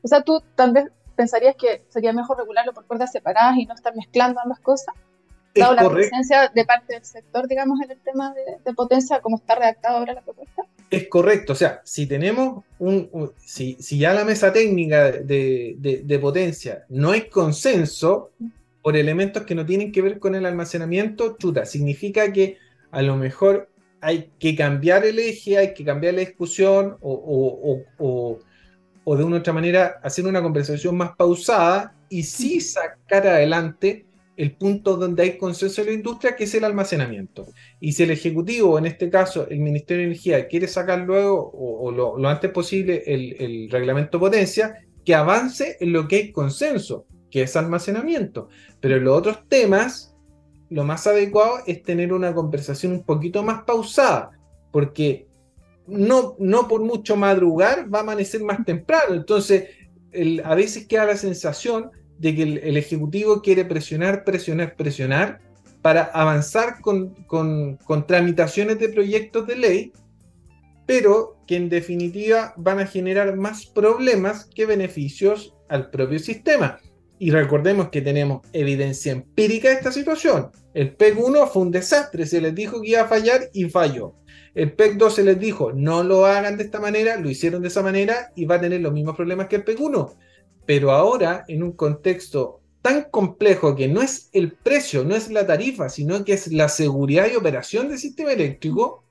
O 0.00 0.08
sea, 0.08 0.22
tú 0.22 0.42
vez 0.72 0.86
pensarías 1.16 1.54
que 1.56 1.84
sería 1.90 2.14
mejor 2.14 2.38
regularlo 2.38 2.72
por 2.72 2.86
puertas 2.86 3.12
separadas 3.12 3.58
y 3.58 3.66
no 3.66 3.74
estar 3.74 3.94
mezclando 3.94 4.40
ambas 4.40 4.60
cosas 4.60 4.94
dado 5.60 5.74
la 5.74 5.90
presencia 5.90 6.50
de 6.54 6.64
parte 6.64 6.94
del 6.94 7.04
sector, 7.04 7.46
digamos, 7.48 7.80
en 7.82 7.90
el 7.90 7.98
tema 7.98 8.34
de, 8.64 8.74
potencia, 8.74 9.20
como 9.20 9.36
está 9.36 9.54
redactado 9.54 9.98
ahora 9.98 10.14
la 10.14 10.22
propuesta? 10.22 10.62
Es 10.90 11.08
correcto, 11.08 11.52
o 11.52 11.56
sea, 11.56 11.80
si 11.84 12.06
tenemos 12.06 12.64
un, 12.78 13.32
si, 13.38 13.76
si, 13.80 13.98
ya 13.98 14.12
la 14.12 14.24
mesa 14.24 14.52
técnica 14.52 15.10
de, 15.10 15.76
de, 16.04 16.18
potencia 16.18 16.84
no 16.88 17.12
hay 17.12 17.28
consenso 17.28 18.30
por 18.82 18.96
elementos 18.96 19.44
que 19.44 19.54
no 19.54 19.64
tienen 19.64 19.92
que 19.92 20.02
ver 20.02 20.18
con 20.18 20.34
el 20.34 20.44
almacenamiento, 20.44 21.36
chuta, 21.38 21.64
significa 21.64 22.32
que 22.32 22.58
a 22.90 23.00
lo 23.00 23.16
mejor 23.16 23.70
hay 24.00 24.30
que 24.38 24.54
cambiar 24.56 25.06
el 25.06 25.18
eje, 25.18 25.56
hay 25.56 25.74
que 25.74 25.84
cambiar 25.84 26.14
la 26.14 26.20
discusión 26.20 26.98
o, 27.00 27.12
o, 27.12 27.84
o, 27.98 28.38
o 29.04 29.16
de 29.16 29.24
una 29.24 29.38
otra 29.38 29.52
manera 29.52 30.00
hacer 30.02 30.26
una 30.26 30.42
conversación 30.42 30.96
más 30.96 31.16
pausada 31.16 31.94
y 32.08 32.24
sí 32.24 32.60
sacar 32.60 33.26
adelante 33.26 34.04
el 34.36 34.52
punto 34.56 34.96
donde 34.96 35.22
hay 35.22 35.38
consenso 35.38 35.82
en 35.82 35.88
la 35.88 35.92
industria, 35.92 36.34
que 36.34 36.44
es 36.44 36.54
el 36.54 36.64
almacenamiento. 36.64 37.46
Y 37.80 37.92
si 37.92 38.02
el 38.02 38.10
Ejecutivo, 38.10 38.78
en 38.78 38.86
este 38.86 39.10
caso 39.10 39.46
el 39.48 39.60
Ministerio 39.60 40.02
de 40.02 40.06
Energía, 40.06 40.48
quiere 40.48 40.68
sacar 40.68 41.00
luego 41.00 41.50
o, 41.54 41.90
lo, 41.90 42.28
antes 42.28 42.50
posible 42.50 43.02
el, 43.06 43.68
reglamento 43.70 44.18
potencia, 44.18 44.74
que 45.04 45.14
avance 45.14 45.76
en 45.80 45.92
lo 45.92 46.08
que 46.08 46.16
hay 46.16 46.32
consenso, 46.32 47.06
que 47.30 47.42
es 47.42 47.56
almacenamiento. 47.56 48.48
Pero 48.80 48.96
en 48.96 49.04
los 49.04 49.18
otros 49.18 49.48
temas, 49.48 50.14
lo 50.70 50.84
más 50.84 51.06
adecuado 51.06 51.58
es 51.66 51.82
tener 51.82 52.12
una 52.12 52.32
conversación 52.34 52.92
un 52.92 53.04
poquito 53.04 53.42
más 53.42 53.64
pausada, 53.64 54.30
porque 54.70 55.26
no, 55.86 56.36
no 56.38 56.68
por 56.68 56.80
mucho 56.80 57.16
madrugar 57.16 57.92
va 57.92 57.98
a 57.98 58.02
amanecer 58.02 58.42
más 58.42 58.64
temprano. 58.64 59.14
Entonces, 59.14 59.68
a 60.44 60.54
veces 60.54 60.86
queda 60.86 61.06
la 61.06 61.16
sensación 61.16 61.90
de 62.22 62.36
que 62.36 62.42
el, 62.44 62.76
Ejecutivo 62.76 63.42
quiere 63.42 63.64
presionar, 63.64 64.22
presionar, 64.22 64.76
presionar 64.76 65.40
para 65.82 66.04
avanzar 66.04 66.80
con, 66.80 67.16
tramitaciones 68.06 68.78
de 68.78 68.88
proyectos 68.90 69.44
de 69.48 69.56
ley, 69.56 69.92
pero 70.86 71.36
que 71.48 71.56
en 71.56 71.68
definitiva 71.68 72.54
van 72.56 72.78
a 72.78 72.86
generar 72.86 73.36
más 73.36 73.66
problemas 73.66 74.44
que 74.44 74.66
beneficios 74.66 75.52
al 75.68 75.90
propio 75.90 76.20
sistema. 76.20 76.78
Y 77.18 77.32
recordemos 77.32 77.88
que 77.88 78.02
tenemos 78.02 78.42
evidencia 78.52 79.10
empírica 79.10 79.70
de 79.70 79.74
esta 79.74 79.90
situación. 79.90 80.50
El 80.74 80.94
PEC 80.94 81.18
1 81.18 81.46
fue 81.48 81.62
un 81.62 81.72
desastre, 81.72 82.24
se 82.24 82.40
les 82.40 82.54
dijo 82.54 82.80
que 82.80 82.90
iba 82.90 83.02
a 83.02 83.08
fallar 83.08 83.48
y 83.52 83.68
falló. 83.68 84.14
El 84.54 84.72
PEC 84.74 84.96
2 84.96 85.14
se 85.14 85.24
les 85.24 85.40
dijo 85.40 85.72
no 85.72 86.04
lo 86.04 86.24
hagan 86.24 86.56
de 86.56 86.64
esta 86.64 86.78
manera, 86.78 87.16
lo 87.16 87.28
hicieron 87.28 87.62
de 87.62 87.68
esa 87.68 87.82
manera 87.82 88.30
y 88.36 88.44
va 88.44 88.56
a 88.56 88.60
tener 88.60 88.80
los 88.80 88.92
mismos 88.92 89.16
problemas 89.16 89.48
que 89.48 89.56
el 89.56 89.64
PEC 89.64 89.80
1 89.80 90.16
pero 90.72 90.90
ahora 90.90 91.44
en 91.48 91.62
un 91.62 91.72
contexto 91.72 92.62
tan 92.80 93.04
complejo 93.10 93.76
que 93.76 93.88
no 93.88 94.00
es 94.00 94.30
el 94.32 94.52
precio, 94.52 95.04
no 95.04 95.14
es 95.14 95.30
la 95.30 95.46
tarifa, 95.46 95.90
sino 95.90 96.24
que 96.24 96.32
es 96.32 96.50
la 96.50 96.70
seguridad 96.70 97.26
y 97.30 97.36
operación 97.36 97.90
del 97.90 97.98
sistema 97.98 98.32
eléctrico, 98.32 99.04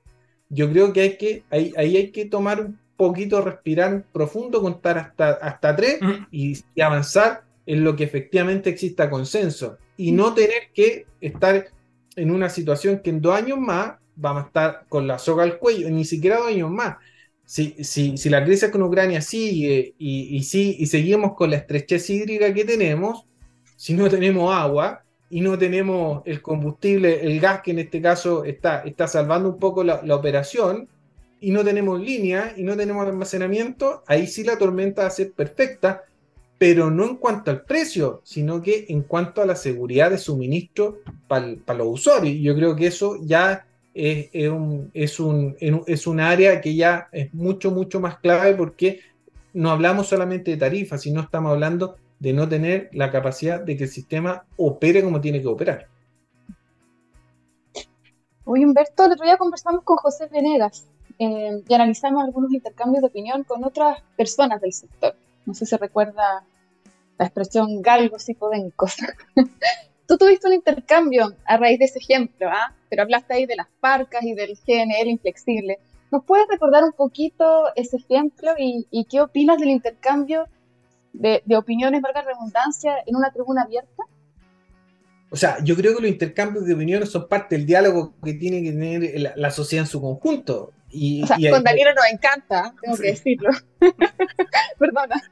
yo 0.48 0.68
creo 0.72 0.92
que 0.92 1.02
hay 1.02 1.16
que, 1.16 1.44
ahí, 1.50 1.72
hay 1.76 2.10
que 2.10 2.24
tomar 2.24 2.62
un 2.62 2.80
poquito, 2.96 3.42
respirar 3.42 4.02
profundo, 4.12 4.60
contar 4.60 4.98
hasta, 4.98 5.34
hasta 5.34 5.76
tres 5.76 6.00
y, 6.32 6.58
avanzar 6.82 7.44
en 7.64 7.84
lo 7.84 7.94
que 7.94 8.02
efectivamente 8.02 8.68
exista 8.68 9.08
consenso. 9.08 9.78
Y 9.96 10.10
no 10.10 10.34
tener 10.34 10.72
que 10.74 11.06
estar 11.20 11.68
en 12.16 12.32
una 12.32 12.48
situación 12.48 12.98
que 12.98 13.10
en 13.10 13.22
dos 13.22 13.36
años 13.36 13.60
más 13.60 14.00
vamos 14.16 14.42
a 14.42 14.46
estar 14.48 14.84
con 14.88 15.06
la 15.06 15.20
soga 15.20 15.44
al 15.44 15.60
cuello, 15.60 15.88
ni 15.90 16.04
siquiera 16.04 16.38
dos 16.38 16.48
años 16.48 16.72
más, 16.72 16.96
si, 17.44 18.30
la 18.30 18.44
crisis 18.44 18.70
con 18.70 18.82
Ucrania 18.82 19.20
sigue 19.20 19.94
y, 19.98 20.36
y, 20.36 20.38
y 20.38 20.86
seguimos 20.86 21.34
con 21.34 21.50
la 21.50 21.56
estrechez 21.56 22.08
hídrica 22.10 22.52
que 22.54 22.64
tenemos, 22.64 23.26
si 23.76 23.94
no 23.94 24.08
tenemos 24.08 24.54
agua 24.54 25.02
y 25.32 25.40
no 25.40 25.58
tenemos 25.58 26.22
el 26.26 26.42
combustible, 26.42 27.22
el 27.22 27.40
gas 27.40 27.62
que 27.62 27.70
en 27.70 27.78
este 27.78 28.02
caso 28.02 28.44
está, 28.44 28.82
está 28.82 29.08
salvando 29.08 29.48
un 29.48 29.58
poco 29.58 29.82
la, 29.82 30.02
operación, 30.14 30.88
y 31.40 31.50
no 31.50 31.64
tenemos 31.64 31.98
línea 31.98 32.52
y 32.54 32.62
no 32.62 32.76
tenemos 32.76 33.06
almacenamiento, 33.06 34.04
ahí 34.06 34.26
sí 34.26 34.44
la 34.44 34.58
tormenta 34.58 35.02
va 35.02 35.08
a 35.08 35.10
ser 35.10 35.32
perfecta, 35.32 36.02
pero 36.58 36.90
no 36.90 37.08
en 37.08 37.16
cuanto 37.16 37.50
al 37.50 37.62
precio, 37.62 38.20
sino 38.24 38.62
que 38.62 38.84
en 38.90 39.02
cuanto 39.02 39.40
a 39.40 39.46
la 39.46 39.56
seguridad 39.56 40.10
de 40.10 40.18
suministro 40.18 40.98
para 41.26 41.56
los 41.78 41.88
usuarios. 41.88 42.36
Yo 42.40 42.54
creo 42.54 42.76
que 42.76 42.88
eso 42.88 43.16
ya 43.22 43.66
es, 43.94 44.48
un, 44.48 44.90
es, 44.94 45.20
un, 45.20 45.56
es 45.86 46.06
un 46.06 46.20
área 46.20 46.60
que 46.60 46.74
ya 46.74 47.08
es 47.12 47.32
mucho, 47.34 47.70
mucho 47.70 48.00
más 48.00 48.18
clave 48.18 48.54
porque 48.54 49.00
no 49.52 49.70
hablamos 49.70 50.08
solamente 50.08 50.52
de 50.52 50.56
tarifas, 50.56 51.02
sino 51.02 51.20
estamos 51.20 51.52
hablando 51.52 51.96
de 52.18 52.32
no 52.32 52.48
tener 52.48 52.88
la 52.92 53.10
capacidad 53.10 53.60
de 53.60 53.76
que 53.76 53.84
el 53.84 53.90
sistema 53.90 54.44
opere 54.56 55.02
como 55.02 55.20
tiene 55.20 55.42
que 55.42 55.48
operar. 55.48 55.88
Hoy, 58.44 58.64
Humberto, 58.64 59.04
el 59.04 59.12
otro 59.12 59.24
día 59.24 59.36
conversamos 59.36 59.84
con 59.84 59.96
José 59.96 60.26
Venegas 60.26 60.86
eh, 61.18 61.62
y 61.66 61.74
analizamos 61.74 62.24
algunos 62.24 62.52
intercambios 62.52 63.02
de 63.02 63.08
opinión 63.08 63.44
con 63.44 63.64
otras 63.64 63.98
personas 64.16 64.60
del 64.60 64.72
sector. 64.72 65.14
No 65.46 65.54
sé 65.54 65.66
si 65.66 65.76
recuerda 65.76 66.44
la 67.18 67.26
expresión 67.26 67.82
galgos 67.82 68.28
y 68.28 68.34
podencos. 68.34 68.96
Tú 70.06 70.18
tuviste 70.18 70.46
un 70.46 70.54
intercambio 70.54 71.34
a 71.44 71.56
raíz 71.56 71.78
de 71.78 71.86
ese 71.86 71.98
ejemplo, 71.98 72.48
¿ah? 72.50 72.74
pero 72.90 73.02
hablaste 73.02 73.34
ahí 73.34 73.46
de 73.46 73.56
las 73.56 73.68
parcas 73.80 74.22
y 74.24 74.34
del 74.34 74.56
GNL 74.66 75.08
inflexible. 75.08 75.78
¿Nos 76.10 76.24
puedes 76.24 76.46
recordar 76.48 76.84
un 76.84 76.92
poquito 76.92 77.74
ese 77.74 77.96
ejemplo 77.96 78.52
y, 78.58 79.06
qué 79.10 79.20
opinas 79.20 79.58
del 79.58 79.70
intercambio 79.70 80.46
de, 81.12 81.42
de 81.46 81.56
opiniones, 81.56 82.02
valga 82.02 82.22
redundancia, 82.22 82.96
en 83.06 83.16
una 83.16 83.32
tribuna 83.32 83.62
abierta? 83.62 84.04
O 85.32 85.36
sea, 85.36 85.56
yo 85.64 85.74
creo 85.74 85.96
que 85.96 86.02
los 86.02 86.10
intercambios 86.10 86.66
de 86.66 86.74
opiniones 86.74 87.10
son 87.10 87.26
parte 87.26 87.56
del 87.56 87.64
diálogo 87.64 88.12
que 88.22 88.34
tiene 88.34 88.62
que 88.62 88.72
tener 88.72 89.32
la, 89.34 89.50
sociedad 89.50 89.86
en 89.86 89.90
su 89.90 89.98
conjunto. 89.98 90.72
Y, 90.90 91.22
o 91.22 91.26
sea, 91.26 91.38
con 91.50 91.64
Danilo 91.64 91.94
nos 91.94 92.04
encanta, 92.12 92.74
tengo 92.82 92.98
que 92.98 93.06
decirlo. 93.08 93.48
Perdona. 94.78 95.22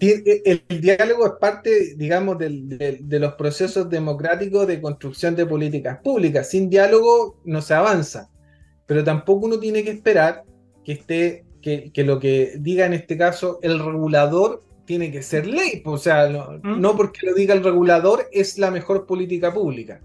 El, 0.00 0.62
diálogo 0.80 1.26
es 1.26 1.32
parte, 1.40 1.94
digamos, 1.96 2.38
de 2.38 3.18
los 3.18 3.34
procesos 3.34 3.88
democráticos 3.88 4.66
de 4.66 4.80
construcción 4.80 5.36
de 5.36 5.46
políticas 5.46 5.98
públicas. 6.02 6.48
Sin 6.48 6.68
diálogo 6.68 7.40
no 7.44 7.62
se 7.62 7.74
avanza. 7.74 8.30
Pero 8.86 9.04
tampoco 9.04 9.46
uno 9.46 9.58
tiene 9.58 9.84
que 9.84 9.90
esperar 9.90 10.44
que 10.84 10.92
esté, 10.92 11.44
que, 11.62 11.92
que 11.92 12.04
lo 12.04 12.18
que 12.18 12.54
diga 12.58 12.86
en 12.86 12.94
este 12.94 13.16
caso 13.16 13.58
el 13.62 13.78
regulador 13.78 14.62
tiene 14.84 15.12
que 15.12 15.22
ser 15.22 15.46
ley. 15.46 15.82
O 15.84 15.98
sea, 15.98 16.28
no, 16.28 16.96
porque 16.96 17.26
lo 17.26 17.34
diga 17.34 17.54
el 17.54 17.62
regulador 17.62 18.26
es 18.32 18.58
la 18.58 18.70
mejor 18.70 19.06
política 19.06 19.52
pública. 19.52 20.00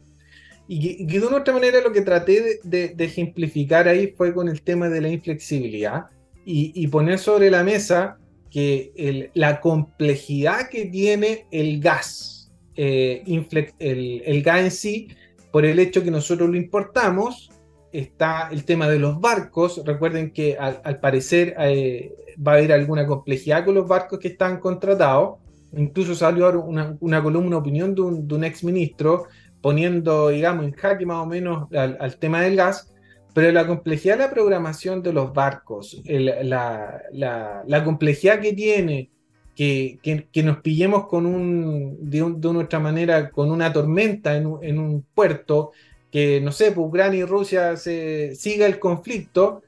Y 0.68 1.07
que, 1.07 1.20
de 1.20 1.26
una 1.26 1.38
otra 1.38 1.53
manera 1.53 1.82
lo 1.82 1.91
que 1.91 2.01
traté 2.01 2.59
de, 2.63 2.95
ejemplificar 2.99 3.88
ahí 3.88 4.13
fue 4.16 4.34
con 4.34 4.47
el 4.47 4.61
tema 4.61 4.89
de 4.89 5.01
la 5.01 5.09
inflexibilidad 5.09 6.05
y 6.47 6.88
poner 6.89 7.18
sobre 7.18 7.49
la 7.49 7.63
mesa 7.63 8.20
que 8.56 9.32
la 9.34 9.60
complejidad 9.60 10.70
que 10.70 10.86
tiene 10.86 11.45
el 11.51 11.82
gas, 11.82 12.49
eh, 12.78 13.22
el, 13.28 14.41
gas 14.43 14.60
en 14.62 14.72
sí, 14.72 15.10
por 15.51 15.66
el 15.66 15.78
hecho 15.78 16.01
que 16.01 16.10
nosotros 16.10 16.49
lo 16.49 16.56
importamos, 16.56 17.51
está 17.91 18.47
el 18.53 18.64
tema 18.64 18.88
de 18.88 18.97
los 18.97 19.20
barcos. 19.20 19.82
Recuerden 19.84 20.32
que 20.32 20.56
al, 20.58 21.01
parecer 21.01 21.53
eh, 21.60 22.16
va 22.36 22.53
a 22.53 22.56
haber 22.56 22.72
alguna 22.72 23.06
complejidad 23.06 23.66
con 23.66 23.76
los 23.76 23.89
barcos 23.89 24.20
que 24.20 24.30
están 24.30 24.62
contratados. 24.62 25.39
Incluso 25.76 26.16
salió 26.16 26.58
una, 26.62 26.95
una 27.01 27.22
columna, 27.22 27.58
opinión 27.58 27.93
de 27.93 28.03
un, 28.03 28.26
de 28.26 28.47
ex 28.47 28.64
ministro 28.64 29.26
poniendo, 29.60 30.30
digamos, 30.30 30.64
en 30.64 30.72
jaque 30.72 31.06
más 31.06 31.18
o 31.18 31.26
menos 31.26 31.68
al 31.74 32.16
tema 32.20 32.39
del 32.39 32.56
gas 32.56 32.95
pero 33.36 33.52
la 33.52 33.68
complejidad 33.68 34.18
de 34.18 34.24
la 34.24 34.32
programación 34.32 35.04
de 35.04 35.12
los 35.12 35.34
barcos, 35.34 36.02
la, 36.06 37.84
complejidad 37.84 38.40
que 38.40 38.54
tiene 38.54 39.10
que, 39.54 40.42
nos 40.42 40.60
pillemos 40.62 41.06
con 41.08 41.26
un, 41.26 41.98
de, 42.10 42.24
una 42.24 42.60
otra 42.60 42.80
manera, 42.80 43.30
con 43.30 43.52
una 43.52 43.74
tormenta 43.74 44.38
en 44.38 44.48
un, 44.48 45.06
puerto, 45.14 45.74
que 46.10 46.40
no 46.40 46.54
sé, 46.54 46.72
pues 46.72 46.88
Ucrania 46.88 47.20
y 47.20 47.24
Rusia 47.26 47.76
siga 47.76 48.68
el 48.68 48.80
conflicto, 48.80 49.64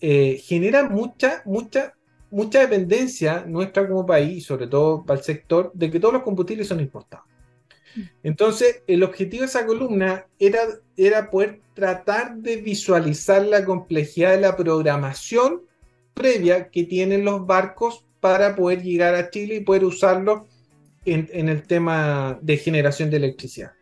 eh, 0.00 0.42
genera 0.42 0.88
mucha, 0.88 1.42
mucha, 1.44 1.94
mucha 2.32 2.58
dependencia 2.62 3.44
nuestra 3.46 3.86
como 3.86 4.04
país, 4.04 4.44
sobre 4.44 4.66
todo 4.66 5.04
para 5.04 5.20
el 5.20 5.24
sector, 5.24 5.70
de 5.72 5.88
que 5.88 6.00
todos 6.00 6.14
los 6.14 6.24
combustibles 6.24 6.66
son 6.66 6.80
importados. 6.80 7.33
Entonces, 8.22 8.82
el 8.86 9.02
objetivo 9.02 9.42
de 9.42 9.46
esa 9.46 9.66
columna 9.66 10.26
era, 10.38 11.30
poder 11.30 11.60
tratar 11.74 12.36
de 12.36 12.56
visualizar 12.56 13.44
la 13.44 13.64
complejidad 13.64 14.32
de 14.32 14.40
la 14.40 14.56
programación 14.56 15.62
previa 16.14 16.68
que 16.68 16.84
tienen 16.84 17.24
los 17.24 17.46
barcos 17.46 18.04
para 18.20 18.54
poder 18.54 18.82
llegar 18.82 19.14
a 19.14 19.30
Chile 19.30 19.56
y 19.56 19.60
poder 19.60 19.84
usarlo 19.84 20.46
en, 21.04 21.48
el 21.48 21.62
tema 21.66 22.38
de 22.40 22.56
generación 22.56 23.10
de 23.10 23.18
electricidad. 23.18 23.72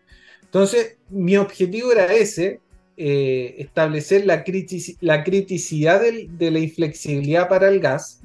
Entonces, 0.43 0.97
mi 1.09 1.37
objetivo 1.37 1.93
era 1.93 2.13
ese, 2.13 2.61
eh, 2.97 3.55
establecer 3.59 4.27
la 4.27 4.43
criticidad 4.45 6.01
de 6.01 6.51
la 6.51 6.59
inflexibilidad 6.59 7.49
para 7.49 7.69
el 7.69 7.81
gas, 7.81 8.22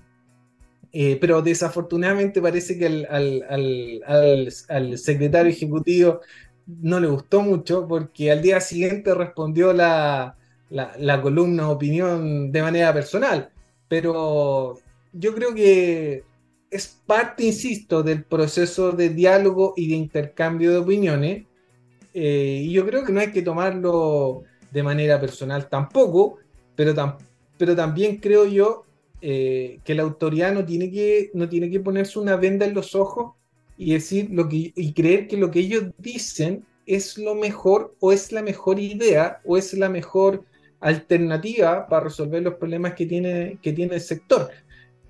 eh, 1.00 1.16
pero 1.22 1.44
desafortunadamente 1.44 2.42
parece 2.42 2.76
que 2.76 2.88
al, 2.88 4.52
secretario 4.98 5.52
ejecutivo 5.52 6.22
no 6.66 7.00
le 7.00 7.06
gustó 7.06 7.44
mucho 7.44 7.88
porque 7.88 8.32
al 8.32 8.42
día 8.42 8.60
siguiente 8.60 9.14
respondió 9.14 9.74
la, 9.74 10.36
la, 10.72 11.22
columna 11.22 11.70
opinión 11.70 12.52
de 12.52 12.64
manera 12.64 12.92
personal. 12.96 13.52
Pero 13.88 14.80
yo 15.14 15.36
creo 15.36 15.54
que 15.54 16.24
es 16.72 17.00
parte, 17.06 17.44
insisto, 17.44 18.02
del 18.02 18.24
proceso 18.24 18.92
de 18.92 19.10
diálogo 19.10 19.76
y 19.78 19.90
de 19.90 19.96
intercambio 19.98 20.72
de 20.72 20.78
opiniones. 20.78 21.46
Eh, 22.16 22.62
y 22.64 22.72
yo 22.72 22.88
creo 22.88 23.06
que 23.06 23.14
no 23.14 23.20
hay 23.20 23.32
que 23.32 23.44
tomarlo 23.44 24.46
de 24.72 24.82
manera 24.82 25.22
personal 25.22 25.70
tampoco, 25.70 26.40
pero, 26.76 26.96
pero 27.56 27.76
también 27.76 28.18
creo 28.18 28.48
yo 28.48 28.87
eh, 29.22 29.80
que 29.84 29.96
la 29.96 30.04
autoridad 30.04 30.54
no 30.54 30.66
tiene 30.66 30.92
que, 30.92 31.32
no 31.34 31.50
tiene 31.50 31.70
que 31.70 31.80
ponerse 31.80 32.20
una 32.20 32.36
venda 32.36 32.66
en 32.66 32.74
los 32.74 32.96
ojos 32.96 33.34
y 33.78 33.94
decir 33.94 34.30
lo 34.32 34.48
que, 34.48 34.74
y 34.76 34.94
creer 34.94 35.28
que 35.28 35.38
lo 35.38 35.52
que 35.52 35.60
ellos 35.60 35.86
dicen 35.98 36.66
es 36.86 37.18
lo 37.18 37.36
mejor 37.36 37.96
o 38.00 38.12
es 38.12 38.32
la 38.32 38.42
mejor 38.42 38.80
idea 38.80 39.40
o 39.44 39.58
es 39.58 39.74
la 39.74 39.90
mejor 39.90 40.44
alternativa 40.80 41.88
para 41.88 42.06
resolver 42.06 42.42
los 42.44 42.56
problemas 42.56 42.94
que 42.94 43.06
tiene, 43.06 43.58
que 43.62 43.74
tiene 43.74 43.96
el 43.96 44.02
sector. 44.02 44.50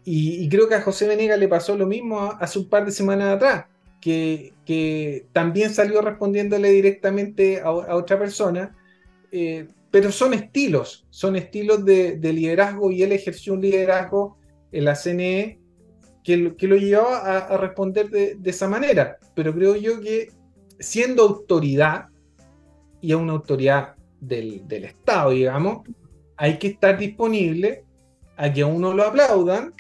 Y, 0.04 0.48
creo 0.48 0.70
que 0.70 0.76
a 0.76 0.82
José 0.82 1.06
Venegas 1.06 1.38
le 1.38 1.50
pasó 1.50 1.78
lo 1.78 1.86
mismo 1.86 2.32
hace 2.40 2.60
un 2.60 2.70
par 2.70 2.86
de 2.86 2.92
semanas 2.92 3.36
atrás, 3.36 3.66
que, 4.00 4.54
que 4.66 5.26
también 5.34 5.70
salió 5.70 6.02
respondiéndole 6.02 6.70
directamente 6.72 7.60
a, 7.60 7.72
otra 7.72 8.18
persona, 8.18 8.74
eh, 9.34 9.68
pero 9.92 10.12
son 10.12 10.34
estilos, 10.34 11.06
son 11.10 11.36
estilos 11.36 11.86
de, 11.86 12.20
liderazgo 12.22 12.92
y 12.92 13.04
él 13.04 13.12
ejerció 13.12 13.54
un 13.54 13.62
liderazgo 13.62 14.38
en 14.72 14.86
la 14.86 14.96
CNE 14.96 15.60
que, 16.24 16.38
lo 16.38 16.76
llevó 16.76 17.08
a, 17.08 17.58
responder 17.58 18.10
de, 18.10 18.38
esa 18.44 18.68
manera. 18.68 19.18
Pero 19.34 19.54
creo 19.54 19.76
yo 19.76 20.02
que 20.02 20.30
siendo 20.80 21.24
autoridad, 21.24 22.08
y 23.00 23.14
una 23.14 23.34
autoridad 23.34 23.96
del, 24.20 24.66
Estado, 24.70 25.32
digamos, 25.32 25.88
hay 26.36 26.60
que 26.60 26.68
estar 26.68 26.98
disponible 26.98 27.86
a 28.36 28.52
que 28.52 28.62
a 28.62 28.68
uno 28.68 28.94
lo 28.94 29.04
aplaudan, 29.04 29.74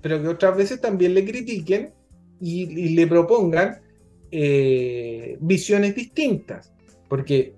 pero 0.00 0.22
que 0.22 0.28
otras 0.28 0.56
veces 0.56 0.80
también 0.80 1.12
le 1.14 1.24
critiquen 1.24 1.92
y, 2.40 2.90
le 2.94 3.06
propongan 3.08 3.80
eh, 4.30 5.36
visiones 5.40 5.96
distintas. 5.96 6.72
Porque 7.08 7.54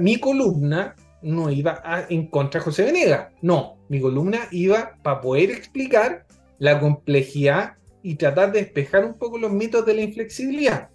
mi 0.00 0.18
columna 0.18 0.96
no 1.26 1.50
iba 1.50 1.82
en 2.08 2.28
contra 2.28 2.60
de 2.60 2.64
José 2.64 2.84
Venegas. 2.84 3.32
No, 3.42 3.78
mi 3.88 4.00
columna 4.00 4.46
iba 4.52 4.96
para 5.02 5.20
poder 5.20 5.50
explicar 5.50 6.24
la 6.58 6.78
complejidad 6.78 7.74
y 8.02 8.14
tratar 8.14 8.52
de 8.52 8.60
despejar 8.60 9.04
un 9.04 9.18
poco 9.18 9.36
los 9.36 9.52
mitos 9.52 9.84
de 9.84 9.94
la 9.94 10.02
inflexibilidad. 10.02 10.88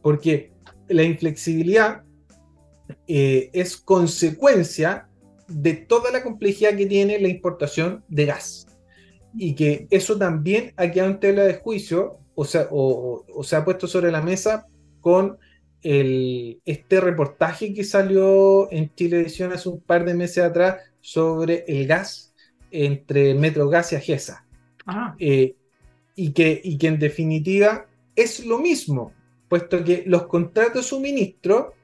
Porque 0.00 0.52
la 0.88 1.02
inflexibilidad 1.02 2.02
eh, 3.06 3.50
es 3.52 3.76
consecuencia 3.76 5.08
de 5.48 5.74
toda 5.74 6.10
la 6.10 6.22
complejidad 6.22 6.74
que 6.76 6.86
tiene 6.86 7.18
la 7.18 7.28
importación 7.28 8.02
de 8.08 8.24
gas. 8.24 8.66
Y 9.36 9.54
que 9.54 9.86
eso 9.90 10.16
también 10.16 10.72
ha 10.76 10.90
quedado 10.90 11.10
en 11.10 11.20
tela 11.20 11.42
de 11.42 11.54
juicio 11.54 12.20
o, 12.34 12.46
sea, 12.46 12.68
o 12.70 13.22
se 13.42 13.54
ha 13.54 13.64
puesto 13.64 13.86
sobre 13.86 14.10
la 14.10 14.22
mesa 14.22 14.66
con 15.02 15.38
este 15.84 17.00
reportaje 17.00 17.74
que 17.74 17.84
salió 17.84 18.72
en 18.72 18.92
Chilevisión 18.94 19.52
hace 19.52 19.68
un 19.68 19.80
par 19.80 20.04
de 20.04 20.14
meses 20.14 20.42
atrás 20.42 20.78
sobre 21.02 21.64
el 21.68 21.86
gas 21.86 22.34
entre 22.70 23.34
Metrogas 23.34 23.92
y 23.92 23.96
Agesa. 23.96 24.46
Ah. 24.86 25.14
Eh, 25.18 25.56
y, 26.16 26.32
que, 26.32 26.60
y 26.64 26.78
que 26.78 26.86
en 26.86 26.98
definitiva 26.98 27.86
es 28.16 28.46
lo 28.46 28.58
mismo, 28.58 29.12
puesto 29.48 29.84
que 29.84 30.04
los 30.06 30.26
contratos 30.26 30.74
de 30.74 30.88
suministro 30.88 31.74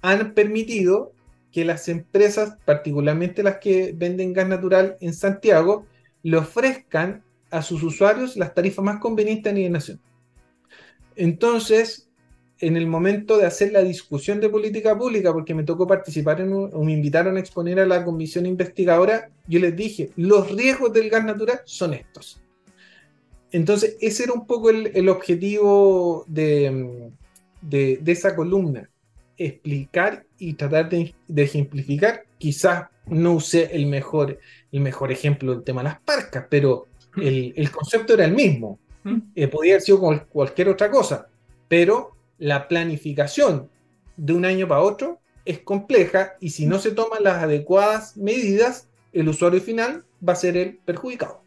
han 0.00 0.32
permitido 0.32 1.12
que 1.50 1.64
las 1.64 1.88
empresas, 1.88 2.56
particularmente 2.64 3.42
las 3.42 3.58
que 3.58 3.92
venden 3.96 4.32
gas 4.32 4.46
natural 4.46 4.96
en 5.00 5.12
Santiago, 5.12 5.86
le 6.22 6.36
ofrezcan 6.36 7.24
a 7.50 7.62
sus 7.62 7.82
usuarios 7.82 8.36
las 8.36 8.54
tarifas 8.54 8.84
más 8.84 9.00
convenientes 9.00 9.50
a 9.50 9.54
nivel 9.54 9.72
nacional. 9.72 10.02
Entonces, 11.16 12.09
en 12.60 12.76
el 12.76 12.86
momento 12.86 13.38
de 13.38 13.46
hacer 13.46 13.72
la 13.72 13.82
discusión 13.82 14.38
de 14.38 14.50
política 14.50 14.96
pública, 14.96 15.32
porque 15.32 15.54
me 15.54 15.64
tocó 15.64 15.86
participar 15.86 16.40
en 16.40 16.52
o 16.52 16.84
me 16.84 16.92
invitaron 16.92 17.36
a 17.36 17.40
exponer 17.40 17.80
a 17.80 17.86
la 17.86 18.04
comisión 18.04 18.44
investigadora, 18.44 19.30
yo 19.46 19.60
les 19.60 19.74
dije, 19.74 20.10
los 20.16 20.50
riesgos 20.52 20.92
del 20.92 21.08
gas 21.08 21.24
natural 21.24 21.60
son 21.64 21.94
estos. 21.94 22.40
Entonces, 23.50 23.96
ese 24.00 24.24
era 24.24 24.32
un 24.34 24.46
poco 24.46 24.70
el, 24.70 25.08
objetivo 25.08 26.24
de, 26.28 27.10
de, 27.62 28.00
esa 28.06 28.36
columna, 28.36 28.88
explicar 29.36 30.24
y 30.38 30.52
tratar 30.52 30.88
de, 30.88 31.14
ejemplificar. 31.34 32.24
Quizás 32.38 32.88
no 33.06 33.32
usé 33.32 33.70
el 33.72 33.86
mejor, 33.86 34.38
el 34.70 34.80
mejor 34.80 35.10
ejemplo 35.10 35.52
del 35.52 35.64
tema 35.64 35.82
de 35.82 35.88
las 35.88 36.00
parcas, 36.00 36.46
pero 36.48 36.86
el, 37.16 37.52
el 37.56 37.70
concepto 37.70 38.14
era 38.14 38.26
el 38.26 38.34
mismo. 38.34 38.78
Eh, 39.34 39.48
podía 39.48 39.72
haber 39.74 39.82
sido 39.82 40.26
cualquier 40.28 40.68
otra 40.68 40.90
cosa, 40.90 41.26
pero 41.66 42.19
la 42.40 42.66
planificación 42.66 43.70
de 44.16 44.32
un 44.32 44.44
año 44.44 44.66
para 44.66 44.80
otro 44.80 45.20
es 45.44 45.60
compleja 45.60 46.32
y 46.40 46.50
si 46.50 46.66
no 46.66 46.78
se 46.80 46.90
toman 46.90 47.22
las 47.22 47.42
adecuadas 47.42 48.16
medidas, 48.16 48.88
el 49.12 49.28
usuario 49.28 49.60
final 49.60 50.04
va 50.26 50.32
a 50.32 50.36
ser 50.36 50.56
el 50.56 50.78
perjudicado. 50.78 51.42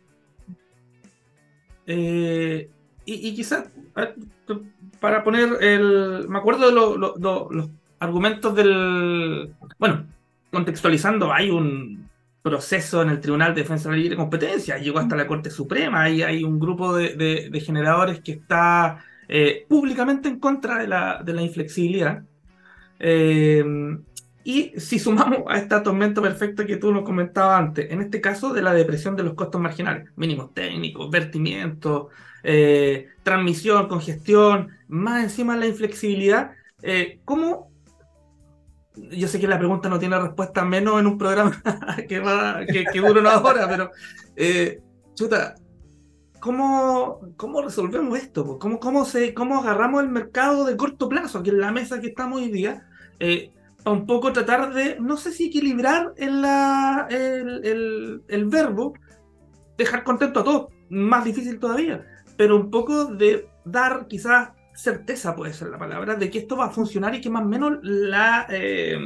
Eh, 1.86 2.70
y, 3.06 3.36
quizás 3.36 3.66
para 5.02 5.24
poner 5.26 5.62
el. 5.62 6.30
Me 6.30 6.40
acuerdo 6.40 6.68
de 6.68 7.20
los 7.20 7.70
argumentos 8.00 8.56
del. 8.56 9.54
Bueno, 9.78 10.08
contextualizando, 10.50 11.34
hay 11.34 11.50
un 11.50 12.10
proceso 12.42 13.02
en 13.02 13.10
el 13.10 13.20
Tribunal 13.20 13.56
de 13.56 13.62
Defensa 13.62 13.90
de 13.90 13.96
la 13.96 14.02
Libre 14.02 14.18
Competencia, 14.18 14.78
llegó 14.78 15.00
hasta 15.00 15.16
la 15.16 15.26
Corte 15.26 15.50
Suprema, 15.50 16.10
y 16.10 16.22
hay 16.22 16.44
un 16.44 16.60
grupo 16.60 16.94
de, 16.94 17.64
generadores 17.66 18.20
que 18.20 18.34
está 18.34 19.04
eh, 19.28 19.66
públicamente 19.68 20.30
en 20.30 20.40
contra 20.40 20.80
de 20.80 20.88
la, 20.88 21.22
de 21.24 21.34
la 21.34 21.42
inflexibilidad. 21.42 22.24
Eh, 23.00 23.64
y 24.44 24.74
si 24.78 25.00
sumamos 25.00 25.44
a 25.48 25.58
esta 25.58 25.82
tormenta 25.84 26.22
perfecta 26.22 26.66
que 26.66 26.76
tú 26.76 26.92
nos 26.92 27.04
comentabas 27.04 27.60
antes, 27.60 27.90
en 27.90 28.02
este 28.02 28.20
caso 28.20 28.54
de 28.54 28.62
la 28.62 28.74
depresión 28.74 29.16
de 29.16 29.24
los 29.24 29.36
costos 29.36 29.62
marginales, 29.62 30.10
mínimos 30.18 30.54
técnicos, 30.54 31.10
vertimientos, 31.10 32.08
eh, 32.44 33.08
transmisión, 33.24 33.88
congestión, 33.88 34.70
más 34.90 35.24
encima 35.24 35.56
la 35.56 35.66
inflexibilidad, 35.66 36.52
eh, 36.82 37.20
¿cómo? 37.24 37.72
Yo 38.96 39.30
sé 39.30 39.40
que 39.40 39.48
la 39.48 39.58
pregunta 39.58 39.88
no 39.88 39.98
tiene 39.98 40.20
respuesta, 40.20 40.66
menos 40.66 41.00
en 41.00 41.08
un 41.08 41.18
programa 41.18 41.62
que, 42.10 42.20
va, 42.20 42.66
que, 42.66 43.00
dura 43.00 43.22
una 43.22 43.40
hora, 43.40 43.68
pero, 43.70 43.92
eh, 44.36 44.82
chuta, 45.16 45.56
¿cómo, 46.44 47.22
¿cómo 47.38 47.62
resolvemos 47.62 48.20
esto? 48.20 48.60
¿Cómo, 48.60 48.78
cómo, 48.78 49.06
se, 49.06 49.34
¿Cómo 49.34 49.60
agarramos 49.60 50.04
el 50.04 50.10
mercado 50.10 50.66
de 50.66 50.76
corto 50.76 51.08
plazo, 51.08 51.40
aquí 51.40 51.52
en 51.52 51.62
la 51.62 51.72
mesa 51.72 52.02
que 52.02 52.08
estamos 52.08 52.42
hoy 52.42 52.52
día? 52.52 52.86
a 53.86 53.92
un 53.92 54.06
poco 54.06 54.34
tratar 54.34 54.74
de, 54.74 54.98
no 55.00 55.16
sé 55.16 55.32
si 55.32 55.46
equilibrar 55.48 56.14
el, 56.18 56.42
la, 56.42 57.08
el, 57.10 58.22
el, 58.28 58.46
verbo, 58.46 58.94
dejar 59.78 60.04
contento 60.04 60.42
a 60.42 60.44
todos, 60.44 60.68
más 60.90 61.24
difícil 61.24 61.58
todavía, 61.58 62.06
pero 62.36 62.58
un 62.58 62.70
poco 62.70 63.06
de 63.06 63.48
dar 63.64 64.08
quizás 64.08 64.50
certeza, 64.76 65.36
puede 65.36 65.54
ser 65.54 65.70
la 65.70 65.78
palabra, 65.78 66.16
de 66.16 66.30
que 66.30 66.40
esto 66.40 66.58
va 66.58 66.66
a 66.66 66.72
funcionar 66.72 67.16
y 67.16 67.22
que 67.22 67.30
más 67.30 67.44
o 67.44 67.48
menos 67.48 67.80
la, 67.82 68.48
eh, 68.50 68.98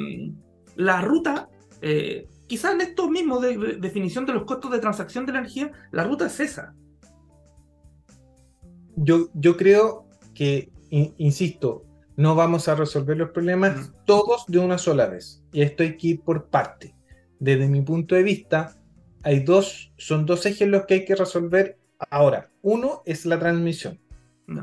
la 0.75 1.01
ruta, 1.01 1.49
eh, 1.81 2.27
quizás 2.47 2.73
en 2.73 2.81
esto 2.81 3.09
mismo 3.09 3.39
de, 3.39 3.77
definición 3.79 4.25
de 4.25 4.33
los 4.33 4.45
costos 4.45 4.71
de 4.71 4.79
transacción 4.79 5.27
de 5.27 5.33
la 5.33 5.39
energía, 5.39 5.71
la 5.91 6.03
ruta 6.03 6.25
es 6.25 6.39
esa. 6.39 6.73
Yo, 8.97 9.29
yo 9.35 9.55
creo 9.55 10.05
que, 10.33 10.69
insisto, 10.89 11.85
no 12.15 12.33
vamos 12.33 12.67
a 12.67 12.75
resolver 12.75 13.15
los 13.15 13.29
problemas 13.29 13.93
todos 14.05 14.45
de 14.47 14.57
una 14.57 14.79
sola 14.79 15.05
vez. 15.05 15.43
Y 15.53 15.61
esto 15.61 15.83
hay 15.83 15.97
que 15.97 16.07
ir 16.07 16.21
por 16.21 16.47
parte. 16.47 16.95
Desde 17.39 17.67
mi 17.67 17.81
punto 17.81 18.15
de 18.15 18.23
vista, 18.23 18.75
hay 19.21 19.41
dos, 19.41 19.93
son 19.97 20.25
dos 20.25 20.45
ejes 20.47 20.67
los 20.67 20.85
que 20.85 20.95
hay 20.95 21.05
que 21.05 21.15
resolver 21.15 21.77
ahora. 22.09 22.49
Uno 22.63 23.03
es 23.05 23.25
la 23.27 23.37
transmisión, 23.37 23.99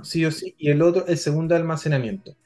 sí 0.03 0.25
o 0.27 0.33
sí, 0.33 0.55
y 0.59 0.71
el 0.71 0.83
otro, 0.83 1.07
el 1.07 1.19
segundo, 1.19 1.55
almacenamiento. 1.55 2.37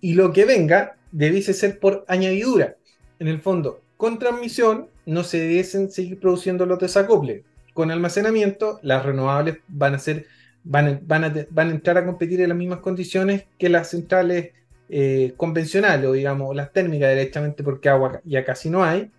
Y 0.00 0.14
lo 0.14 0.32
que 0.32 0.44
venga 0.44 0.98
debiese 1.10 1.54
ser 1.54 1.78
por 1.78 2.04
añadidura. 2.06 2.76
En 3.18 3.28
el 3.28 3.40
fondo, 3.40 3.80
con 3.96 4.18
transmisión 4.18 4.88
no 5.06 5.24
se 5.24 5.38
deben 5.38 5.90
seguir 5.90 6.20
produciendo 6.20 6.66
los 6.66 6.78
desacoples. 6.78 7.44
Con 7.72 7.90
almacenamiento, 7.90 8.78
las 8.82 9.06
renovables 9.06 9.58
van 9.68 9.94
a 9.94 9.98
ser 9.98 10.26
van, 10.64 11.00
van, 11.06 11.24
a, 11.24 11.46
van 11.50 11.68
a 11.68 11.72
entrar 11.72 11.98
a 11.98 12.04
competir 12.04 12.40
en 12.40 12.50
las 12.50 12.58
mismas 12.58 12.80
condiciones 12.80 13.44
que 13.58 13.68
las 13.68 13.90
centrales 13.90 14.50
eh, 14.88 15.34
convencionales 15.36 16.06
o 16.06 16.12
digamos 16.12 16.54
las 16.56 16.72
térmicas 16.72 17.10
directamente 17.10 17.62
porque 17.62 17.88
agua 17.88 18.20
ya 18.24 18.44
casi 18.44 18.70
no 18.70 18.84
hay. 18.84 19.10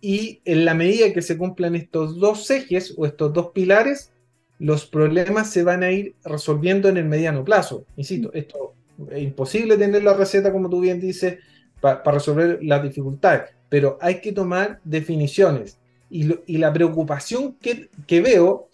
Y 0.00 0.40
en 0.44 0.64
la 0.64 0.74
medida 0.74 1.12
que 1.12 1.22
se 1.22 1.38
cumplan 1.38 1.76
estos 1.76 2.18
dos 2.18 2.50
ejes 2.50 2.94
o 2.96 3.06
estos 3.06 3.32
dos 3.32 3.50
pilares, 3.52 4.12
los 4.58 4.86
problemas 4.86 5.50
se 5.50 5.62
van 5.62 5.82
a 5.82 5.90
ir 5.90 6.14
resolviendo 6.24 6.88
en 6.88 6.96
el 6.96 7.04
mediano 7.04 7.44
plazo. 7.44 7.84
Insisto, 7.96 8.28
mm. 8.28 8.36
esto 8.36 8.74
es 9.10 9.22
imposible 9.22 9.76
tener 9.76 10.02
la 10.02 10.14
receta, 10.14 10.50
como 10.50 10.70
tú 10.70 10.80
bien 10.80 11.00
dices, 11.00 11.38
para 11.80 12.02
resolver 12.10 12.60
las 12.62 12.82
dificultades, 12.82 13.50
pero 13.68 13.98
hay 14.00 14.20
que 14.20 14.32
tomar 14.32 14.80
definiciones. 14.84 15.78
Y, 16.08 16.38
y 16.46 16.58
la 16.58 16.72
preocupación 16.72 17.54
que, 17.54 17.88
que 18.06 18.20
veo 18.20 18.68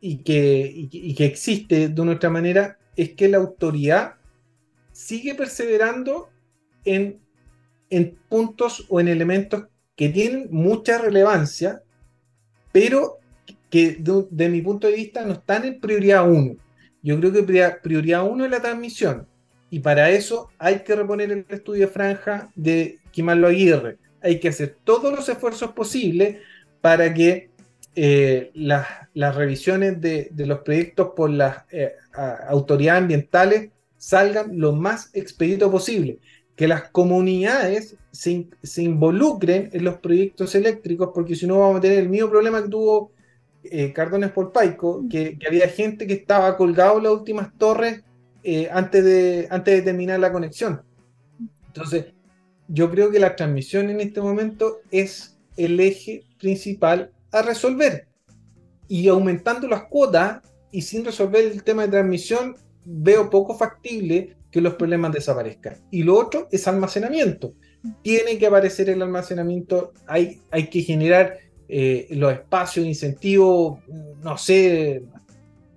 y 0.00 0.18
que, 0.18 0.88
que, 1.16 1.24
existe 1.24 1.88
de 1.88 2.04
nuestra 2.04 2.30
manera 2.30 2.78
es 2.96 3.10
que 3.10 3.28
la 3.28 3.38
autoridad 3.38 4.14
sigue 4.92 5.34
perseverando 5.34 6.28
en, 6.84 7.18
en 7.90 8.16
puntos 8.28 8.86
o 8.88 9.00
en 9.00 9.08
elementos 9.08 9.64
que 9.96 10.10
tienen 10.10 10.48
mucha 10.50 10.98
relevancia, 10.98 11.82
pero 12.72 13.18
que 13.70 13.98
de, 13.98 14.48
mi 14.48 14.60
punto 14.60 14.86
de 14.86 14.94
vista 14.94 15.24
no 15.24 15.32
están 15.32 15.64
en 15.64 15.80
prioridad 15.80 16.30
1. 16.30 16.56
Yo 17.02 17.18
creo 17.18 17.32
que 17.32 17.76
prioridad 17.82 18.26
1 18.26 18.44
es 18.44 18.50
la 18.50 18.60
transmisión. 18.60 19.26
Y 19.70 19.80
para 19.80 20.10
eso 20.10 20.50
hay 20.58 20.80
que 20.80 20.94
reponer 20.94 21.32
el 21.32 21.46
estudio 21.48 21.86
de 21.86 21.92
franja 21.92 22.50
de 22.54 22.98
Quimarlo 23.10 23.48
Aguirre. 23.48 23.98
Hay 24.20 24.38
que 24.38 24.48
hacer 24.48 24.76
todos 24.84 25.12
los 25.12 25.28
esfuerzos 25.28 25.72
posibles 25.72 26.38
para 26.80 27.12
que 27.12 27.50
eh, 27.98 28.50
las, 28.52 28.86
revisiones 29.14 29.98
de, 30.02 30.30
los 30.36 30.58
proyectos 30.58 31.12
por 31.16 31.30
las 31.30 31.64
eh, 31.72 31.94
autoridades 32.46 33.00
ambientales 33.00 33.70
salgan 33.96 34.60
lo 34.60 34.74
más 34.74 35.10
expedito 35.14 35.70
posible. 35.70 36.18
Que 36.54 36.68
las 36.68 36.90
comunidades 36.90 37.96
se, 38.12 38.48
involucren 38.82 39.70
en 39.72 39.82
los 39.82 39.96
proyectos 39.96 40.54
eléctricos, 40.54 41.10
porque 41.14 41.34
si 41.34 41.46
no 41.46 41.60
vamos 41.60 41.78
a 41.78 41.80
tener 41.80 42.00
el 42.00 42.10
mismo 42.10 42.28
problema 42.28 42.62
que 42.62 42.68
tuvo 42.68 43.12
eh, 43.64 43.94
Cardones 43.94 44.30
por 44.30 44.52
Paico, 44.52 45.06
que, 45.10 45.38
había 45.48 45.66
gente 45.68 46.06
que 46.06 46.12
estaba 46.12 46.54
colgado 46.58 46.98
en 46.98 47.04
las 47.04 47.12
últimas 47.14 47.56
torres 47.56 48.02
antes, 48.70 49.04
de, 49.04 49.48
antes 49.50 49.74
de 49.74 49.82
terminar 49.82 50.20
la 50.20 50.32
conexión. 50.32 50.82
Entonces, 51.66 52.12
yo 52.68 52.90
creo 52.90 53.10
que 53.10 53.18
la 53.18 53.34
transmisión 53.34 53.88
en 53.88 54.02
este 54.02 54.20
momento 54.20 54.80
es 54.90 55.38
el 55.56 55.80
eje 55.80 56.24
principal 56.38 57.10
a 57.40 57.42
resolver. 57.42 58.08
Y 58.88 59.08
aumentando 59.08 59.68
las 59.68 59.84
cuotas 59.84 60.40
y 60.70 60.82
sin 60.82 61.04
resolver 61.04 61.44
el 61.44 61.62
tema 61.62 61.82
de 61.82 61.88
transmisión, 61.88 62.56
veo 62.84 63.28
poco 63.30 63.56
factible 63.56 64.36
que 64.50 64.60
los 64.60 64.74
problemas 64.74 65.12
desaparezcan. 65.12 65.76
Y 65.90 66.02
lo 66.02 66.18
otro 66.18 66.48
es 66.50 66.66
almacenamiento. 66.68 67.54
Tiene 68.02 68.38
que 68.38 68.46
aparecer 68.46 68.88
el 68.88 69.02
almacenamiento, 69.02 69.92
hay, 70.06 70.40
hay 70.50 70.68
que 70.68 70.80
generar 70.82 71.38
eh, 71.68 72.06
los 72.10 72.32
espacios, 72.32 72.86
incentivos, 72.86 73.80
no 74.22 74.38
sé, 74.38 75.02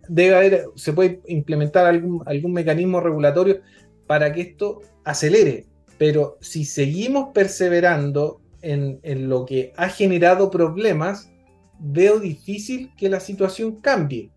debe 0.07 0.35
haber, 0.35 0.65
se 0.75 0.93
puede 0.93 1.21
implementar 1.27 1.85
algún, 1.85 2.23
algún 2.25 2.53
mecanismo 2.53 2.99
regulatorio 2.99 3.61
para 4.07 4.31
que 4.33 4.41
esto 4.41 4.81
acelere. 5.03 5.65
Pero 5.97 6.37
si 6.41 6.65
seguimos 6.65 7.29
perseverando 7.33 8.41
en, 8.61 8.99
en 9.03 9.29
lo 9.29 9.45
que 9.45 9.73
ha 9.77 9.89
generado 9.89 10.49
problemas, 10.49 11.31
veo 11.79 12.19
difícil 12.19 12.91
que 12.97 13.09
la 13.09 13.19
situación 13.19 13.77
cambie. 13.77 14.31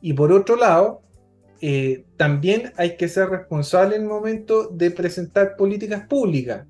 Y 0.00 0.12
por 0.12 0.32
otro 0.32 0.56
lado, 0.56 1.02
eh, 1.60 2.04
también 2.16 2.72
hay 2.76 2.96
que 2.96 3.08
ser 3.08 3.28
responsable 3.28 3.96
en 3.96 4.02
el 4.02 4.08
momento 4.08 4.68
de 4.68 4.90
presentar 4.90 5.56
políticas 5.56 6.06
públicas. 6.06 6.66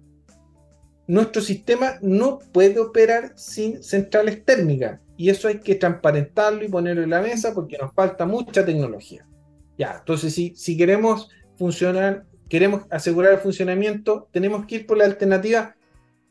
Nuestro 1.06 1.40
sistema 1.40 1.98
no 2.02 2.40
puede 2.52 2.80
operar 2.80 3.32
sin 3.36 3.82
centrales 3.82 4.44
térmicas 4.44 5.00
y 5.16 5.30
eso 5.30 5.48
hay 5.48 5.60
que 5.60 5.76
transparentarlo 5.76 6.64
y 6.64 6.68
ponerlo 6.68 7.02
en 7.02 7.10
la 7.10 7.22
mesa 7.22 7.54
porque 7.54 7.78
nos 7.78 7.92
falta 7.94 8.26
mucha 8.26 8.64
tecnología. 8.64 9.26
Ya, 9.78 9.96
entonces 10.00 10.34
si, 10.34 10.54
si 10.56 10.76
queremos 10.76 11.28
funcionar, 11.56 12.24
queremos 12.48 12.82
asegurar 12.90 13.34
el 13.34 13.38
funcionamiento, 13.38 14.28
tenemos 14.32 14.66
que 14.66 14.76
ir 14.76 14.86
por 14.86 14.98
la 14.98 15.04
alternativa 15.04 15.76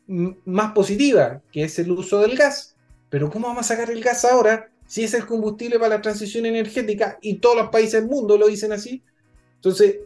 más 0.06 0.72
positiva, 0.72 1.42
que 1.50 1.64
es 1.64 1.78
el 1.78 1.90
uso 1.90 2.20
del 2.20 2.36
gas 2.36 2.75
pero 3.08 3.30
¿cómo 3.30 3.48
vamos 3.48 3.66
a 3.66 3.74
sacar 3.74 3.90
el 3.90 4.02
gas 4.02 4.24
ahora 4.24 4.70
si 4.86 5.04
es 5.04 5.14
el 5.14 5.26
combustible 5.26 5.78
para 5.78 5.96
la 5.96 6.02
transición 6.02 6.46
energética 6.46 7.18
y 7.20 7.34
todos 7.34 7.56
los 7.56 7.68
países 7.70 8.00
del 8.00 8.10
mundo 8.10 8.36
lo 8.36 8.46
dicen 8.48 8.72
así? 8.72 9.02
Entonces, 9.56 9.98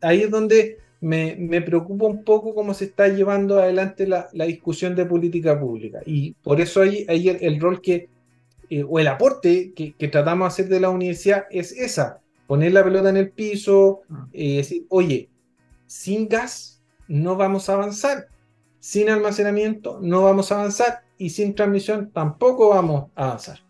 ahí 0.00 0.22
es 0.22 0.30
donde 0.30 0.78
me, 1.04 1.60
preocupa 1.60 2.06
un 2.06 2.24
poco 2.24 2.54
cómo 2.54 2.72
se 2.72 2.86
está 2.86 3.08
llevando 3.08 3.58
adelante 3.58 4.06
la, 4.06 4.28
discusión 4.32 4.94
de 4.94 5.04
política 5.04 5.58
pública. 5.60 6.00
Y 6.06 6.32
por 6.42 6.60
eso 6.60 6.80
ahí, 6.80 7.04
el, 7.08 7.60
rol 7.60 7.82
que, 7.82 8.08
eh, 8.70 8.82
o 8.88 8.98
el 8.98 9.06
aporte 9.08 9.72
que, 9.74 10.08
tratamos 10.08 10.46
de 10.46 10.48
hacer 10.48 10.68
de 10.68 10.80
la 10.80 10.88
universidad 10.88 11.44
es 11.50 11.72
esa, 11.72 12.20
poner 12.46 12.72
la 12.72 12.82
pelota 12.82 13.10
en 13.10 13.18
el 13.18 13.30
piso, 13.30 14.00
y 14.32 14.54
eh, 14.54 14.56
decir, 14.58 14.86
oye, 14.88 15.28
sin 15.86 16.26
gas 16.26 16.82
no 17.06 17.36
vamos 17.36 17.68
a 17.68 17.74
avanzar, 17.74 18.28
sin 18.80 19.10
almacenamiento 19.10 19.98
no 20.00 20.22
vamos 20.22 20.50
a 20.50 20.56
avanzar, 20.56 21.03
y 21.24 21.30
sin 21.30 21.54
transmisión 21.54 22.10
tampoco 22.10 22.68
vamos 22.68 23.10
a 23.14 23.24
avanzar. 23.24 23.60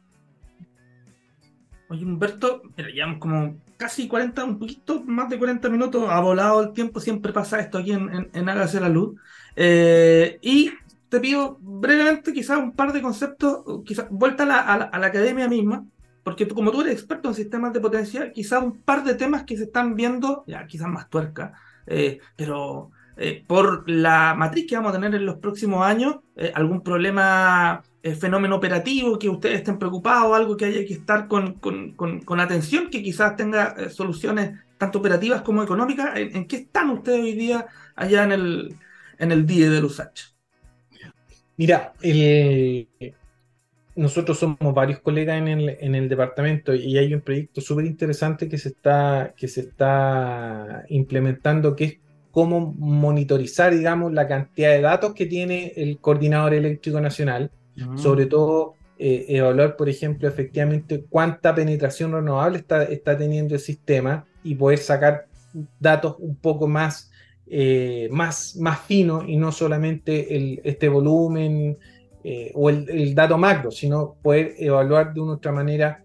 Oye, 1.88 2.04
Humberto, 2.04 2.62
mira, 2.76 2.88
llevamos 2.90 3.18
como 3.20 3.56
casi 3.76 4.08
40, 4.08 4.44
un 4.44 4.58
poquito 4.58 5.04
más 5.04 5.28
de 5.28 5.38
40 5.38 5.68
minutos, 5.68 6.04
ha 6.08 6.18
volado 6.18 6.62
el 6.64 6.72
tiempo, 6.72 6.98
siempre 6.98 7.32
pasa 7.32 7.60
esto 7.60 7.78
aquí 7.78 7.92
en, 7.92 8.28
en, 8.32 8.48
Hágase 8.48 8.80
la 8.80 8.88
Luz. 8.88 9.20
Eh, 9.54 10.40
y 10.42 10.72
te 11.08 11.20
pido 11.20 11.58
brevemente 11.60 12.32
quizás 12.32 12.58
un 12.58 12.72
par 12.72 12.92
de 12.92 13.00
conceptos, 13.00 13.62
quizás 13.84 14.08
vuelta 14.10 14.42
a 14.42 14.46
la, 14.46 14.58
a 14.58 14.98
la, 14.98 15.06
academia 15.06 15.46
misma, 15.46 15.86
porque 16.24 16.48
como 16.48 16.72
tú 16.72 16.80
eres 16.80 16.94
experto 16.94 17.28
en 17.28 17.36
sistemas 17.36 17.72
de 17.72 17.78
potencia, 17.78 18.32
quizás 18.32 18.64
un 18.64 18.80
par 18.80 19.04
de 19.04 19.14
temas 19.14 19.44
que 19.44 19.56
se 19.56 19.64
están 19.64 19.94
viendo, 19.94 20.44
quizás 20.66 20.88
más 20.88 21.08
tuerca, 21.08 21.52
eh, 21.86 22.18
pero 22.34 22.90
eh, 23.16 23.44
por 23.46 23.88
la 23.88 24.34
matriz 24.34 24.66
que 24.68 24.74
vamos 24.76 24.90
a 24.90 24.94
tener 24.94 25.14
en 25.14 25.24
los 25.24 25.36
próximos 25.36 25.84
años, 25.86 26.16
eh, 26.36 26.50
algún 26.54 26.82
problema, 26.82 27.82
fenómeno 28.20 28.56
operativo 28.56 29.18
que 29.18 29.30
ustedes 29.30 29.58
estén 29.58 29.78
preocupados, 29.78 30.36
algo 30.36 30.58
que 30.58 30.66
haya 30.66 30.84
que 30.84 30.92
estar 30.92 31.26
con, 31.26 31.54
con, 31.54 32.40
atención, 32.40 32.90
que 32.90 33.02
quizás 33.02 33.34
tenga 33.34 33.88
soluciones 33.88 34.60
tanto 34.76 34.98
operativas 34.98 35.40
como 35.40 35.62
económicas. 35.62 36.10
¿En, 36.14 36.46
qué 36.46 36.56
están 36.56 36.90
ustedes 36.90 37.20
hoy 37.20 37.32
día 37.32 37.66
allá 37.96 38.24
en 38.24 38.32
el, 38.32 38.76
en 39.18 39.32
el 39.32 39.46
DIE 39.46 39.70
de 39.70 39.80
Lusach? 39.80 40.34
Mira, 41.56 41.94
nosotros 43.96 44.38
somos 44.38 44.74
varios 44.74 44.98
colegas 44.98 45.38
en 45.38 45.48
el, 45.48 45.76
en 45.80 45.94
el 45.94 46.08
departamento 46.08 46.74
y 46.74 46.98
hay 46.98 47.14
un 47.14 47.20
proyecto 47.20 47.60
súper 47.62 47.86
interesante 47.86 48.48
que 48.48 48.58
que 49.36 49.48
se 49.48 49.60
está 49.60 50.84
implementando 50.88 51.74
que 51.74 51.84
es 51.84 52.03
cómo 52.34 52.74
monitorizar, 52.76 53.72
digamos, 53.72 54.12
la 54.12 54.26
cantidad 54.26 54.70
de 54.70 54.80
datos 54.80 55.14
que 55.14 55.26
tiene 55.26 55.72
el 55.76 55.98
coordinador 55.98 56.52
eléctrico 56.52 57.00
nacional, 57.00 57.52
sobre 57.94 58.26
todo 58.26 58.74
eh, 58.98 59.26
evaluar, 59.28 59.76
por 59.76 59.88
ejemplo, 59.88 60.26
efectivamente 60.28 61.04
cuánta 61.08 61.54
penetración 61.54 62.10
renovable 62.10 62.58
está, 62.58 62.82
está 62.82 63.16
teniendo 63.16 63.54
el 63.54 63.60
sistema 63.60 64.26
y 64.42 64.56
poder 64.56 64.80
sacar 64.80 65.26
datos 65.78 66.16
un 66.18 66.34
poco 66.34 66.66
más, 66.66 67.08
eh, 67.46 68.08
más, 68.10 68.56
más 68.56 68.80
finos 68.80 69.24
y 69.28 69.36
no 69.36 69.52
solamente 69.52 70.36
el, 70.36 70.60
este 70.64 70.88
volumen 70.88 71.78
eh, 72.24 72.50
o 72.54 72.68
el, 72.68 73.14
dato 73.14 73.38
macro, 73.38 73.70
sino 73.70 74.16
poder 74.20 74.54
evaluar 74.58 75.14
de 75.14 75.20
una 75.20 75.34
otra 75.34 75.52
manera 75.52 76.02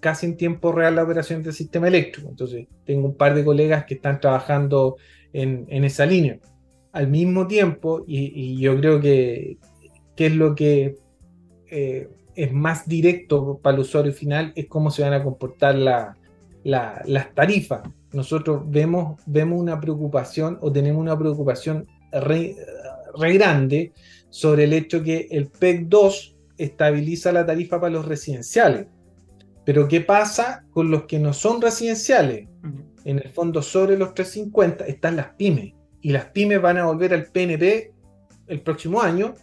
casi 0.00 0.26
en 0.26 0.36
tiempo 0.36 0.72
real 0.72 0.96
la 0.96 1.04
operación 1.04 1.42
del 1.42 1.54
sistema 1.54 1.88
eléctrico. 1.88 2.28
Entonces, 2.28 2.66
tengo 2.84 3.06
un 3.06 3.14
par 3.14 3.34
de 3.34 3.46
colegas 3.46 3.86
que 3.86 3.94
están 3.94 4.20
trabajando 4.20 4.96
en, 5.32 5.84
esa 5.84 6.06
línea. 6.06 6.38
Al 6.92 7.08
mismo 7.08 7.46
tiempo, 7.46 8.04
y, 8.06 8.58
yo 8.58 8.76
creo 8.78 9.00
que, 9.00 9.58
que, 10.16 10.26
es 10.26 10.34
lo 10.34 10.54
que 10.54 10.96
eh, 11.70 12.08
es 12.34 12.52
más 12.52 12.88
directo 12.88 13.58
para 13.62 13.76
el 13.76 13.82
usuario 13.82 14.12
final, 14.12 14.52
es 14.56 14.66
cómo 14.66 14.90
se 14.90 15.02
van 15.02 15.12
a 15.12 15.22
comportar 15.22 15.76
las 15.76 17.34
tarifas. 17.34 17.82
Nosotros 18.12 18.62
vemos, 18.66 19.20
vemos 19.26 19.60
una 19.60 19.80
preocupación 19.80 20.58
o 20.60 20.72
tenemos 20.72 21.00
una 21.00 21.18
preocupación 21.18 21.86
re, 22.12 22.56
re 23.18 23.34
grande 23.34 23.92
sobre 24.30 24.64
el 24.64 24.72
hecho 24.72 25.02
que 25.02 25.28
el 25.30 25.48
PEC 25.48 25.86
2 25.86 26.36
estabiliza 26.58 27.32
la 27.32 27.46
tarifa 27.46 27.80
para 27.80 27.92
los 27.92 28.06
residenciales. 28.06 28.86
Pero 29.64 29.86
¿qué 29.88 30.00
pasa 30.00 30.64
con 30.72 30.90
los 30.90 31.04
que 31.04 31.18
no 31.18 31.32
son 31.32 31.60
residenciales? 31.60 32.48
En 33.04 33.18
el 33.18 33.28
fondo, 33.30 33.62
sobre 33.62 33.96
los 33.96 34.14
350 34.14 34.86
están 34.86 35.16
las 35.16 35.28
pymes. 35.34 35.74
Y 36.02 36.10
las 36.10 36.26
pymes 36.26 36.60
van 36.60 36.78
a 36.78 36.86
volver 36.86 37.14
al 37.14 37.26
PNP 37.26 37.92
el 38.46 38.60
próximo 38.62 39.00
año. 39.00 39.34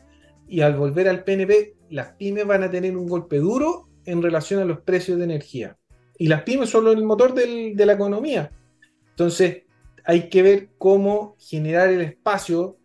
Y 0.47 0.61
al 0.61 0.75
volver 0.75 1.07
al 1.09 1.23
PNP, 1.23 1.75
las 1.89 2.13
pymes 2.13 2.45
van 2.45 2.63
a 2.63 2.71
tener 2.71 2.95
un 2.95 3.07
golpe 3.07 3.37
duro 3.37 3.89
en 4.05 4.21
relación 4.21 4.61
a 4.61 4.65
los 4.65 4.81
precios 4.81 5.17
de 5.17 5.25
energía. 5.25 5.77
Y 6.17 6.27
las 6.27 6.43
pymes 6.43 6.69
son 6.69 6.87
el 6.87 7.03
motor 7.03 7.33
de 7.33 7.85
la 7.85 7.93
economía. 7.93 8.51
Entonces, 9.09 9.63
hay 10.03 10.29
que 10.29 10.41
ver 10.41 10.69
cómo 10.77 11.35
generar 11.39 11.89
el 11.89 12.01
espacio 12.01 12.77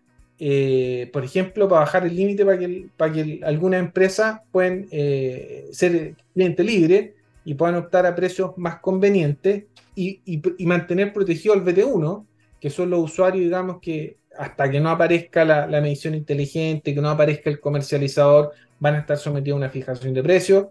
eh, 0.45 1.09
por 1.13 1.25
ejemplo, 1.25 1.69
para 1.69 1.83
bajar 1.83 2.05
el 2.05 2.17
límite 2.17 2.45
para 2.45 2.59
que, 2.59 2.89
para 2.97 3.13
que 3.13 3.41
algunas 3.45 3.79
empresas 3.79 4.41
puedan 4.51 4.89
eh, 4.91 5.69
ser 5.71 6.17
cliente 6.35 6.65
libre 6.65 7.15
y 7.45 7.55
puedan 7.55 7.77
optar 7.77 8.07
a 8.07 8.17
precios 8.17 8.51
más 8.57 8.81
convenientes 8.81 9.67
y, 9.95 10.43
mantener 10.67 11.13
protegido 11.13 11.55
al 11.55 11.65
VT1, 11.65 12.27
que 12.61 12.71
son 12.71 12.91
los 12.91 13.01
usuarios, 13.01 13.45
digamos, 13.45 13.79
que 13.81 14.17
hasta 14.39 14.71
que 14.71 14.81
no 14.81 14.91
aparezca 14.91 15.45
la, 15.45 15.67
medición 15.81 16.15
inteligente, 16.15 16.95
que 16.95 17.01
no 17.01 17.11
aparezca 17.11 17.51
el 17.51 17.61
comercializador, 17.61 18.53
van 18.81 18.95
a 18.95 18.99
estar 19.01 19.19
sometidos 19.19 19.57
a 19.57 19.59
una 19.59 19.69
fijación 19.69 20.15
de 20.15 20.23
precios. 20.23 20.67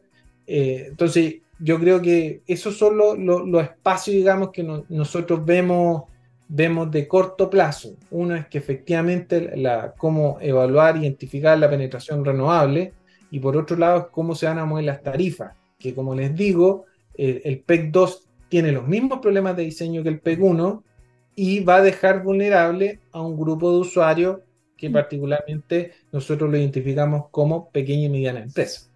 Eh, 0.48 0.86
entonces, 0.90 1.36
yo 1.60 1.80
creo 1.80 2.02
que 2.02 2.42
esos 2.48 2.78
son 2.78 2.98
los 2.98 3.64
espacios, 3.64 4.16
digamos, 4.16 4.50
que 4.52 4.64
nosotros 4.90 5.46
vemos 5.46 6.04
vemos 6.54 6.92
de 6.92 7.08
corto 7.08 7.50
plazo. 7.50 7.96
Uno 8.12 8.36
es 8.36 8.48
que 8.48 8.58
efectivamente 8.58 9.56
la, 9.56 9.94
cómo 9.98 10.38
evaluar, 10.42 10.98
identificar 10.98 11.58
la 11.58 11.70
penetración 11.70 12.26
renovable 12.26 12.94
y 13.32 13.40
por 13.40 13.56
otro 13.56 13.78
lado 13.78 14.00
es 14.00 14.06
cómo 14.12 14.36
se 14.36 14.48
van 14.48 14.60
a 14.60 14.66
mover 14.66 14.84
las 14.84 15.02
tarifas, 15.02 15.54
que 15.80 15.96
como 15.96 16.14
les 16.14 16.36
digo, 16.36 16.86
el, 17.16 17.60
PEC 17.60 17.92
2 17.92 18.28
tiene 18.52 18.74
los 18.74 18.86
mismos 18.86 19.20
problemas 19.20 19.56
de 19.56 19.64
diseño 19.64 20.04
que 20.04 20.10
el 20.10 20.20
PEC 20.20 20.44
1 20.44 20.84
y 21.36 21.64
va 21.64 21.78
a 21.78 21.82
dejar 21.82 22.22
vulnerable 22.22 23.00
a 23.14 23.22
un 23.22 23.38
grupo 23.38 23.72
de 23.72 23.80
usuarios 23.80 24.40
que 24.76 24.90
mm. 24.90 24.94
particularmente 24.94 25.94
nosotros 26.12 26.52
lo 26.52 26.58
identificamos 26.58 27.30
como 27.32 27.70
pequeña 27.70 28.08
y 28.08 28.10
mediana 28.10 28.42
empresa. 28.42 28.90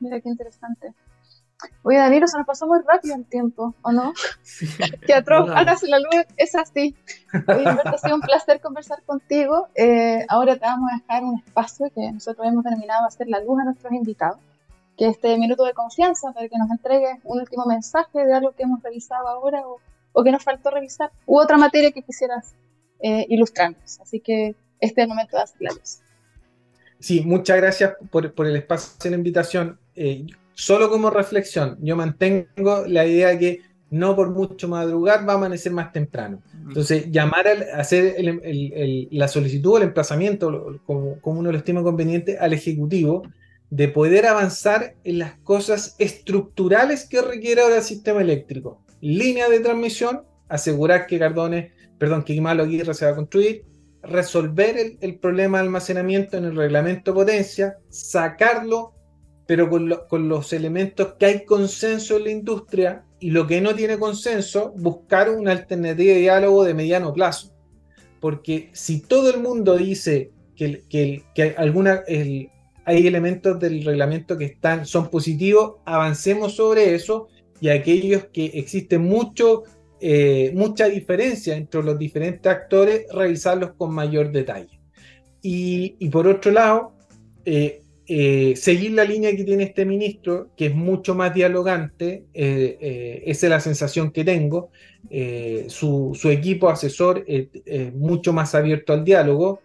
Mira 0.00 0.20
qué 0.20 0.28
interesante. 0.28 0.92
Oye, 1.82 1.96
Danilo, 1.96 2.26
se 2.26 2.36
nos 2.36 2.46
pasó 2.46 2.66
muy 2.66 2.80
rápido 2.86 3.14
el 3.14 3.24
tiempo, 3.24 3.74
¿o 3.80 3.90
no? 3.90 4.12
Sí. 4.42 4.66
Que 5.06 5.14
atroz, 5.14 5.48
ahora 5.48 5.76
si 5.76 5.88
la 5.88 5.98
luz 5.98 6.26
es 6.36 6.54
así. 6.54 6.94
Oye, 7.48 7.64
ha 7.66 7.98
sido 7.98 8.16
un 8.16 8.20
placer 8.20 8.60
conversar 8.60 9.02
contigo. 9.04 9.68
Eh, 9.76 10.26
ahora 10.28 10.56
te 10.56 10.66
vamos 10.66 10.90
a 10.92 10.98
dejar 10.98 11.24
un 11.24 11.38
espacio 11.38 11.90
que 11.94 12.12
nosotros 12.12 12.46
hemos 12.46 12.64
terminado 12.64 13.06
hacer 13.06 13.28
la 13.28 13.40
luz 13.40 13.60
a 13.60 13.64
nuestros 13.64 13.92
invitados, 13.94 14.38
que 14.96 15.06
es 15.06 15.12
este 15.12 15.36
minuto 15.38 15.64
de 15.64 15.72
confianza 15.72 16.32
para 16.32 16.48
que 16.48 16.58
nos 16.58 16.70
entregues 16.70 17.18
un 17.24 17.40
último 17.40 17.64
mensaje 17.66 18.26
de 18.26 18.32
algo 18.32 18.52
que 18.52 18.64
hemos 18.64 18.82
revisado 18.82 19.26
ahora 19.28 19.62
o, 19.66 20.24
que 20.24 20.30
nos 20.30 20.44
faltó 20.44 20.70
revisar, 20.70 21.10
u 21.26 21.38
otra 21.38 21.56
materia 21.56 21.90
que 21.90 22.02
quisieras 22.02 22.54
eh, 23.00 23.26
ilustrarnos. 23.28 23.98
Así 24.00 24.20
que 24.20 24.54
este 24.78 25.00
es 25.00 25.04
el 25.04 25.08
momento 25.08 25.36
de 25.36 25.42
hacer 25.42 25.56
la 25.60 25.70
luz. 25.70 26.00
Sí, 26.98 27.22
muchas 27.24 27.56
gracias 27.56 27.94
por, 28.10 28.32
por 28.32 28.46
el 28.46 28.56
espacio 28.56 29.08
y 29.08 29.10
la 29.10 29.16
invitación. 29.16 29.78
Eh, 29.96 30.26
solo 30.54 30.90
como 30.90 31.10
reflexión, 31.10 31.78
yo 31.80 31.96
mantengo 31.96 32.84
la 32.86 33.06
idea 33.06 33.38
que 33.38 33.62
no 33.92 34.16
por 34.16 34.30
mucho 34.30 34.68
madrugar 34.68 35.28
va 35.28 35.34
a 35.34 35.36
amanecer 35.36 35.70
más 35.70 35.92
temprano. 35.92 36.42
Entonces, 36.66 37.10
llamar 37.10 37.46
a 37.46 37.78
hacer 37.78 38.16
la 39.10 39.28
solicitud 39.28 39.72
o 39.72 39.76
el 39.76 39.82
emplazamiento, 39.82 40.80
como, 40.86 41.18
uno 41.24 41.52
lo 41.52 41.58
estima 41.58 41.82
conveniente, 41.82 42.38
al 42.38 42.54
Ejecutivo, 42.54 43.22
de 43.72 43.88
poder 43.88 44.26
avanzar 44.26 44.96
en 45.02 45.18
las 45.18 45.38
cosas 45.38 45.96
estructurales 45.98 47.08
que 47.08 47.22
requiere 47.22 47.62
ahora 47.62 47.76
el 47.76 47.82
sistema 47.82 48.20
eléctrico. 48.20 48.84
Línea 49.00 49.48
de 49.48 49.60
transmisión, 49.60 50.26
asegurar 50.50 51.06
que 51.06 51.18
Cardones, 51.18 51.72
perdón, 51.96 52.22
que 52.22 52.38
Malo 52.38 52.64
Aguirre 52.64 52.92
se 52.92 53.06
va 53.06 53.12
a 53.12 53.16
construir, 53.16 53.64
resolver 54.02 54.98
el, 55.00 55.18
problema 55.18 55.56
de 55.56 55.64
almacenamiento 55.64 56.36
en 56.36 56.44
el 56.44 56.54
reglamento 56.54 57.14
potencia, 57.14 57.78
sacarlo 57.88 58.92
pero 59.46 59.70
con, 59.70 60.28
los 60.28 60.52
elementos 60.52 61.14
que 61.18 61.24
hay 61.24 61.44
consenso 61.46 62.18
en 62.18 62.24
la 62.24 62.30
industria 62.30 63.06
y 63.20 63.30
lo 63.30 63.46
que 63.46 63.62
no 63.62 63.74
tiene 63.74 63.98
consenso, 63.98 64.74
buscar 64.76 65.30
una 65.30 65.52
alternativa 65.52 66.12
de 66.12 66.20
diálogo 66.20 66.64
de 66.64 66.74
mediano 66.74 67.14
plazo. 67.14 67.54
Porque 68.20 68.68
si 68.74 69.00
todo 69.00 69.30
el 69.30 69.40
mundo 69.40 69.78
dice 69.78 70.30
que, 70.56 70.82
que, 70.90 71.24
que 71.34 71.54
alguna, 71.56 72.02
hay 72.84 73.06
elementos 73.06 73.58
del 73.58 73.84
reglamento 73.84 74.36
que 74.36 74.46
están, 74.46 74.86
son 74.86 75.08
positivos, 75.08 75.76
avancemos 75.84 76.56
sobre 76.56 76.94
eso 76.94 77.28
y 77.60 77.68
aquellos 77.68 78.26
que 78.32 78.46
existen 78.46 79.02
mucho, 79.02 79.62
eh, 80.00 80.50
mucha 80.54 80.88
diferencia 80.88 81.56
entre 81.56 81.82
los 81.82 81.98
diferentes 81.98 82.50
actores, 82.50 83.06
revisarlos 83.12 83.72
con 83.76 83.94
mayor 83.94 84.32
detalle. 84.32 84.82
Y, 85.42 86.08
por 86.10 86.26
otro 86.28 86.52
lado, 86.52 86.92
eh, 87.44 87.82
eh, 88.06 88.54
seguir 88.56 88.92
la 88.92 89.04
línea 89.04 89.34
que 89.34 89.44
tiene 89.44 89.64
este 89.64 89.84
ministro, 89.84 90.50
que 90.56 90.66
es 90.66 90.74
mucho 90.74 91.14
más 91.14 91.34
dialogante, 91.34 92.24
eh, 92.32 93.22
esa 93.26 93.46
es 93.46 93.50
la 93.50 93.60
sensación 93.60 94.12
que 94.12 94.24
tengo. 94.24 94.70
Su, 95.68 96.16
equipo 96.30 96.68
asesor 96.68 97.24
es 97.26 97.48
mucho 97.94 98.32
más 98.32 98.54
abierto 98.54 98.92
al 98.92 99.04
diálogo 99.04 99.60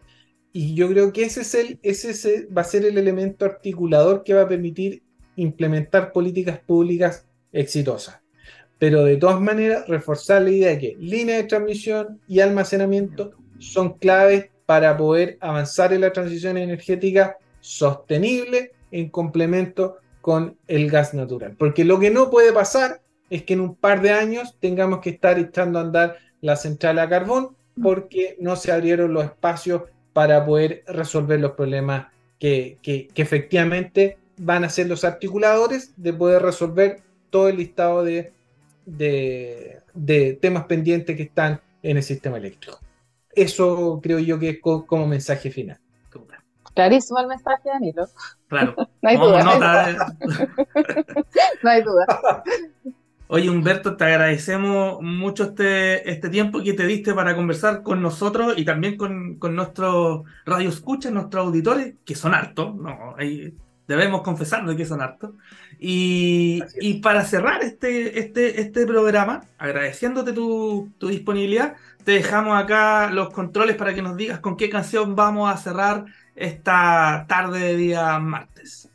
y 0.59 0.73
yo 0.73 0.89
creo 0.89 1.13
que 1.13 1.21
ese, 1.21 1.41
es 1.41 1.53
el, 1.53 1.79
ese 1.83 2.47
va 2.47 2.63
a 2.63 2.65
ser 2.65 2.83
el 2.83 2.97
elemento 2.97 3.45
articulador 3.45 4.23
que 4.23 4.33
va 4.33 4.41
a 4.41 4.47
permitir 4.47 5.03
implementar 5.35 6.11
políticas 6.11 6.57
públicas 6.57 7.27
exitosas. 7.51 8.21
Pero 8.79 9.03
de 9.03 9.17
todas 9.17 9.39
maneras, 9.39 9.87
reforzar 9.87 10.41
la 10.41 10.49
idea 10.49 10.69
de 10.69 10.79
que 10.79 10.95
línea 10.99 11.37
de 11.37 11.43
transmisión 11.43 12.19
y 12.27 12.39
almacenamiento 12.39 13.33
son 13.59 13.99
claves 13.99 14.49
para 14.65 14.97
poder 14.97 15.37
avanzar 15.41 15.93
en 15.93 16.01
la 16.01 16.11
transición 16.11 16.57
energética 16.57 17.37
sostenible 17.59 18.71
en 18.89 19.11
complemento 19.11 19.97
con 20.21 20.57
el 20.67 20.89
gas 20.89 21.13
natural. 21.13 21.55
Porque 21.55 21.85
lo 21.85 21.99
que 21.99 22.09
no 22.09 22.31
puede 22.31 22.51
pasar 22.51 23.03
es 23.29 23.43
que 23.43 23.53
en 23.53 23.61
un 23.61 23.75
par 23.75 24.01
de 24.01 24.09
años 24.09 24.57
tengamos 24.59 25.01
que 25.01 25.11
estar 25.11 25.37
echando 25.37 25.77
a 25.77 25.83
andar 25.83 26.17
la 26.41 26.55
central 26.55 26.97
a 26.97 27.07
carbón 27.07 27.55
porque 27.79 28.35
no 28.39 28.55
se 28.55 28.71
abrieron 28.71 29.13
los 29.13 29.25
espacios 29.25 29.83
para 30.17 30.43
poder 30.43 30.83
resolver 30.87 31.39
los 31.39 31.51
problemas 31.51 32.07
que, 32.39 32.79
efectivamente 33.13 34.17
van 34.35 34.63
a 34.63 34.69
ser 34.69 34.87
los 34.87 35.03
articuladores 35.03 35.93
de 35.95 36.11
poder 36.11 36.41
resolver 36.41 37.03
todo 37.29 37.49
el 37.49 37.57
listado 37.57 38.03
de, 38.03 38.33
de, 38.87 40.39
temas 40.41 40.65
pendientes 40.65 41.15
que 41.15 41.21
están 41.21 41.61
en 41.83 41.97
el 41.97 42.01
sistema 42.01 42.37
eléctrico. 42.37 42.79
Eso 43.29 43.99
creo 44.01 44.17
yo 44.17 44.39
que 44.39 44.49
es 44.49 44.59
como 44.59 45.05
mensaje 45.05 45.51
final. 45.51 45.79
Clarísimo 46.73 47.19
el 47.19 47.27
mensaje, 47.27 47.69
Danilo. 47.69 48.07
Claro. 48.47 48.73
no 49.03 49.09
hay 49.09 49.17
duda. 49.17 49.43
no 51.61 51.69
hay 51.69 51.83
duda. 51.83 52.43
Oye, 53.29 53.49
Humberto, 53.49 53.97
te 53.97 54.05
agradecemos 54.05 55.01
mucho 55.01 55.43
este, 55.43 56.09
este 56.09 56.29
tiempo 56.29 56.63
que 56.63 56.73
te 56.73 56.87
diste 56.87 57.13
para 57.13 57.35
conversar 57.35 57.83
con 57.83 58.01
nosotros 58.01 58.53
y 58.55 58.63
también 58.63 58.95
con, 58.95 59.35
con 59.35 59.53
nuestros 59.53 60.23
radioescuchas, 60.45 61.11
nuestros 61.11 61.45
auditores, 61.45 61.95
que 62.05 62.15
son 62.15 62.33
hartos, 62.33 62.73
no, 62.75 63.15
debemos 63.85 64.21
confesarnos 64.21 64.75
que 64.75 64.85
son 64.85 65.01
hartos. 65.01 65.31
Y, 65.77 66.61
y, 66.79 66.95
para 66.95 67.23
cerrar 67.25 67.63
este, 67.63 68.19
este, 68.19 68.61
este 68.61 68.85
programa, 68.85 69.43
agradeciéndote 69.57 70.31
tu, 70.33 70.89
tu, 70.97 71.09
disponibilidad, 71.09 71.75
te 72.05 72.13
dejamos 72.13 72.57
acá 72.57 73.09
los 73.11 73.29
controles 73.31 73.75
para 73.75 73.93
que 73.93 74.01
nos 74.01 74.15
digas 74.15 74.39
con 74.39 74.55
qué 74.55 74.69
canción 74.69 75.15
vamos 75.15 75.53
a 75.53 75.57
cerrar 75.57 76.05
esta 76.35 77.25
tarde 77.27 77.59
de 77.59 77.75
día 77.75 78.19
martes. 78.19 78.89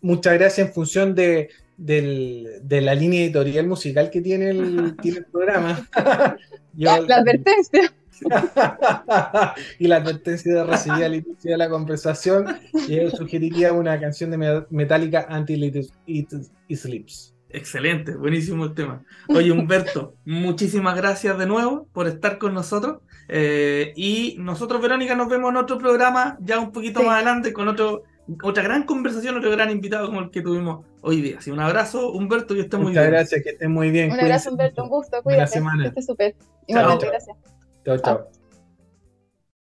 muchas 0.00 0.34
gracias 0.34 0.68
en 0.68 0.74
función 0.74 1.14
de 1.14 1.50
de 1.84 2.80
la 2.80 2.94
línea 2.94 3.24
editorial 3.24 3.66
musical 3.66 4.10
que 4.10 4.20
tiene 4.20 4.50
el, 4.50 4.96
programa. 5.32 5.86
la 6.76 6.94
advertencia. 6.94 7.92
y 9.78 9.88
la 9.88 9.96
advertencia 9.96 10.54
de 10.54 10.64
recibir 10.64 11.04
al 11.04 11.14
inicio 11.14 11.50
de 11.50 11.56
la 11.56 11.68
conversación, 11.68 12.46
yo 12.88 13.10
sugeriría 13.10 13.72
una 13.72 13.98
canción 13.98 14.30
de 14.30 14.64
Metallica 14.70 15.26
Until 15.30 15.88
It, 16.06 16.32
Sleeps. 16.70 17.34
Excelente, 17.48 18.14
buenísimo 18.14 18.64
el 18.64 18.74
tema. 18.74 19.04
Oye, 19.28 19.52
Humberto, 19.52 20.14
muchísimas 20.24 20.96
gracias 20.96 21.36
de 21.36 21.46
nuevo 21.46 21.86
por 21.92 22.06
estar 22.06 22.38
con 22.38 22.54
nosotros. 22.54 23.02
Eh, 23.28 23.92
y 23.94 24.36
nosotros, 24.38 24.80
Verónica, 24.80 25.14
nos 25.14 25.28
vemos 25.28 25.50
en 25.50 25.56
otro 25.56 25.78
programa 25.78 26.38
ya 26.40 26.58
un 26.58 26.72
poquito 26.72 27.02
más 27.02 27.16
adelante 27.16 27.52
con 27.52 27.68
otro 27.68 28.04
otra 28.42 28.62
gran 28.62 28.84
conversación, 28.84 29.36
otro 29.36 29.50
gran 29.50 29.70
invitado 29.70 30.06
como 30.06 30.20
el 30.20 30.30
que 30.30 30.42
tuvimos 30.42 30.84
hoy 31.00 31.20
día. 31.20 31.38
Así, 31.38 31.50
un 31.50 31.60
abrazo, 31.60 32.12
Humberto, 32.12 32.54
y 32.54 32.60
esté 32.60 32.76
muy 32.76 32.92
bien. 32.92 33.04
Muchas 33.04 33.10
gracias, 33.10 33.42
que 33.42 33.50
esté 33.50 33.68
muy 33.68 33.90
bien. 33.90 34.12
Un 34.12 34.20
abrazo, 34.20 34.50
Humberto, 34.50 34.82
un 34.84 34.88
gusto, 34.88 35.22
cuídate. 35.22 35.60
Que 35.60 35.88
esté 35.88 36.02
súper. 36.02 36.34
Igualmente, 36.66 37.06
gracias. 37.06 37.36
Chao, 37.84 37.98
chao. 37.98 38.41